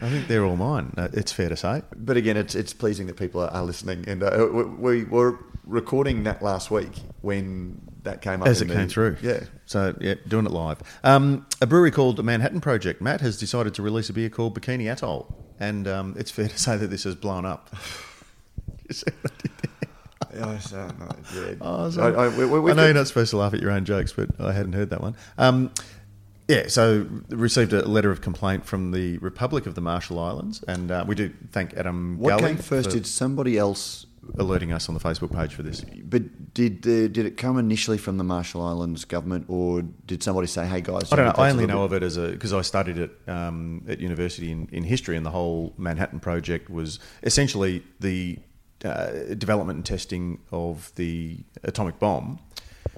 I 0.00 0.08
think 0.10 0.28
they're 0.28 0.44
all 0.44 0.56
mine. 0.56 0.92
uh, 0.96 1.08
It's 1.12 1.32
fair 1.32 1.48
to 1.48 1.56
say. 1.56 1.82
but 1.96 2.16
again, 2.16 2.36
it's 2.36 2.54
it's 2.54 2.72
pleasing 2.72 3.06
that 3.08 3.16
people 3.16 3.40
are, 3.42 3.50
are 3.50 3.64
listening. 3.64 4.04
And 4.08 4.22
uh, 4.22 4.46
we, 4.52 4.62
we 4.64 5.04
were 5.04 5.38
recording 5.68 6.24
that 6.24 6.42
last 6.42 6.70
week 6.70 6.92
when 7.20 7.80
that 8.02 8.22
came 8.22 8.42
up. 8.42 8.48
As 8.48 8.60
it 8.62 8.68
the- 8.68 8.74
came 8.74 8.88
through. 8.88 9.18
Yeah. 9.22 9.40
So, 9.66 9.94
yeah, 10.00 10.14
doing 10.26 10.46
it 10.46 10.50
live. 10.52 10.78
Um, 11.04 11.46
a 11.60 11.66
brewery 11.66 11.90
called 11.90 12.24
Manhattan 12.24 12.60
Project, 12.60 13.00
Matt, 13.02 13.20
has 13.20 13.38
decided 13.38 13.74
to 13.74 13.82
release 13.82 14.08
a 14.08 14.12
beer 14.12 14.30
called 14.30 14.58
Bikini 14.58 14.90
Atoll. 14.90 15.32
And 15.60 15.86
um, 15.86 16.14
it's 16.18 16.30
fair 16.30 16.48
to 16.48 16.58
say 16.58 16.76
that 16.76 16.88
this 16.88 17.04
has 17.04 17.14
blown 17.14 17.44
up. 17.44 17.72
You 18.88 18.94
see 18.94 19.04
what 19.20 19.32
I 19.32 19.36
did 19.42 19.50
there? 19.58 20.40
Yeah, 20.40 20.58
so, 20.58 20.88
no, 20.98 21.08
yeah. 21.34 21.54
Oh, 21.60 21.90
so- 21.90 22.02
I, 22.02 22.24
I, 22.24 22.28
we, 22.28 22.46
we, 22.46 22.60
we 22.60 22.70
I 22.70 22.74
know 22.74 22.84
you're 22.86 22.94
not 22.94 23.06
supposed 23.06 23.30
to 23.30 23.36
laugh 23.36 23.52
at 23.52 23.60
your 23.60 23.70
own 23.70 23.84
jokes, 23.84 24.12
but 24.14 24.28
I 24.40 24.52
hadn't 24.52 24.72
heard 24.72 24.88
that 24.90 25.02
one. 25.02 25.14
Um, 25.36 25.70
yeah, 26.48 26.68
so 26.68 27.06
received 27.28 27.74
a 27.74 27.86
letter 27.86 28.10
of 28.10 28.22
complaint 28.22 28.64
from 28.64 28.92
the 28.92 29.18
Republic 29.18 29.66
of 29.66 29.74
the 29.74 29.82
Marshall 29.82 30.18
Islands, 30.18 30.64
and 30.66 30.90
uh, 30.90 31.04
we 31.06 31.14
do 31.14 31.30
thank 31.52 31.74
Adam 31.74 32.18
what 32.18 32.30
Gully 32.30 32.54
came 32.54 32.56
first? 32.56 32.88
for 32.88 32.94
Did 32.94 33.06
somebody 33.06 33.58
else? 33.58 34.06
Alerting 34.36 34.72
us 34.72 34.88
on 34.88 34.94
the 34.94 35.00
Facebook 35.00 35.32
page 35.34 35.54
for 35.54 35.62
this. 35.62 35.82
But 36.04 36.54
did 36.54 36.82
the, 36.82 37.08
did 37.08 37.24
it 37.26 37.36
come 37.36 37.58
initially 37.58 37.98
from 37.98 38.18
the 38.18 38.24
Marshall 38.24 38.62
Islands 38.62 39.04
government, 39.04 39.46
or 39.48 39.82
did 39.82 40.22
somebody 40.22 40.46
say, 40.46 40.66
"Hey 40.66 40.80
guys"? 40.80 41.12
I 41.12 41.16
don't 41.16 41.26
know. 41.26 41.42
I 41.42 41.50
only 41.50 41.66
know 41.66 41.86
bit- 41.88 41.96
of 41.96 42.02
it 42.02 42.06
as 42.06 42.16
a 42.16 42.28
because 42.30 42.52
I 42.52 42.62
studied 42.62 42.98
it 42.98 43.10
um, 43.26 43.84
at 43.88 44.00
university 44.00 44.50
in, 44.50 44.68
in 44.72 44.82
history, 44.84 45.16
and 45.16 45.24
the 45.24 45.30
whole 45.30 45.72
Manhattan 45.78 46.20
Project 46.20 46.68
was 46.70 46.98
essentially 47.22 47.82
the 48.00 48.38
uh, 48.84 49.10
development 49.36 49.76
and 49.78 49.86
testing 49.86 50.38
of 50.52 50.92
the 50.96 51.38
atomic 51.64 51.98
bomb. 51.98 52.38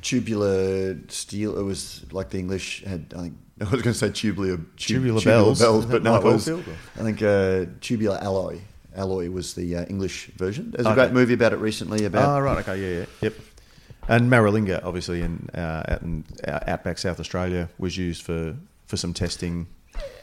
tubular 0.03 0.97
steel. 1.09 1.59
It 1.59 1.63
was 1.63 2.05
like 2.13 2.31
the 2.31 2.39
English 2.39 2.85
had. 2.85 3.13
I 3.17 3.21
think 3.23 3.35
I 3.61 3.65
was 3.65 3.83
going 3.83 3.93
to 3.93 3.95
say 3.95 4.11
tubular 4.11 4.57
tu- 4.77 4.95
Tubular 4.95 5.21
bells. 5.23 5.61
Isn't 5.61 5.91
but 5.91 6.03
no, 6.03 6.17
it 6.17 6.25
was. 6.25 6.49
I 6.49 7.03
think 7.03 7.23
uh, 7.23 7.67
tubular 7.81 8.19
alloy. 8.23 8.59
Alloy 8.97 9.31
was 9.31 9.55
the 9.55 9.77
uh, 9.77 9.85
English 9.87 10.27
version. 10.37 10.71
There's 10.73 10.87
a 10.87 10.95
great 10.95 11.13
movie 11.13 11.35
about 11.35 11.53
it 11.53 11.59
recently. 11.59 12.05
About 12.05 12.25
Ah, 12.29 12.39
right. 12.39 12.59
Okay. 12.69 12.81
Yeah. 12.81 12.99
Yeah. 13.01 13.05
Yep. 13.23 13.35
And 14.09 14.31
Maralinga, 14.31 14.85
obviously, 14.85 15.23
in 15.23 15.49
uh, 15.55 15.83
out 15.89 16.03
in 16.03 16.25
uh, 16.47 16.59
outback 16.67 16.99
South 16.99 17.21
Australia, 17.21 17.69
was 17.79 17.97
used 17.97 18.23
for 18.23 18.57
for 18.87 18.97
some 18.97 19.15
testing. 19.15 19.67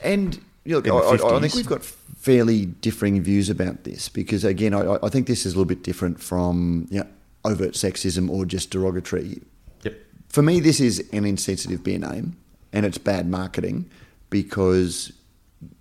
And 0.04 0.36
you 0.66 0.74
know, 0.74 0.82
the 0.82 0.92
I, 0.94 0.98
I- 0.98 1.14
I 1.14 1.18
50s. 1.18 1.42
think 1.42 1.54
we've 1.56 1.68
got 1.68 1.86
fairly 1.86 2.66
differing 2.66 3.22
views 3.22 3.50
about 3.50 3.86
this 3.86 4.10
because, 4.10 4.44
again, 4.44 4.74
I, 4.74 4.98
I 5.02 5.08
think 5.10 5.28
this 5.28 5.46
is 5.46 5.54
a 5.54 5.56
little 5.56 5.66
bit 5.70 5.82
different 5.84 6.20
from 6.20 6.88
you 6.90 7.00
know, 7.00 7.08
overt 7.46 7.74
sexism 7.74 8.30
or 8.30 8.44
just 8.46 8.70
derogatory. 8.72 9.42
Yep. 9.84 9.94
For 10.28 10.42
me, 10.42 10.60
this 10.60 10.82
is 10.82 11.08
an 11.14 11.24
insensitive 11.24 11.84
beer 11.86 12.00
name 12.00 12.36
and 12.74 12.86
it's 12.86 12.98
bad 12.98 13.30
marketing 13.30 13.90
because 14.30 15.14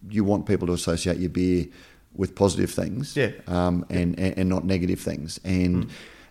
you 0.08 0.22
want 0.22 0.46
people 0.46 0.66
to 0.68 0.72
associate 0.72 1.18
your 1.18 1.30
beer 1.30 1.66
with 2.16 2.34
positive 2.34 2.70
things 2.70 3.16
Yeah. 3.16 3.30
um, 3.46 3.84
and, 3.90 4.18
and, 4.18 4.38
and 4.38 4.48
not 4.48 4.64
negative 4.64 5.00
things. 5.00 5.38
And 5.44 5.88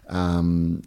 um, 0.10 0.82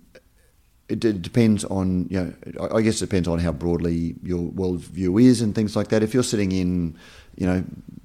it 0.88 1.00
d- 1.00 1.12
depends 1.12 1.64
on 1.64 2.06
you 2.10 2.18
know. 2.20 2.32
I- 2.64 2.76
I 2.78 2.82
guess 2.82 2.96
it 3.02 3.06
depends 3.06 3.28
on 3.28 3.38
how 3.38 3.52
broadly 3.52 4.14
your 4.22 4.50
worldview 4.52 5.22
is 5.22 5.40
and 5.42 5.54
things 5.54 5.76
like 5.76 5.88
that. 5.88 6.02
If 6.02 6.14
you're 6.14 6.22
sitting 6.22 6.52
in 6.52 6.96
you 7.36 7.46
know 7.46 7.64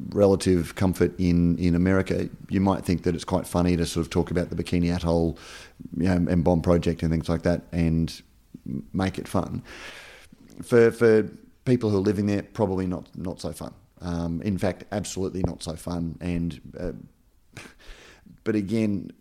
relative 0.09 0.75
comfort 0.75 1.11
in 1.17 1.57
in 1.57 1.75
America, 1.75 2.29
you 2.49 2.59
might 2.61 2.83
think 2.85 3.03
that 3.03 3.15
it's 3.15 3.23
quite 3.23 3.47
funny 3.47 3.77
to 3.77 3.85
sort 3.85 4.05
of 4.05 4.09
talk 4.09 4.31
about 4.31 4.49
the 4.49 4.55
Bikini 4.61 4.93
Atoll, 4.93 5.37
you 5.97 6.03
know, 6.09 6.31
and 6.31 6.43
bomb 6.43 6.61
project 6.61 7.03
and 7.03 7.11
things 7.11 7.29
like 7.29 7.43
that, 7.43 7.61
and 7.71 8.21
make 8.93 9.17
it 9.17 9.27
fun. 9.27 9.61
For 10.61 10.91
for 10.91 11.23
people 11.65 11.89
who 11.89 11.97
are 11.97 12.01
living 12.01 12.25
there, 12.27 12.43
probably 12.43 12.85
not 12.85 13.07
not 13.15 13.39
so 13.39 13.51
fun. 13.53 13.73
Um, 14.01 14.41
in 14.41 14.57
fact, 14.57 14.83
absolutely 14.91 15.43
not 15.45 15.63
so 15.63 15.75
fun. 15.75 16.17
And 16.19 16.59
uh, 16.79 17.61
but 18.43 18.55
again, 18.55 19.11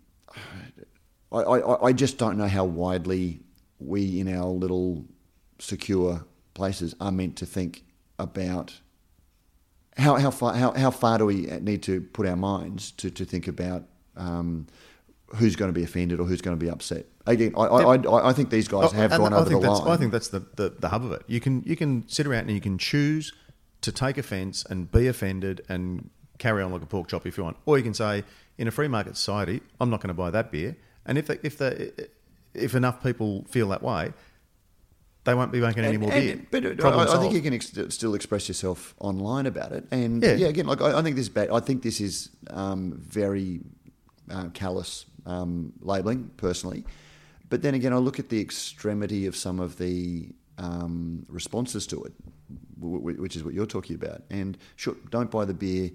I, 1.30 1.38
I, 1.38 1.86
I 1.88 1.92
just 1.92 2.18
don't 2.18 2.36
know 2.36 2.48
how 2.48 2.64
widely 2.64 3.40
we 3.78 4.20
in 4.20 4.34
our 4.34 4.46
little 4.46 5.04
secure 5.58 6.24
places 6.54 6.94
are 7.00 7.12
meant 7.12 7.36
to 7.36 7.46
think 7.46 7.84
about 8.18 8.80
how, 9.96 10.16
how 10.16 10.30
far 10.30 10.54
how, 10.54 10.72
how 10.72 10.90
far 10.90 11.18
do 11.18 11.26
we 11.26 11.46
need 11.60 11.82
to 11.84 12.00
put 12.00 12.26
our 12.26 12.36
minds 12.36 12.92
to, 12.92 13.10
to 13.10 13.24
think 13.24 13.46
about 13.48 13.84
um, 14.16 14.66
who's 15.36 15.56
going 15.56 15.72
to 15.72 15.78
be 15.78 15.84
offended 15.84 16.20
or 16.20 16.24
who's 16.26 16.40
going 16.42 16.58
to 16.58 16.62
be 16.62 16.70
upset. 16.70 17.06
Again, 17.26 17.54
I, 17.56 17.62
I, 17.62 17.96
I, 17.96 18.28
I 18.30 18.32
think 18.32 18.50
these 18.50 18.68
guys 18.68 18.90
Oh, 18.92 18.96
have 18.96 19.10
gone 19.10 19.32
I 19.32 19.36
over 19.36 19.48
think 19.48 19.62
the 19.62 19.68
that's, 19.68 19.80
line. 19.80 19.90
I 19.90 19.96
think 19.96 20.12
that's 20.12 20.28
the, 20.28 20.40
the, 20.56 20.70
the 20.78 20.88
hub 20.88 21.04
of 21.04 21.12
it. 21.12 21.22
You 21.26 21.40
can 21.40 21.62
you 21.64 21.76
can 21.76 22.06
sit 22.08 22.26
around 22.26 22.42
and 22.42 22.50
you 22.50 22.60
can 22.60 22.78
choose 22.78 23.32
to 23.82 23.92
take 23.92 24.16
offence 24.18 24.64
and 24.68 24.90
be 24.90 25.06
offended 25.06 25.60
and 25.68 26.10
carry 26.38 26.62
on 26.62 26.72
like 26.72 26.82
a 26.82 26.86
pork 26.86 27.08
chop 27.08 27.26
if 27.26 27.36
you 27.36 27.44
want, 27.44 27.56
or 27.66 27.76
you 27.78 27.84
can 27.84 27.94
say, 27.94 28.24
in 28.58 28.66
a 28.66 28.70
free 28.70 28.88
market 28.88 29.16
society, 29.16 29.60
I'm 29.80 29.90
not 29.90 30.00
going 30.00 30.08
to 30.08 30.14
buy 30.14 30.30
that 30.30 30.50
beer. 30.50 30.76
And 31.06 31.18
if 31.18 31.26
they, 31.26 31.38
if 31.42 31.58
the 31.58 32.08
if 32.54 32.74
enough 32.74 33.02
people 33.02 33.44
feel 33.48 33.68
that 33.68 33.82
way, 33.82 34.12
they 35.24 35.34
won't 35.34 35.52
be 35.52 35.60
making 35.60 35.84
any 35.84 35.94
And- 35.94 36.02
more 36.02 36.12
and- 36.12 36.50
beer. 36.50 36.74
But 36.80 36.84
uh, 36.84 36.88
I, 36.88 37.16
I 37.16 37.20
think 37.20 37.32
you 37.34 37.40
can 37.40 37.54
ex- 37.54 37.72
still 37.90 38.14
express 38.14 38.48
yourself 38.48 38.94
online 38.98 39.46
about 39.46 39.72
it. 39.72 39.86
And 39.90 40.22
Yeah. 40.22 40.34
yeah, 40.34 40.46
again, 40.48 40.66
like 40.66 40.80
I, 40.80 40.98
I 40.98 41.02
think 41.02 41.16
this 41.16 41.24
is 41.24 41.28
bad. 41.28 41.50
I 41.50 41.60
think 41.60 41.82
this 41.82 42.00
is 42.00 42.28
um, 42.50 42.94
very 42.98 43.60
uh, 44.30 44.48
callous 44.54 45.06
um, 45.26 45.72
labelling, 45.80 46.30
personally. 46.36 46.84
But 47.48 47.62
then 47.62 47.74
again, 47.74 47.92
I 47.92 47.96
look 47.98 48.18
at 48.18 48.28
the 48.30 48.40
extremity 48.40 49.26
of 49.26 49.36
some 49.36 49.60
of 49.60 49.78
the 49.78 50.28
um, 50.58 51.24
responses 51.28 51.86
to 51.88 52.02
it, 52.04 52.12
which 52.90 53.36
is 53.36 53.44
what 53.44 53.54
you're 53.54 53.66
talking 53.66 53.96
about. 53.96 54.22
And 54.30 54.58
sure, 54.76 54.96
don't 55.10 55.30
buy 55.30 55.44
the 55.44 55.54
beer. 55.54 55.90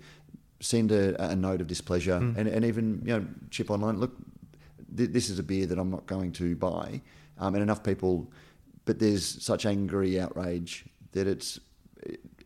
Send 0.60 0.92
a, 0.92 1.32
a 1.32 1.36
note 1.36 1.62
of 1.62 1.68
displeasure, 1.68 2.20
Mm. 2.20 2.36
and, 2.38 2.48
and 2.48 2.66
even 2.66 3.02
you 3.06 3.14
know, 3.20 3.26
chip 3.52 3.70
online. 3.70 4.00
Look, 4.00 4.16
th- 4.96 5.12
this 5.12 5.30
is 5.30 5.38
a 5.38 5.44
beer 5.44 5.68
that 5.68 5.78
I'm 5.78 5.92
not 5.92 6.08
going 6.08 6.32
to 6.34 6.56
buy. 6.56 7.02
Um, 7.40 7.54
and 7.54 7.62
enough 7.62 7.84
people, 7.84 8.32
but 8.86 8.98
there's 8.98 9.24
such 9.44 9.68
angry 9.68 10.20
outrage 10.20 10.86
that 11.12 11.28
it's, 11.28 11.60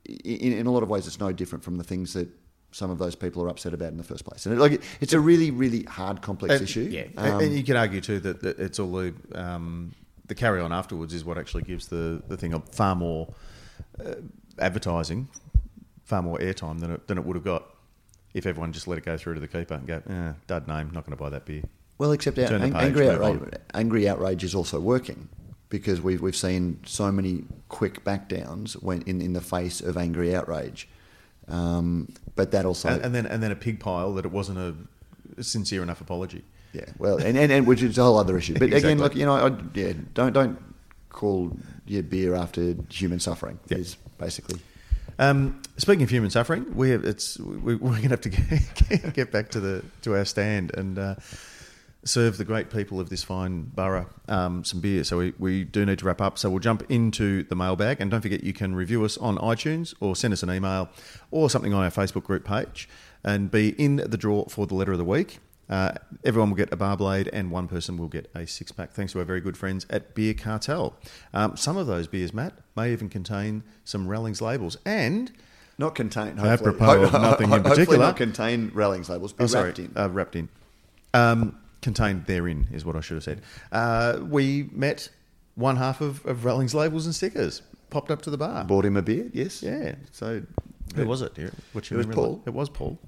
in, 0.05 0.51
in 0.53 0.67
a 0.67 0.71
lot 0.71 0.83
of 0.83 0.89
ways, 0.89 1.07
it's 1.07 1.19
no 1.19 1.31
different 1.31 1.63
from 1.63 1.77
the 1.77 1.83
things 1.85 2.11
that 2.13 2.27
some 2.73 2.89
of 2.91 2.97
those 2.97 3.15
people 3.15 3.41
are 3.43 3.47
upset 3.49 3.73
about 3.73 3.91
in 3.91 3.97
the 3.97 4.03
first 4.03 4.25
place. 4.25 4.45
And 4.45 4.55
it, 4.55 4.59
like, 4.59 4.81
it's 4.99 5.13
a 5.13 5.19
really, 5.19 5.51
really 5.51 5.83
hard, 5.83 6.21
complex 6.21 6.55
And- 6.55 6.63
issue. 6.63 6.89
Yeah, 6.91 7.05
Um, 7.17 7.39
and 7.41 7.53
you 7.55 7.63
could 7.63 7.75
argue 7.77 8.01
too 8.01 8.19
that, 8.19 8.41
that 8.41 8.59
it's 8.59 8.79
all 8.79 8.91
the 8.91 9.13
um, 9.33 9.91
the 10.27 10.35
carry 10.35 10.61
on 10.61 10.71
afterwards 10.73 11.13
is 11.13 11.23
what 11.25 11.37
actually 11.37 11.63
gives 11.63 11.87
the 11.87 12.21
the 12.27 12.37
thing 12.37 12.53
a 12.53 12.59
far 12.59 12.95
more 12.95 13.33
uh, 14.03 14.15
advertising, 14.59 15.27
far 16.03 16.21
more 16.21 16.37
airtime 16.39 16.79
than 16.79 16.91
it, 16.91 17.07
than 17.07 17.17
it 17.17 17.25
would 17.25 17.35
have 17.35 17.45
got 17.45 17.65
if 18.33 18.45
everyone 18.45 18.71
just 18.71 18.87
let 18.87 18.97
it 18.97 19.05
go 19.05 19.17
through 19.17 19.33
to 19.33 19.39
the 19.39 19.47
keeper 19.47 19.73
and 19.73 19.85
go, 19.87 20.01
eh, 20.09 20.33
dud 20.47 20.67
name, 20.67 20.89
not 20.93 21.05
going 21.05 21.17
to 21.17 21.21
buy 21.21 21.29
that 21.29 21.45
beer. 21.45 21.63
Well, 21.97 22.11
except 22.13 22.39
out, 22.39 22.51
ang- 22.51 22.73
page, 22.73 22.81
angry, 22.81 23.09
outrage, 23.09 23.53
angry 23.73 24.07
outrage 24.09 24.43
is 24.43 24.55
also 24.55 24.79
working 24.79 25.29
because 25.69 26.01
we've, 26.01 26.21
we've 26.21 26.35
seen 26.35 26.79
so 26.85 27.11
many 27.11 27.43
quick 27.69 28.03
backdowns 28.03 28.73
when 28.81 29.01
in, 29.03 29.21
in 29.21 29.33
the 29.33 29.41
face 29.41 29.81
of 29.81 29.97
angry 29.97 30.35
outrage. 30.35 30.87
Um, 31.47 32.13
but 32.35 32.51
that 32.51 32.65
also, 32.65 32.89
and, 32.89 33.01
and 33.03 33.15
then 33.15 33.25
and 33.25 33.43
then 33.43 33.51
a 33.51 33.55
pig 33.55 33.79
pile 33.79 34.13
that 34.13 34.25
it 34.25 34.31
wasn't 34.31 34.57
a 34.59 35.43
sincere 35.43 35.83
enough 35.83 35.99
apology. 36.01 36.43
yeah, 36.73 36.85
well, 36.97 37.17
and, 37.17 37.37
and, 37.37 37.51
and 37.51 37.67
which 37.67 37.83
is 37.83 37.97
a 37.97 38.03
whole 38.03 38.17
other 38.17 38.37
issue. 38.37 38.53
But 38.57 38.71
again, 38.73 38.99
look, 38.99 39.15
you 39.15 39.25
know, 39.25 39.33
I, 39.35 39.51
yeah, 39.73 39.93
don't 40.13 40.31
don't 40.33 40.57
call 41.11 41.51
your 41.85 42.03
beer 42.03 42.35
after 42.35 42.75
human 42.89 43.19
suffering. 43.19 43.59
Yeah. 43.67 43.77
Is 43.77 43.95
basically. 44.17 44.59
Um, 45.19 45.61
speaking 45.77 46.03
of 46.03 46.09
human 46.09 46.31
suffering, 46.31 46.75
we 46.75 46.89
have, 46.91 47.03
it's 47.03 47.37
we, 47.39 47.75
we're 47.75 47.89
going 47.89 48.01
to 48.03 48.09
have 48.09 48.21
to 48.21 48.29
get, 48.29 49.13
get 49.13 49.31
back 49.31 49.49
to 49.49 49.59
the 49.59 49.83
to 50.01 50.15
our 50.15 50.25
stand 50.25 50.73
and 50.75 50.97
uh, 50.97 51.15
serve 52.03 52.37
the 52.37 52.45
great 52.45 52.69
people 52.71 52.99
of 52.99 53.09
this 53.09 53.23
fine 53.23 53.63
borough 53.63 54.07
um, 54.27 54.63
some 54.63 54.79
beer. 54.79 55.03
So 55.03 55.17
we, 55.17 55.33
we 55.37 55.63
do 55.63 55.85
need 55.85 55.99
to 55.99 56.05
wrap 56.05 56.21
up. 56.21 56.37
So 56.37 56.49
we'll 56.49 56.59
jump 56.59 56.89
into 56.89 57.43
the 57.43 57.55
mailbag, 57.55 58.01
and 58.01 58.09
don't 58.09 58.21
forget 58.21 58.43
you 58.43 58.53
can 58.53 58.73
review 58.73 59.03
us 59.05 59.17
on 59.17 59.37
iTunes 59.37 59.93
or 59.99 60.15
send 60.15 60.33
us 60.33 60.43
an 60.43 60.51
email 60.51 60.89
or 61.29 61.49
something 61.49 61.73
on 61.73 61.83
our 61.83 61.91
Facebook 61.91 62.23
group 62.23 62.43
page, 62.43 62.89
and 63.23 63.51
be 63.51 63.69
in 63.69 63.97
the 63.97 64.17
draw 64.17 64.45
for 64.45 64.65
the 64.65 64.75
letter 64.75 64.91
of 64.91 64.97
the 64.97 65.05
week. 65.05 65.39
Uh, 65.71 65.93
everyone 66.25 66.49
will 66.49 66.57
get 66.57 66.71
a 66.73 66.75
bar 66.75 66.97
blade, 66.97 67.29
and 67.31 67.49
one 67.49 67.67
person 67.67 67.97
will 67.97 68.09
get 68.09 68.29
a 68.35 68.45
six 68.45 68.71
pack. 68.71 68.91
Thanks 68.91 69.13
to 69.13 69.19
our 69.19 69.25
very 69.25 69.39
good 69.41 69.55
friends 69.57 69.85
at 69.89 70.13
Beer 70.13 70.33
Cartel. 70.33 70.95
Um, 71.33 71.55
some 71.55 71.77
of 71.77 71.87
those 71.87 72.07
beers, 72.07 72.33
Matt, 72.33 72.53
may 72.75 72.91
even 72.91 73.07
contain 73.09 73.63
some 73.85 74.07
Rallings 74.07 74.41
labels, 74.41 74.77
and 74.85 75.31
Not 75.77 75.95
contain. 75.95 76.35
Hopefully, 76.37 76.75
Apropos 76.75 77.03
of 77.03 77.13
nothing 77.13 77.45
in 77.45 77.51
hopefully 77.51 77.69
particular. 77.75 77.99
not 77.99 78.17
contain 78.17 78.69
railings 78.73 79.09
labels. 79.09 79.31
Be 79.33 79.45
oh, 79.45 79.47
sorry, 79.47 79.67
wrapped 79.69 79.79
in. 79.79 79.91
Uh, 79.95 80.09
wrapped 80.09 80.35
in, 80.35 80.49
um, 81.13 81.57
contained 81.81 82.25
therein 82.25 82.67
is 82.73 82.83
what 82.85 82.95
I 82.97 82.99
should 83.01 83.15
have 83.15 83.23
said. 83.23 83.41
Uh, 83.71 84.19
we 84.21 84.69
met 84.73 85.09
one 85.55 85.77
half 85.77 86.01
of, 86.01 86.25
of 86.25 86.43
Rallings 86.45 86.75
labels 86.75 87.05
and 87.05 87.15
stickers. 87.15 87.61
Popped 87.89 88.11
up 88.11 88.21
to 88.23 88.29
the 88.29 88.37
bar. 88.37 88.63
Bought 88.65 88.85
him 88.85 88.95
a 88.97 89.01
beer. 89.01 89.29
Yes. 89.33 89.63
Yeah. 89.63 89.95
So 90.11 90.41
Who 90.95 91.05
was 91.05 91.21
it? 91.21 91.33
dear? 91.33 91.51
What 91.73 91.89
you 91.89 91.95
It 91.95 91.99
was 91.99 92.07
remember? 92.07 92.13
Paul. 92.21 92.43
It 92.45 92.53
was 92.53 92.69
Paul. 92.69 92.99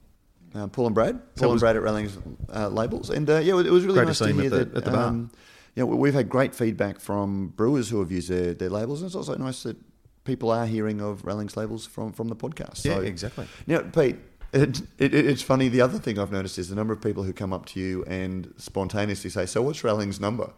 Uh, 0.56 0.68
Paul 0.68 0.88
and 0.88 0.96
Brad, 0.96 1.36
Paul 1.36 1.52
and 1.52 1.60
Brad 1.60 1.76
at 1.76 1.82
Railings 1.82 2.18
uh, 2.54 2.70
Labels, 2.70 3.10
and 3.10 3.30
uh, 3.30 3.38
yeah, 3.40 3.60
it 3.60 3.70
was 3.72 3.86
really 3.86 4.00
to 4.00 4.06
nice 4.06 4.20
see 4.20 4.26
to, 4.28 4.34
hear 4.34 4.50
the- 4.50 4.58
that. 4.66 4.76
at 4.78 4.86
the 4.86 4.92
bar. 4.92 5.08
Um, 5.08 5.32
yeah, 5.76 5.84
we- 5.86 5.96
we've 5.98 6.14
had 6.14 6.30
great 6.30 6.54
feedback 6.54 7.00
from 7.00 7.48
brewers 7.56 7.90
who 7.90 8.00
have 8.00 8.12
used 8.12 8.30
their, 8.30 8.54
their 8.54 8.70
labels, 8.70 9.02
and 9.02 9.08
it's 9.08 9.16
also 9.16 9.36
nice 9.36 9.64
that 9.64 9.78
people 10.24 10.52
are 10.52 10.66
hearing 10.66 11.02
of 11.02 11.26
Railings 11.26 11.58
labels 11.58 11.86
from, 11.86 12.12
from 12.14 12.28
the 12.30 12.36
podcast. 12.36 12.86
Yeah, 12.86 13.00
exactly. 13.00 13.46
Now, 13.68 13.80
Pete, 13.82 14.18
it, 14.54 14.82
it, 15.00 15.14
it's 15.14 15.42
funny. 15.42 15.68
The 15.70 15.82
other 15.82 15.98
thing 15.98 16.20
I've 16.20 16.32
noticed 16.32 16.60
is 16.60 16.70
the 16.70 16.76
number 16.76 16.94
of 16.94 17.02
people 17.02 17.24
who 17.24 17.34
come 17.34 17.52
up 17.52 17.66
to 17.68 17.80
you 17.80 18.04
and 18.06 18.54
spontaneously 18.58 19.32
say, 19.32 19.46
"So, 19.48 19.64
what's 19.64 19.84
Railings' 19.84 20.20
number?" 20.20 20.52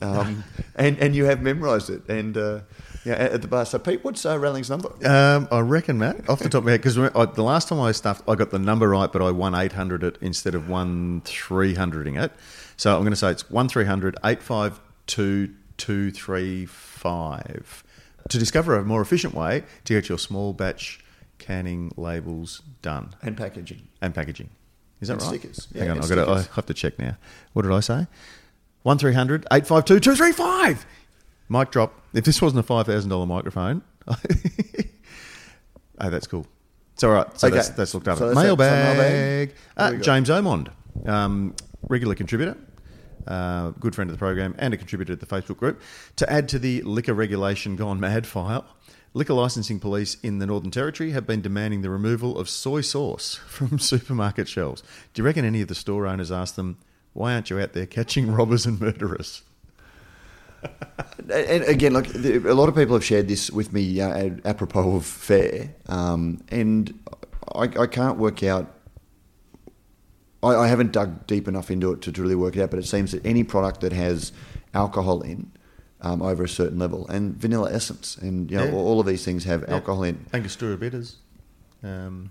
Um, 0.00 0.44
and 0.76 0.98
and 0.98 1.14
you 1.14 1.24
have 1.24 1.42
memorised 1.42 1.90
it, 1.90 2.08
and 2.08 2.36
uh, 2.36 2.60
yeah, 3.04 3.14
at, 3.14 3.42
the 3.42 3.48
bar. 3.48 3.64
So, 3.64 3.78
Pete, 3.78 4.04
what's 4.04 4.26
uh, 4.26 4.38
Railings' 4.38 4.68
number? 4.68 4.90
Um, 5.06 5.48
I 5.50 5.60
reckon, 5.60 5.98
Matt, 5.98 6.28
off 6.28 6.40
the 6.40 6.48
top 6.48 6.60
of 6.60 6.64
my 6.64 6.72
head, 6.72 6.82
because 6.82 6.96
the 6.96 7.42
last 7.42 7.68
time 7.68 7.80
I 7.80 7.92
stuffed, 7.92 8.28
I 8.28 8.34
got 8.34 8.50
the 8.50 8.58
number 8.58 8.88
right, 8.88 9.10
but 9.10 9.22
I 9.22 9.30
won 9.30 9.54
800 9.54 10.02
it 10.02 10.18
instead 10.20 10.54
of 10.54 10.68
one 10.68 11.20
300ing 11.22 12.20
it. 12.20 12.32
So 12.76 12.94
I'm 12.94 13.02
going 13.02 13.12
to 13.12 13.16
say 13.16 13.30
it's 13.30 13.48
1300 13.48 14.16
852 14.24 15.54
235. 15.76 17.84
To 18.28 18.38
discover 18.38 18.76
a 18.76 18.84
more 18.84 19.00
efficient 19.00 19.34
way 19.34 19.62
to 19.84 19.94
get 19.94 20.08
your 20.08 20.18
small 20.18 20.52
batch 20.52 21.00
canning 21.38 21.92
labels 21.96 22.62
done 22.82 23.14
And 23.22 23.36
packaging. 23.36 23.86
and 24.00 24.14
packaging. 24.14 24.50
Is 25.00 25.08
that 25.08 25.14
And 25.14 25.22
right? 25.22 25.28
stickers. 25.40 25.68
Yeah, 25.72 25.82
Hang 25.82 25.90
on, 25.92 26.02
I've 26.02 26.08
got 26.08 26.24
to, 26.24 26.30
I 26.30 26.42
have 26.56 26.66
to 26.66 26.74
check 26.74 26.98
now. 26.98 27.16
What 27.52 27.62
did 27.62 27.72
I 27.72 27.80
say? 27.80 28.06
1300 28.96 29.44
852 29.50 29.98
235. 29.98 30.86
Mic 31.48 31.70
drop. 31.72 31.92
If 32.14 32.24
this 32.24 32.40
wasn't 32.40 32.64
a 32.64 32.68
$5,000 32.72 33.26
microphone, 33.26 33.82
oh, 34.08 34.14
that's 35.98 36.26
cool. 36.28 36.46
It's 36.94 37.02
all 37.04 37.10
right. 37.10 37.38
So 37.38 37.48
Okay. 37.48 37.56
that's, 37.56 37.68
that's 37.70 37.94
looked 37.94 38.06
after. 38.08 38.20
So 38.20 38.28
that's- 38.28 38.44
mailbag. 38.44 39.50
Uh, 39.76 39.82
What 39.82 39.90
we 39.92 39.96
got? 39.98 40.04
James 40.04 40.28
Omond, 40.28 40.68
um, 41.08 41.54
regular 41.88 42.14
contributor, 42.14 42.56
uh, 43.26 43.70
good 43.80 43.94
friend 43.94 44.08
of 44.08 44.14
the 44.14 44.18
program, 44.18 44.54
and 44.58 44.72
a 44.72 44.76
contributor 44.76 45.16
to 45.16 45.20
the 45.24 45.26
Facebook 45.26 45.56
group. 45.58 45.80
To 46.16 46.32
add 46.32 46.48
to 46.50 46.58
the 46.58 46.82
liquor 46.82 47.12
regulation 47.12 47.74
gone 47.76 47.98
mad 48.00 48.24
file, 48.26 48.64
liquor 49.14 49.34
licensing 49.34 49.78
police 49.80 50.16
in 50.22 50.38
the 50.38 50.46
Northern 50.46 50.70
Territory 50.70 51.10
have 51.10 51.26
been 51.26 51.40
demanding 51.42 51.82
the 51.82 51.90
removal 51.90 52.38
of 52.38 52.48
soy 52.48 52.80
sauce 52.82 53.34
from 53.48 53.78
supermarket 53.80 54.48
shelves. 54.48 54.82
Do 55.12 55.22
you 55.22 55.26
reckon 55.26 55.44
any 55.44 55.60
of 55.60 55.66
the 55.68 55.74
store 55.74 56.06
owners 56.06 56.30
asked 56.32 56.54
them, 56.56 56.78
why 57.16 57.32
aren't 57.34 57.48
you 57.50 57.58
out 57.58 57.72
there 57.72 57.86
catching 57.86 58.30
robbers 58.38 58.66
and 58.66 58.80
murderers? 58.80 59.42
And 60.62 61.64
again, 61.64 61.92
the- 61.94 62.42
a 62.50 62.54
lot 62.54 62.68
of 62.68 62.74
people 62.74 62.94
have 62.94 63.04
shared 63.04 63.28
this 63.28 63.50
with 63.50 63.72
me 63.72 64.00
uh, 64.00 64.30
apropos 64.44 64.96
of 64.96 65.04
fair, 65.06 65.74
um, 65.88 66.42
and 66.48 66.98
I, 67.54 67.62
I 67.62 67.86
can't 67.86 68.18
work 68.18 68.42
out. 68.42 68.72
I, 70.42 70.54
I 70.54 70.68
haven't 70.68 70.92
dug 70.92 71.26
deep 71.26 71.48
enough 71.48 71.70
into 71.70 71.92
it 71.92 72.02
to, 72.02 72.12
to 72.12 72.22
really 72.22 72.34
work 72.34 72.56
it 72.56 72.62
out, 72.62 72.70
but 72.70 72.78
it 72.78 72.86
seems 72.86 73.12
that 73.12 73.24
any 73.24 73.44
product 73.44 73.80
that 73.80 73.92
has 73.92 74.32
alcohol 74.74 75.22
in 75.22 75.50
um, 76.02 76.20
over 76.22 76.44
a 76.44 76.48
certain 76.48 76.78
level, 76.78 77.06
and 77.08 77.36
vanilla 77.36 77.72
essence, 77.72 78.16
and 78.18 78.50
you 78.50 78.56
know, 78.56 78.64
Yeah. 78.64 78.72
all, 78.72 78.86
all 78.86 79.00
of 79.00 79.06
these 79.06 79.24
things 79.24 79.44
have 79.44 79.62
Yeah. 79.66 79.74
alcohol 79.74 80.02
in. 80.04 80.24
Angostura 80.34 80.76
bitters. 80.76 81.16
Um, 81.82 82.30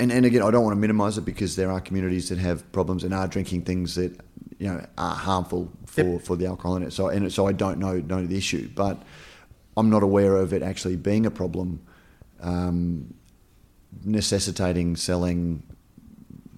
and 0.00 0.10
and 0.10 0.26
again, 0.26 0.42
I 0.42 0.50
don't 0.50 0.64
want 0.64 0.74
to 0.74 0.80
minimise 0.80 1.18
it 1.18 1.24
because 1.24 1.56
there 1.56 1.70
are 1.70 1.80
communities 1.80 2.28
that 2.30 2.38
have 2.38 2.70
problems 2.72 3.04
and 3.04 3.12
are 3.14 3.28
drinking 3.28 3.62
things 3.62 3.94
that 3.94 4.12
you 4.58 4.66
know 4.68 4.84
are 4.98 5.14
harmful 5.14 5.70
for, 5.86 6.02
Yep. 6.02 6.22
for 6.22 6.36
the 6.36 6.46
alcohol 6.46 6.76
in 6.76 6.82
it. 6.82 6.92
So 6.92 7.08
and 7.08 7.32
so 7.32 7.46
I 7.46 7.52
don't 7.52 7.78
know 7.78 7.94
know 7.98 8.24
the 8.26 8.36
issue, 8.36 8.68
but 8.74 9.02
I'm 9.76 9.90
not 9.90 10.02
aware 10.02 10.36
of 10.36 10.52
it 10.52 10.62
actually 10.62 10.96
being 10.96 11.26
a 11.26 11.30
problem, 11.30 11.80
um, 12.40 13.14
necessitating 14.04 14.96
selling 14.96 15.62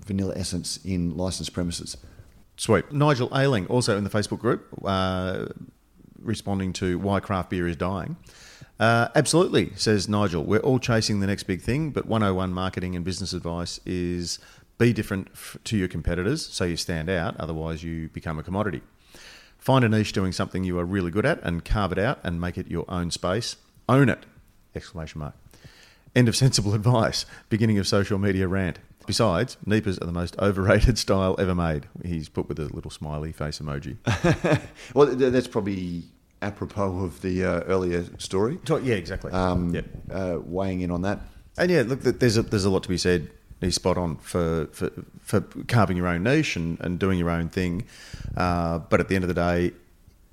vanilla 0.07 0.35
essence 0.37 0.79
in 0.85 1.17
licensed 1.17 1.53
premises. 1.53 1.97
Sweet. 2.57 2.93
Nigel 2.93 3.29
Ailing, 3.35 3.67
also 3.67 3.97
in 3.97 4.05
the 4.05 4.11
Facebook 4.11 4.39
group, 4.39 4.67
uh, 4.85 5.47
responding 6.21 6.73
to 6.75 6.99
why 6.99 7.21
craft 7.21 7.51
beer 7.51 7.67
is 7.67 7.77
dying. 7.77 8.17
Uh, 8.81 9.09
absolutely, 9.15 9.73
says 9.77 10.09
Nigel. 10.09 10.43
We're 10.45 10.61
all 10.61 10.79
chasing 10.79 11.21
the 11.21 11.27
next 11.27 11.45
big 11.45 11.63
thing, 11.63 11.91
but 11.91 12.07
101 12.07 12.53
marketing 12.53 12.97
and 12.97 13.05
business 13.05 13.33
advice 13.33 13.79
is 13.87 14.39
be 14.79 14.93
different 14.93 15.29
f- 15.33 15.57
to 15.65 15.77
your 15.77 15.87
competitors 15.89 16.45
so 16.47 16.65
you 16.65 16.77
stand 16.77 17.09
out, 17.09 17.37
otherwise, 17.39 17.85
you 17.85 18.09
become 18.09 18.39
a 18.39 18.43
commodity. 18.43 18.83
Find 19.59 19.85
a 19.85 19.89
niche 19.89 20.13
doing 20.13 20.33
something 20.33 20.65
you 20.65 20.79
are 20.81 20.85
really 20.85 21.13
good 21.13 21.25
at 21.25 21.41
and 21.45 21.65
carve 21.65 21.93
it 21.93 21.99
out 21.99 22.19
and 22.25 22.41
make 22.41 22.59
it 22.59 22.69
your 22.69 22.85
own 22.89 23.13
space. 23.13 23.57
Own 23.89 24.09
it! 24.09 24.27
Exclamation 24.75 25.21
mark. 25.21 25.35
End 26.17 26.29
of 26.29 26.35
sensible 26.45 26.75
advice. 26.75 27.25
Beginning 27.49 27.79
of 27.79 27.87
social 27.87 28.19
media 28.19 28.49
rant. 28.49 28.81
Besides, 29.07 29.57
NEIPAs 29.67 30.01
are 30.03 30.07
the 30.07 30.13
most 30.13 30.37
overrated 30.41 30.99
style 30.99 31.37
ever 31.39 31.55
made. 31.55 31.87
He's 32.05 32.29
put 32.29 32.49
with 32.49 32.59
a 32.59 32.75
little 32.75 32.91
smiley 32.91 33.31
face 33.33 33.61
emoji. 33.61 33.99
Well, 34.95 35.07
that's 35.15 35.49
probably 35.49 36.05
apropos 36.43 37.05
of 37.05 37.23
the 37.23 37.45
uh, 37.45 37.61
earlier 37.61 38.05
story. 38.19 38.59
yeah, 38.69 38.95
exactly. 38.95 39.33
Um, 39.33 39.75
Yep. 39.75 39.85
uh, 40.11 40.39
weighing 40.43 40.81
in 40.81 40.91
on 40.91 41.03
that. 41.03 41.21
And 41.57 41.71
yeah, 41.71 41.83
look, 41.87 42.01
there's 42.03 42.37
a, 42.37 42.43
there's 42.43 42.65
a 42.65 42.71
lot 42.71 42.83
to 42.83 42.89
be 42.89 42.99
said. 42.99 43.31
He's 43.61 43.77
spot 43.77 43.97
on 43.97 44.17
for, 44.17 44.67
for, 44.73 44.91
for 45.21 45.41
carving 45.69 45.97
your 45.97 46.09
own 46.09 46.25
niche 46.25 46.57
and, 46.57 46.81
and 46.81 46.99
doing 46.99 47.19
your 47.19 47.31
own 47.31 47.49
thing. 47.49 47.85
Uh, 48.37 48.79
but 48.81 48.99
at 49.01 49.09
the 49.09 49.15
end 49.15 49.23
of 49.25 49.29
the 49.29 49.35
day, 49.35 49.73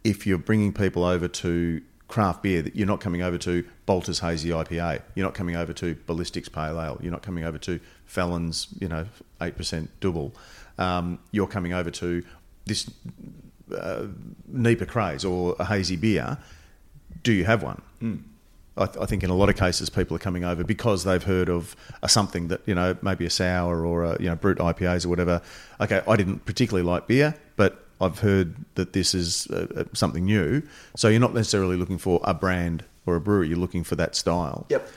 if 0.03 0.26
you're 0.26 0.39
bringing 0.39 0.74
people 0.74 1.03
over 1.03 1.28
to 1.28 1.82
craft 2.07 2.41
beer, 2.41 2.64
that 2.64 2.76
you're 2.76 2.88
not 2.88 3.01
coming 3.01 3.22
over 3.22 3.38
to 3.38 3.64
Balter's 3.86 4.20
Hazy 4.20 4.49
IPA. 4.49 5.01
You're 5.14 5.26
not 5.28 5.36
coming 5.36 5.55
over 5.55 5.74
to 5.74 5.95
Ballistics 6.07 6.49
Pale 6.49 6.82
Ale. 6.82 6.97
You're 7.03 7.12
not 7.12 7.22
coming 7.22 7.43
over 7.43 7.60
to 7.60 7.80
Felons, 8.07 8.70
you 8.80 8.88
know, 8.88 9.05
eight 9.41 9.55
percent 9.57 9.91
double. 9.99 10.34
Um, 10.80 11.20
you're 11.32 11.45
coming 11.45 11.74
over 11.74 11.91
to 11.91 12.24
this 12.66 12.89
uh, 13.78 14.08
NEIPA 14.52 14.88
craze 14.88 15.26
or 15.26 15.56
a 15.60 15.66
hazy 15.66 15.96
beer. 15.96 16.38
Do 17.24 17.34
you 17.34 17.46
have 17.46 17.64
one? 17.64 17.82
I, 18.78 18.86
th- 18.86 18.98
I 19.02 19.06
think 19.06 19.24
in 19.24 19.30
a 19.30 19.36
lot 19.36 19.50
of 19.50 19.58
cases 19.58 19.90
people 19.90 20.16
are 20.16 20.20
coming 20.20 20.46
over 20.46 20.64
because 20.64 21.04
they've 21.04 21.24
heard 21.24 21.50
of 21.50 21.76
a 22.02 22.08
something 22.08 22.48
that 22.48 22.62
you 22.66 22.74
know 22.74 22.96
maybe 23.02 23.26
a 23.26 23.30
sour 23.30 23.86
or 23.86 24.04
a 24.04 24.22
you 24.22 24.30
know 24.30 24.36
Brut 24.36 24.58
IPAs 24.58 25.06
or 25.06 25.10
whatever. 25.10 25.42
Okay, 25.82 26.02
I 26.08 26.16
didn't 26.16 26.46
particularly 26.46 26.88
like 26.88 27.08
beer, 27.08 27.36
but 27.58 27.86
I've 28.02 28.20
heard 28.20 28.56
that 28.76 28.94
this 28.94 29.14
is 29.14 29.48
uh, 29.48 29.68
uh, 29.76 29.84
something 29.94 30.26
new. 30.26 30.64
So 30.96 31.10
you're 31.10 31.20
not 31.20 31.34
necessarily 31.34 31.76
looking 31.76 31.98
for 31.98 32.22
a 32.24 32.34
brand 32.34 32.86
or 33.06 33.16
a 33.16 33.22
brewery. 33.22 33.50
You're 33.50 33.58
looking 33.58 33.84
for 33.84 33.96
that 33.96 34.16
style. 34.16 34.66
Yep. 34.70 34.88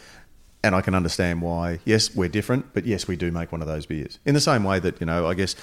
And 0.62 0.76
I 0.76 0.80
can 0.80 0.94
understand 0.94 1.42
why. 1.42 1.80
Yes, 1.84 2.14
we're 2.14 2.28
different, 2.28 2.72
but 2.72 2.86
yes, 2.86 3.08
we 3.08 3.16
do 3.16 3.32
make 3.32 3.50
one 3.50 3.62
of 3.62 3.66
those 3.66 3.84
beers. 3.84 4.20
In 4.24 4.34
the 4.34 4.40
same 4.40 4.62
way 4.62 4.78
that 4.78 5.00
you 5.00 5.06
know, 5.06 5.26
I 5.26 5.34
guess 5.34 5.56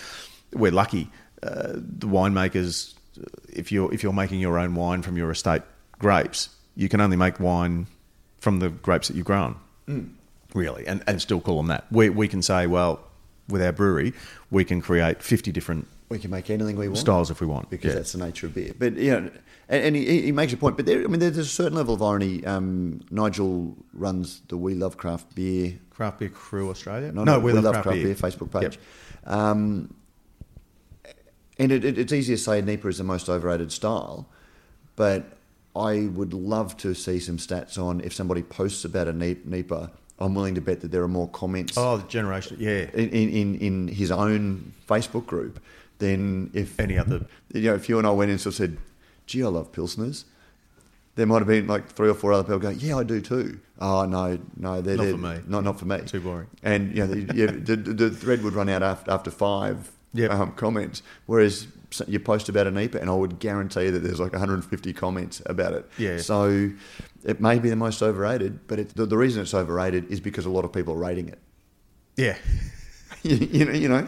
we're 0.51 0.73
lucky. 0.73 1.09
Uh, 1.41 1.73
the 1.75 2.07
winemakers, 2.07 2.95
if 3.49 3.71
you're 3.71 3.93
if 3.93 4.03
you're 4.03 4.13
making 4.13 4.39
your 4.39 4.57
own 4.59 4.75
wine 4.75 5.01
from 5.01 5.17
your 5.17 5.31
estate 5.31 5.61
grapes, 5.99 6.49
you 6.75 6.89
can 6.89 7.01
only 7.01 7.17
make 7.17 7.39
wine 7.39 7.87
from 8.39 8.59
the 8.59 8.69
grapes 8.69 9.07
that 9.09 9.15
you've 9.17 9.25
grown, 9.25 9.55
really, 10.53 10.87
and, 10.87 11.03
and 11.07 11.21
still 11.21 11.41
call 11.41 11.57
them 11.57 11.67
that. 11.67 11.85
We 11.91 12.09
we 12.09 12.27
can 12.27 12.41
say, 12.41 12.67
well, 12.67 13.01
with 13.47 13.61
our 13.61 13.71
brewery, 13.71 14.13
we 14.51 14.63
can 14.65 14.81
create 14.81 15.21
fifty 15.21 15.51
different 15.51 15.87
We 16.09 16.19
can 16.19 16.31
make 16.31 16.49
anything 16.49 16.75
we 16.77 16.87
want. 16.87 16.97
styles 16.99 17.29
if 17.31 17.41
we 17.41 17.47
want. 17.47 17.69
because 17.69 17.89
Yeah. 17.89 17.95
that's 17.95 18.11
the 18.13 18.19
nature 18.19 18.47
of 18.47 18.53
beer. 18.55 18.73
But 18.77 18.93
you 18.95 19.11
know, 19.11 19.29
and, 19.67 19.83
and 19.83 19.95
he, 19.95 20.21
he 20.23 20.31
makes 20.31 20.53
a 20.53 20.57
point. 20.57 20.77
But 20.77 20.85
there, 20.85 21.03
I 21.03 21.07
mean, 21.07 21.19
there's 21.19 21.37
a 21.37 21.45
certain 21.45 21.75
level 21.77 21.93
of 21.93 22.01
irony. 22.01 22.45
Um, 22.45 23.01
Nigel 23.11 23.75
runs 23.93 24.41
the 24.47 24.57
We 24.57 24.73
Love 24.73 24.97
Craft 24.97 25.35
Beer. 25.35 25.77
Craft 25.91 26.19
Beer 26.19 26.29
Crew 26.29 26.69
Australia. 26.69 27.11
No, 27.11 27.39
We, 27.39 27.51
we, 27.53 27.59
Love, 27.59 27.83
Craft, 27.83 27.89
Beer. 27.89 28.15
Facebook 28.15 28.51
page. 28.51 28.79
Yep. 29.25 29.31
Um, 29.33 29.93
and 31.59 31.71
it, 31.71 31.83
it, 31.85 31.97
it's 31.97 32.13
easy 32.13 32.33
to 32.35 32.41
say 32.41 32.61
NEIPA 32.61 32.85
is 32.85 32.97
the 32.97 33.03
most 33.03 33.29
overrated 33.29 33.71
style, 33.71 34.27
but 34.95 35.37
I 35.75 36.07
would 36.13 36.33
love 36.33 36.75
to 36.77 36.93
see 36.95 37.19
some 37.19 37.37
stats 37.37 37.77
on 37.77 38.01
if 38.01 38.13
somebody 38.13 38.41
posts 38.41 38.85
about 38.85 39.07
a 39.07 39.13
NEIPA. 39.13 39.91
I'm 40.21 40.35
willing 40.35 40.55
to 40.55 40.61
bet 40.61 40.81
that 40.81 40.91
there 40.91 41.01
are 41.03 41.07
more 41.07 41.29
comments 41.29 41.77
Oh, 41.77 41.97
the 41.97 42.07
generation. 42.07 42.57
Yeah. 42.59 42.89
in, 42.93 43.09
in, 43.09 43.55
in 43.55 43.87
his 43.87 44.11
own 44.11 44.73
Facebook 44.87 45.25
group 45.25 45.61
than 45.99 46.49
if 46.53 46.79
Any 46.79 46.97
other 46.97 47.25
you 47.53 47.61
know, 47.69 47.75
if 47.75 47.87
you 47.89 47.97
and 47.99 48.07
I 48.07 48.11
went 48.11 48.29
in 48.29 48.33
and 48.33 48.41
sort 48.41 48.53
of 48.53 48.57
said, 48.57 48.77
"Gee, 49.25 49.43
I 49.43 49.47
love 49.47 49.71
pilsners," 49.73 50.23
there 51.15 51.25
might 51.25 51.39
have 51.39 51.47
been 51.47 51.67
like 51.67 51.87
three 51.89 52.09
or 52.09 52.13
four 52.13 52.31
other 52.33 52.43
people 52.43 52.59
going, 52.59 52.79
"Yeah, 52.79 52.97
I 52.97 53.03
do 53.03 53.19
too." 53.21 53.59
Oh 53.79 54.05
no, 54.05 54.39
no, 54.57 54.79
they're, 54.81 54.95
Not 54.97 55.03
they're- 55.03 55.11
for 55.13 55.17
me. 55.17 55.39
Not 55.47 55.63
not 55.65 55.77
for 55.79 55.85
me. 55.85 55.99
Too 56.05 56.21
boring. 56.21 56.47
And 56.63 56.95
you 56.95 57.05
know, 57.05 57.13
the, 57.13 57.35
yeah, 57.35 57.45
the 57.47 57.75
the 57.75 58.09
thread 58.09 58.43
would 58.43 58.53
run 58.53 58.69
out 58.69 58.81
after, 58.83 59.11
after 59.11 59.29
five 59.31 59.91
Yep. 60.13 60.31
um, 60.31 60.51
comments. 60.53 61.03
Whereas 61.25 61.67
you 62.07 62.19
post 62.19 62.49
about 62.49 62.67
an 62.67 62.75
EPA, 62.75 62.95
and 62.95 63.09
I 63.09 63.13
would 63.13 63.39
guarantee 63.39 63.89
that 63.89 63.99
there's 63.99 64.19
like 64.19 64.33
150 64.33 64.93
comments 64.93 65.41
about 65.45 65.73
it. 65.73 65.89
Yeah. 65.97 66.17
So 66.17 66.71
it 67.23 67.41
may 67.41 67.59
be 67.59 67.69
the 67.69 67.75
most 67.75 68.01
overrated, 68.01 68.67
but 68.67 68.79
it, 68.79 68.95
the, 68.95 69.05
the 69.05 69.17
reason 69.17 69.41
it's 69.41 69.53
overrated 69.53 70.11
is 70.11 70.19
because 70.19 70.45
a 70.45 70.49
lot 70.49 70.65
of 70.65 70.73
people 70.73 70.93
are 70.93 70.97
rating 70.97 71.29
it. 71.29 71.39
Yeah. 72.15 72.37
you, 73.23 73.35
you 73.35 73.65
know, 73.65 73.71
you 73.71 73.89
know. 73.89 74.07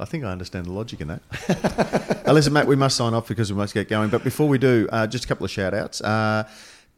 I 0.00 0.04
think 0.04 0.24
I 0.24 0.30
understand 0.30 0.66
the 0.66 0.72
logic 0.72 1.00
in 1.00 1.08
that. 1.08 2.22
listen, 2.26 2.52
Matt, 2.52 2.68
we 2.68 2.76
must 2.76 2.96
sign 2.96 3.14
off 3.14 3.26
because 3.26 3.52
we 3.52 3.58
must 3.58 3.74
get 3.74 3.88
going. 3.88 4.10
But 4.10 4.22
before 4.22 4.46
we 4.46 4.58
do, 4.58 4.88
uh, 4.92 5.06
just 5.08 5.24
a 5.24 5.28
couple 5.28 5.44
of 5.44 5.50
shout 5.50 5.74
outs 5.74 6.00
uh, 6.00 6.48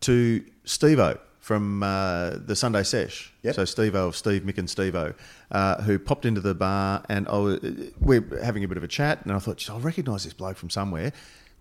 to 0.01 0.45
Stevo 0.66 1.18
from 1.41 1.82
uh, 1.82 2.30
the 2.45 2.55
Sunday 2.55 2.82
Sesh. 2.82 3.32
Yep. 3.43 3.55
So 3.55 3.62
Stevo 3.64 4.09
of 4.09 4.16
Steve, 4.16 4.43
Mick 4.43 4.59
and 4.59 4.68
Stevo, 4.68 5.14
uh, 5.51 5.82
who 5.82 5.99
popped 5.99 6.24
into 6.26 6.41
the 6.41 6.55
bar 6.55 7.03
and 7.09 7.26
I 7.28 7.38
was, 7.38 7.59
we're 7.99 8.24
having 8.43 8.62
a 8.62 8.68
bit 8.68 8.76
of 8.76 8.84
a 8.84 8.88
chat 8.88 9.22
and 9.24 9.32
I 9.32 9.38
thought, 9.38 9.68
I 9.70 9.78
recognise 9.78 10.24
this 10.24 10.34
bloke 10.34 10.57
from 10.59 10.70
somewhere. 10.70 11.12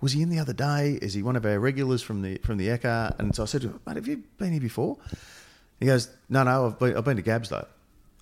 Was 0.01 0.11
he 0.13 0.21
in 0.21 0.29
the 0.29 0.39
other 0.39 0.53
day? 0.53 0.99
Is 1.01 1.13
he 1.13 1.23
one 1.23 1.35
of 1.35 1.45
our 1.45 1.59
regulars 1.59 2.01
from 2.01 2.21
the 2.21 2.37
from 2.37 2.57
the 2.57 2.67
Ekka? 2.67 3.19
And 3.19 3.35
so 3.35 3.43
I 3.43 3.45
said 3.45 3.61
to 3.61 3.67
him, 3.69 3.79
mate, 3.85 3.95
have 3.97 4.07
you 4.07 4.23
been 4.37 4.51
here 4.51 4.61
before? 4.61 4.97
He 5.79 5.85
goes, 5.85 6.09
no, 6.29 6.43
no, 6.43 6.67
I've 6.67 6.79
been, 6.79 6.95
I've 6.97 7.03
been 7.05 7.17
to 7.17 7.21
GABS 7.23 7.49
though. 7.49 7.67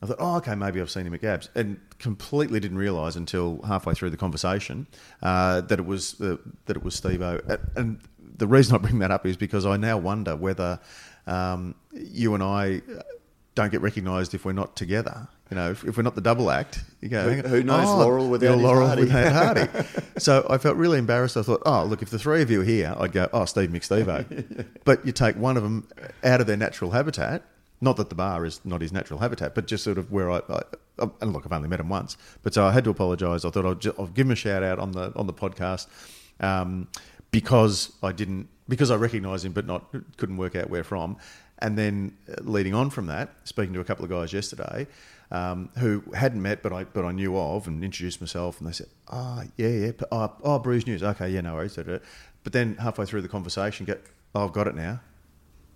I 0.01 0.05
thought, 0.05 0.17
oh, 0.19 0.37
okay, 0.37 0.53
maybe 0.53 0.79
I've 0.79 0.91
seen 0.91 1.07
him 1.07 1.13
at 1.15 1.21
GABS, 1.21 1.49
and 1.55 1.79
completely 1.97 2.59
didn't 2.59 2.77
realise 2.77 3.15
until 3.15 3.61
halfway 3.63 3.95
through 3.95 4.11
the 4.11 4.17
conversation 4.17 4.85
uh, 5.23 5.61
that 5.61 5.79
it 5.79 5.85
was 5.87 6.21
uh, 6.21 6.37
that 6.67 6.77
it 6.77 6.83
was 6.83 6.99
Stevo. 6.99 7.43
And- 7.49 7.59
And 7.75 7.99
the 8.37 8.45
reason 8.47 8.75
I 8.75 8.77
bring 8.77 8.99
that 8.99 9.09
up 9.09 9.25
is 9.25 9.35
because 9.37 9.65
I 9.65 9.77
now 9.77 9.97
wonder 9.97 10.35
whether 10.35 10.79
um, 11.27 11.75
you 11.93 12.33
and 12.33 12.41
I 12.43 12.81
don't 13.55 13.71
get 13.71 13.81
recognised 13.81 14.33
if 14.33 14.45
we're 14.45 14.53
not 14.53 14.75
together. 14.75 15.27
You 15.49 15.55
know, 15.55 15.71
if, 15.71 15.83
if 15.85 15.95
we're 15.95 16.03
not 16.03 16.15
the 16.15 16.21
double 16.21 16.51
act, 16.51 16.83
you 17.01 17.07
go. 17.09 17.29
Who- 17.29 17.47
who 17.47 17.63
knows 17.63 17.87
oh, 17.87 17.97
Laurel 17.99 18.29
without 18.29 18.57
Laurel 18.57 18.87
Hardy. 18.87 19.03
without 19.03 19.57
Hardy. 19.57 19.87
so 20.17 20.45
I 20.49 20.57
felt 20.57 20.75
really 20.75 20.97
embarrassed. 20.99 21.37
I 21.37 21.41
thought, 21.41 21.61
oh, 21.65 21.85
look, 21.85 22.01
if 22.01 22.09
the 22.09 22.19
three 22.19 22.41
of 22.41 22.51
you 22.51 22.61
are 22.61 22.65
here, 22.65 22.93
I'd 22.99 23.13
go, 23.13 23.29
oh, 23.31 23.45
Steve 23.45 23.69
McStevo. 23.69 24.65
but 24.83 25.05
you 25.05 25.11
take 25.13 25.37
one 25.37 25.55
of 25.55 25.63
them 25.63 25.87
out 26.23 26.41
of 26.41 26.47
their 26.47 26.57
natural 26.57 26.91
habitat. 26.91 27.43
Not 27.79 27.95
that 27.97 28.09
the 28.09 28.15
bar 28.15 28.43
is 28.43 28.59
not 28.65 28.81
his 28.81 28.91
natural 28.91 29.19
habitat, 29.19 29.53
but 29.55 29.67
just 29.67 29.83
sort 29.83 29.97
of 29.97 30.11
where 30.11 30.31
I, 30.31 30.41
I 30.49 30.61
and 31.21 31.31
look, 31.31 31.45
I've 31.45 31.53
only 31.53 31.69
met 31.69 31.79
him 31.79 31.89
once, 31.89 32.17
but 32.41 32.53
so 32.55 32.65
I 32.65 32.71
had 32.71 32.83
to 32.85 32.89
apologise. 32.89 33.45
I 33.45 33.51
thought 33.51 33.65
I'd, 33.67 33.79
ju- 33.79 33.93
I'll 33.99 34.07
give 34.07 34.25
him 34.25 34.31
a 34.31 34.35
shout 34.35 34.63
out 34.63 34.79
on 34.79 34.93
the 34.93 35.13
on 35.15 35.27
the 35.27 35.33
podcast 35.33 35.85
um, 36.39 36.87
because 37.29 37.93
I 38.01 38.11
didn't 38.13 38.49
because 38.67 38.91
I 38.91 38.95
recognised 38.95 39.45
him, 39.45 39.53
but 39.53 39.65
not 39.65 39.85
couldn't 40.17 40.37
work 40.37 40.55
out 40.55 40.69
where 40.69 40.83
from. 40.83 41.17
And 41.59 41.77
then 41.77 42.15
uh, 42.29 42.35
leading 42.43 42.75
on 42.75 42.89
from 42.89 43.07
that, 43.07 43.29
speaking 43.43 43.73
to 43.73 43.79
a 43.79 43.83
couple 43.83 44.05
of 44.05 44.11
guys 44.11 44.31
yesterday 44.31 44.85
um, 45.31 45.69
who 45.77 46.03
hadn't 46.13 46.41
met, 46.41 46.61
but 46.63 46.71
I 46.71 46.83
but 46.83 47.03
I 47.05 47.11
knew 47.11 47.37
of, 47.37 47.67
and 47.67 47.83
introduced 47.83 48.21
myself, 48.21 48.59
and 48.59 48.67
they 48.67 48.73
said, 48.73 48.87
"Oh, 49.11 49.43
yeah, 49.57 49.67
yeah, 49.67 49.91
p- 49.91 50.05
oh, 50.11 50.33
oh 50.43 50.59
Brews 50.59 50.85
News, 50.87 51.03
okay, 51.03 51.29
yeah, 51.29 51.41
no 51.41 51.55
worries." 51.55 51.75
da, 51.75 51.83
da, 51.83 51.93
da." 51.93 51.99
But 52.43 52.53
then 52.53 52.75
halfway 52.75 53.05
through 53.05 53.21
the 53.21 53.27
conversation, 53.27 53.85
get, 53.85 54.03
"Oh, 54.35 54.45
I've 54.45 54.53
got 54.53 54.67
it 54.67 54.75
now." 54.75 55.01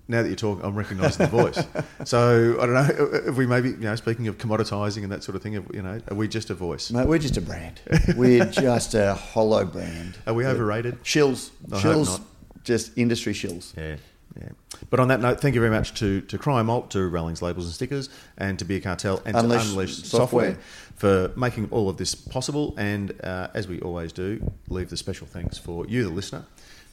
Now 0.08 0.24
that 0.24 0.28
you're 0.28 0.36
talking, 0.36 0.66
I'm 0.66 0.76
recognising 0.76 1.26
the 1.26 1.32
voice. 1.32 1.64
So 2.04 2.58
I 2.60 2.66
don't 2.66 2.74
know 2.74 3.10
if 3.30 3.38
we 3.38 3.46
maybe, 3.46 3.70
you 3.70 3.78
know, 3.78 3.96
speaking 3.96 4.28
of 4.28 4.40
commoditising 4.40 5.04
and 5.04 5.12
that 5.12 5.24
sort 5.24 5.36
of 5.36 5.44
thing, 5.44 5.54
you 5.72 5.84
know, 5.84 6.02
are 6.10 6.16
we 6.16 6.28
just 6.28 6.50
a 6.50 6.56
voice? 6.56 6.92
Mate, 6.92 7.08
we're 7.08 7.20
just 7.20 7.38
a 7.38 7.42
brand. 7.42 7.80
We're 8.18 8.46
just 8.52 8.96
a 8.96 9.14
hollow 9.14 9.64
brand. 9.66 10.18
Are 10.26 10.34
we 10.34 10.46
overrated? 10.46 11.04
Shills. 11.04 11.52
I 11.72 11.80
hope 11.80 11.84
shills. 11.96 12.06
not. 12.08 12.22
Just 12.64 12.98
industry 12.98 13.34
shills. 13.34 13.76
Yeah, 13.76 13.98
yeah. 14.40 14.50
But 14.90 15.00
on 15.00 15.08
that 15.10 15.20
note, 15.20 15.40
thank 15.42 15.56
you 15.56 15.62
very 15.62 15.72
much 15.72 15.94
to, 15.96 16.22
to 16.22 16.38
Cryer 16.38 16.64
Malt, 16.64 16.92
to 16.92 17.08
Rowling's 17.08 17.42
Labels 17.42 17.66
and 17.66 17.74
Stickers, 17.74 18.10
and 18.38 18.58
to 18.60 18.66
Beer 18.66 18.80
Cartel 18.80 19.22
and 19.26 19.36
Unleash 19.36 19.64
to 19.64 19.70
Unleash 19.70 19.96
Software. 20.04 20.52
Software 20.54 20.58
for 20.96 21.32
making 21.36 21.68
all 21.72 21.90
of 21.90 21.98
this 21.98 22.14
possible. 22.16 22.74
And 22.78 23.14
uh, 23.24 23.50
as 23.54 23.68
we 23.68 23.80
always 23.82 24.14
do, 24.14 24.52
leave 24.70 24.90
the 24.90 24.98
special 24.98 25.28
thanks 25.28 25.58
for 25.58 25.86
you, 25.88 26.04
the 26.04 26.10
listener, 26.10 26.46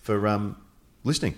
for 0.02 0.26
um, 0.26 0.56
listening. 1.04 1.36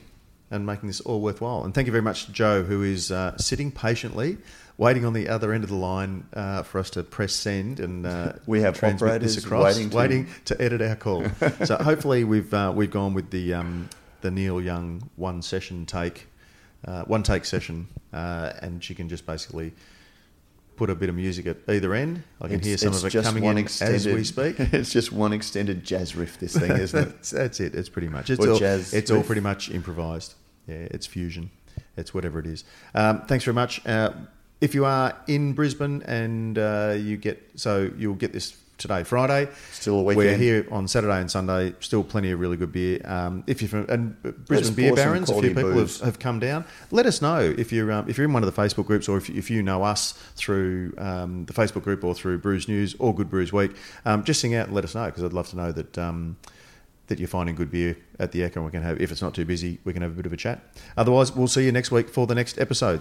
and 0.51 0.65
making 0.67 0.89
this 0.89 1.01
all 1.01 1.21
worthwhile. 1.21 1.65
And 1.65 1.75
thank 1.75 1.87
you 1.87 1.93
very 1.93 2.03
much 2.03 2.27
to 2.27 2.33
Joe, 2.33 2.63
who 2.63 2.83
is 2.83 3.11
uh, 3.13 3.37
sitting 3.37 3.71
patiently, 3.71 4.39
waiting 4.79 5.05
on 5.05 5.13
the 5.13 5.29
other 5.29 5.53
end 5.53 5.63
of 5.65 5.71
the 5.71 5.77
line 5.77 6.27
uh, 6.33 6.63
for 6.63 6.79
us 6.79 6.91
to 6.91 7.03
press 7.05 7.33
send 7.33 7.79
and 7.81 8.07
uh, 8.07 8.33
We 8.47 8.63
have 8.63 8.77
transmit 8.79 9.03
operators 9.11 9.35
this 9.37 9.45
across, 9.45 9.63
waiting 9.77 9.91
to- 9.91 9.97
waiting 9.97 10.27
to 10.47 10.61
edit 10.61 10.81
our 10.83 10.97
call. 10.97 11.25
so 11.65 11.77
hopefully 11.77 12.25
we've 12.25 12.53
uh, 12.55 12.73
we've 12.75 12.91
gone 12.91 13.15
with 13.15 13.31
the 13.31 13.55
um, 13.55 13.89
the 14.21 14.31
Neil 14.31 14.61
Young 14.61 15.11
one 15.17 15.43
session 15.43 15.87
take, 15.87 16.27
uh, 16.85 17.05
one 17.05 17.23
take 17.23 17.45
session, 17.45 17.89
uh, 18.13 18.53
and 18.63 18.83
she 18.83 18.95
can 18.95 19.09
just 19.09 19.27
basically. 19.27 19.73
Put 20.77 20.89
a 20.89 20.95
bit 20.95 21.11
of 21.11 21.15
music 21.15 21.45
at 21.45 21.59
either 21.69 21.93
end. 21.93 22.23
I 22.41 22.49
can 22.49 22.59
hear 22.61 22.79
some 22.79 22.95
of 22.95 23.05
it 23.05 23.23
coming 23.23 23.45
in 23.45 23.59
as 23.59 24.07
we 24.07 24.25
speak. 24.25 24.59
It's 24.73 24.91
just 24.91 25.13
one 25.13 25.35
extended 25.35 25.85
jazz 25.85 26.17
riff. 26.17 26.39
This 26.41 26.57
thing, 26.57 26.71
isn't 26.71 26.99
it? 26.99 27.23
that's, 27.31 27.61
it. 27.61 27.75
It's 27.75 27.91
pretty 27.91 28.09
much. 28.09 28.31
It's 28.31 28.43
Or 28.43 28.53
all. 28.53 28.59
jazz 28.59 28.95
it's 28.95 29.11
all 29.11 29.23
pretty 29.23 29.43
much 29.43 29.71
improvised. 29.71 30.37
Yeah, 30.67 30.89
it's 30.91 31.07
fusion. 31.07 31.51
It's 31.99 32.15
whatever 32.15 32.39
it 32.39 32.47
is. 32.47 32.65
Um, 32.95 33.21
thanks 33.27 33.45
very 33.45 33.55
much. 33.55 33.87
Uh, 33.87 34.13
if 34.61 34.75
you 34.75 34.85
are 34.85 35.17
in 35.27 35.53
Brisbane 35.53 36.03
and 36.03 36.59
uh, 36.59 36.95
you 36.97 37.17
get 37.17 37.43
so 37.57 37.91
you'll 37.97 38.15
get 38.15 38.33
this 38.33 38.57
today, 38.81 39.05
Friday. 39.05 39.49
Still 39.73 40.01
a 40.01 40.03
weekend. 40.03 40.27
We're 40.27 40.37
here 40.37 40.67
on 40.71 40.89
Saturday 40.89 41.21
and 41.21 41.31
Sunday. 41.31 41.75
Still 41.79 42.03
plenty 42.03 42.33
of 42.33 42.41
really 42.41 42.57
good 42.57 42.73
beer. 42.73 43.01
Um, 43.05 43.45
if 43.47 43.63
you're 43.63 43.69
from 43.69 43.87
and 43.89 44.21
Brisbane 44.47 44.75
Beer 44.75 44.95
Barons, 44.95 45.31
a 45.31 45.41
few 45.41 45.55
people 45.55 45.79
have, 45.79 46.01
have 46.01 46.19
come 46.19 46.41
down. 46.41 46.65
Let 46.91 47.07
us 47.07 47.23
know 47.23 47.39
if 47.39 47.73
you're 47.73 47.93
um, 47.93 48.09
if 48.09 48.19
you're 48.19 48.25
in 48.25 48.33
one 48.33 48.43
of 48.43 48.53
the 48.53 48.61
Facebook 48.61 48.87
groups 48.87 49.09
or 49.09 49.19
if, 49.19 49.31
if 49.31 49.51
you 49.51 49.63
know 49.63 49.85
us 49.85 50.13
through 50.35 50.95
um, 50.99 51.45
the 51.45 51.53
Facebook 51.53 51.83
group 51.83 52.03
or 52.03 52.15
through 52.15 52.39
Brews 52.39 52.67
News 52.67 52.97
or 52.99 53.15
Good 53.15 53.31
Brews 53.31 53.53
Week. 53.53 53.73
Um, 54.05 54.25
just 54.25 54.41
sing 54.41 54.55
out 54.55 54.67
and 54.67 54.75
let 54.75 54.85
us 54.85 54.95
know 54.95 55.07
because 55.07 55.23
I'd 55.23 55.33
love 55.33 55.49
to 55.51 55.57
know 55.57 55.73
that. 55.73 55.99
Um, 55.99 56.37
that 57.07 57.19
you're 57.19 57.27
finding 57.27 57.57
good 57.57 57.73
beer 57.73 57.97
at 58.21 58.31
the 58.31 58.39
Ekka, 58.43 58.55
and 58.55 58.65
we 58.65 58.71
can 58.71 58.85
have, 58.85 59.01
if 59.01 59.11
it's 59.11 59.21
not 59.21 59.35
too 59.35 59.45
busy, 59.45 59.81
we 59.83 59.93
can 59.93 60.01
have 60.01 60.13
a 60.13 60.15
bit 60.15 60.27
of 60.27 60.33
a 60.33 60.37
chat. 60.37 60.61
Otherwise, 60.97 61.35
we'll 61.35 61.49
see 61.49 61.65
you 61.65 61.73
next 61.73 61.91
week 61.91 62.09
for 62.09 62.25
the 62.25 62.37
next 62.37 62.57
episode. 62.57 63.01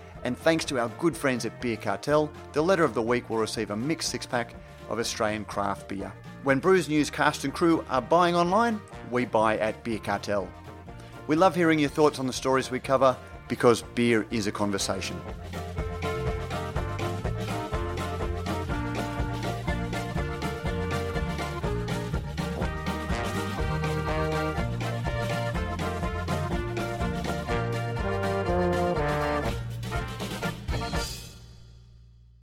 and 0.23 0.37
thanks 0.37 0.65
to 0.65 0.79
our 0.79 0.89
good 0.99 1.15
friends 1.15 1.45
at 1.45 1.59
Beer 1.61 1.77
Cartel, 1.77 2.31
the 2.53 2.61
letter 2.61 2.83
of 2.83 2.93
the 2.93 3.01
week 3.01 3.29
will 3.29 3.37
receive 3.37 3.71
a 3.71 3.75
mixed 3.75 4.09
six 4.09 4.25
pack 4.25 4.53
of 4.89 4.99
Australian 4.99 5.45
craft 5.45 5.87
beer. 5.87 6.11
When 6.43 6.59
Brews 6.59 6.89
News 6.89 7.09
cast 7.09 7.43
and 7.43 7.53
crew 7.53 7.85
are 7.89 8.01
buying 8.01 8.35
online, 8.35 8.81
we 9.09 9.25
buy 9.25 9.57
at 9.57 9.83
Beer 9.83 9.99
Cartel. 9.99 10.47
We 11.27 11.35
love 11.35 11.55
hearing 11.55 11.79
your 11.79 11.89
thoughts 11.89 12.19
on 12.19 12.27
the 12.27 12.33
stories 12.33 12.71
we 12.71 12.79
cover 12.79 13.15
because 13.47 13.83
beer 13.95 14.25
is 14.31 14.47
a 14.47 14.51
conversation. 14.51 15.19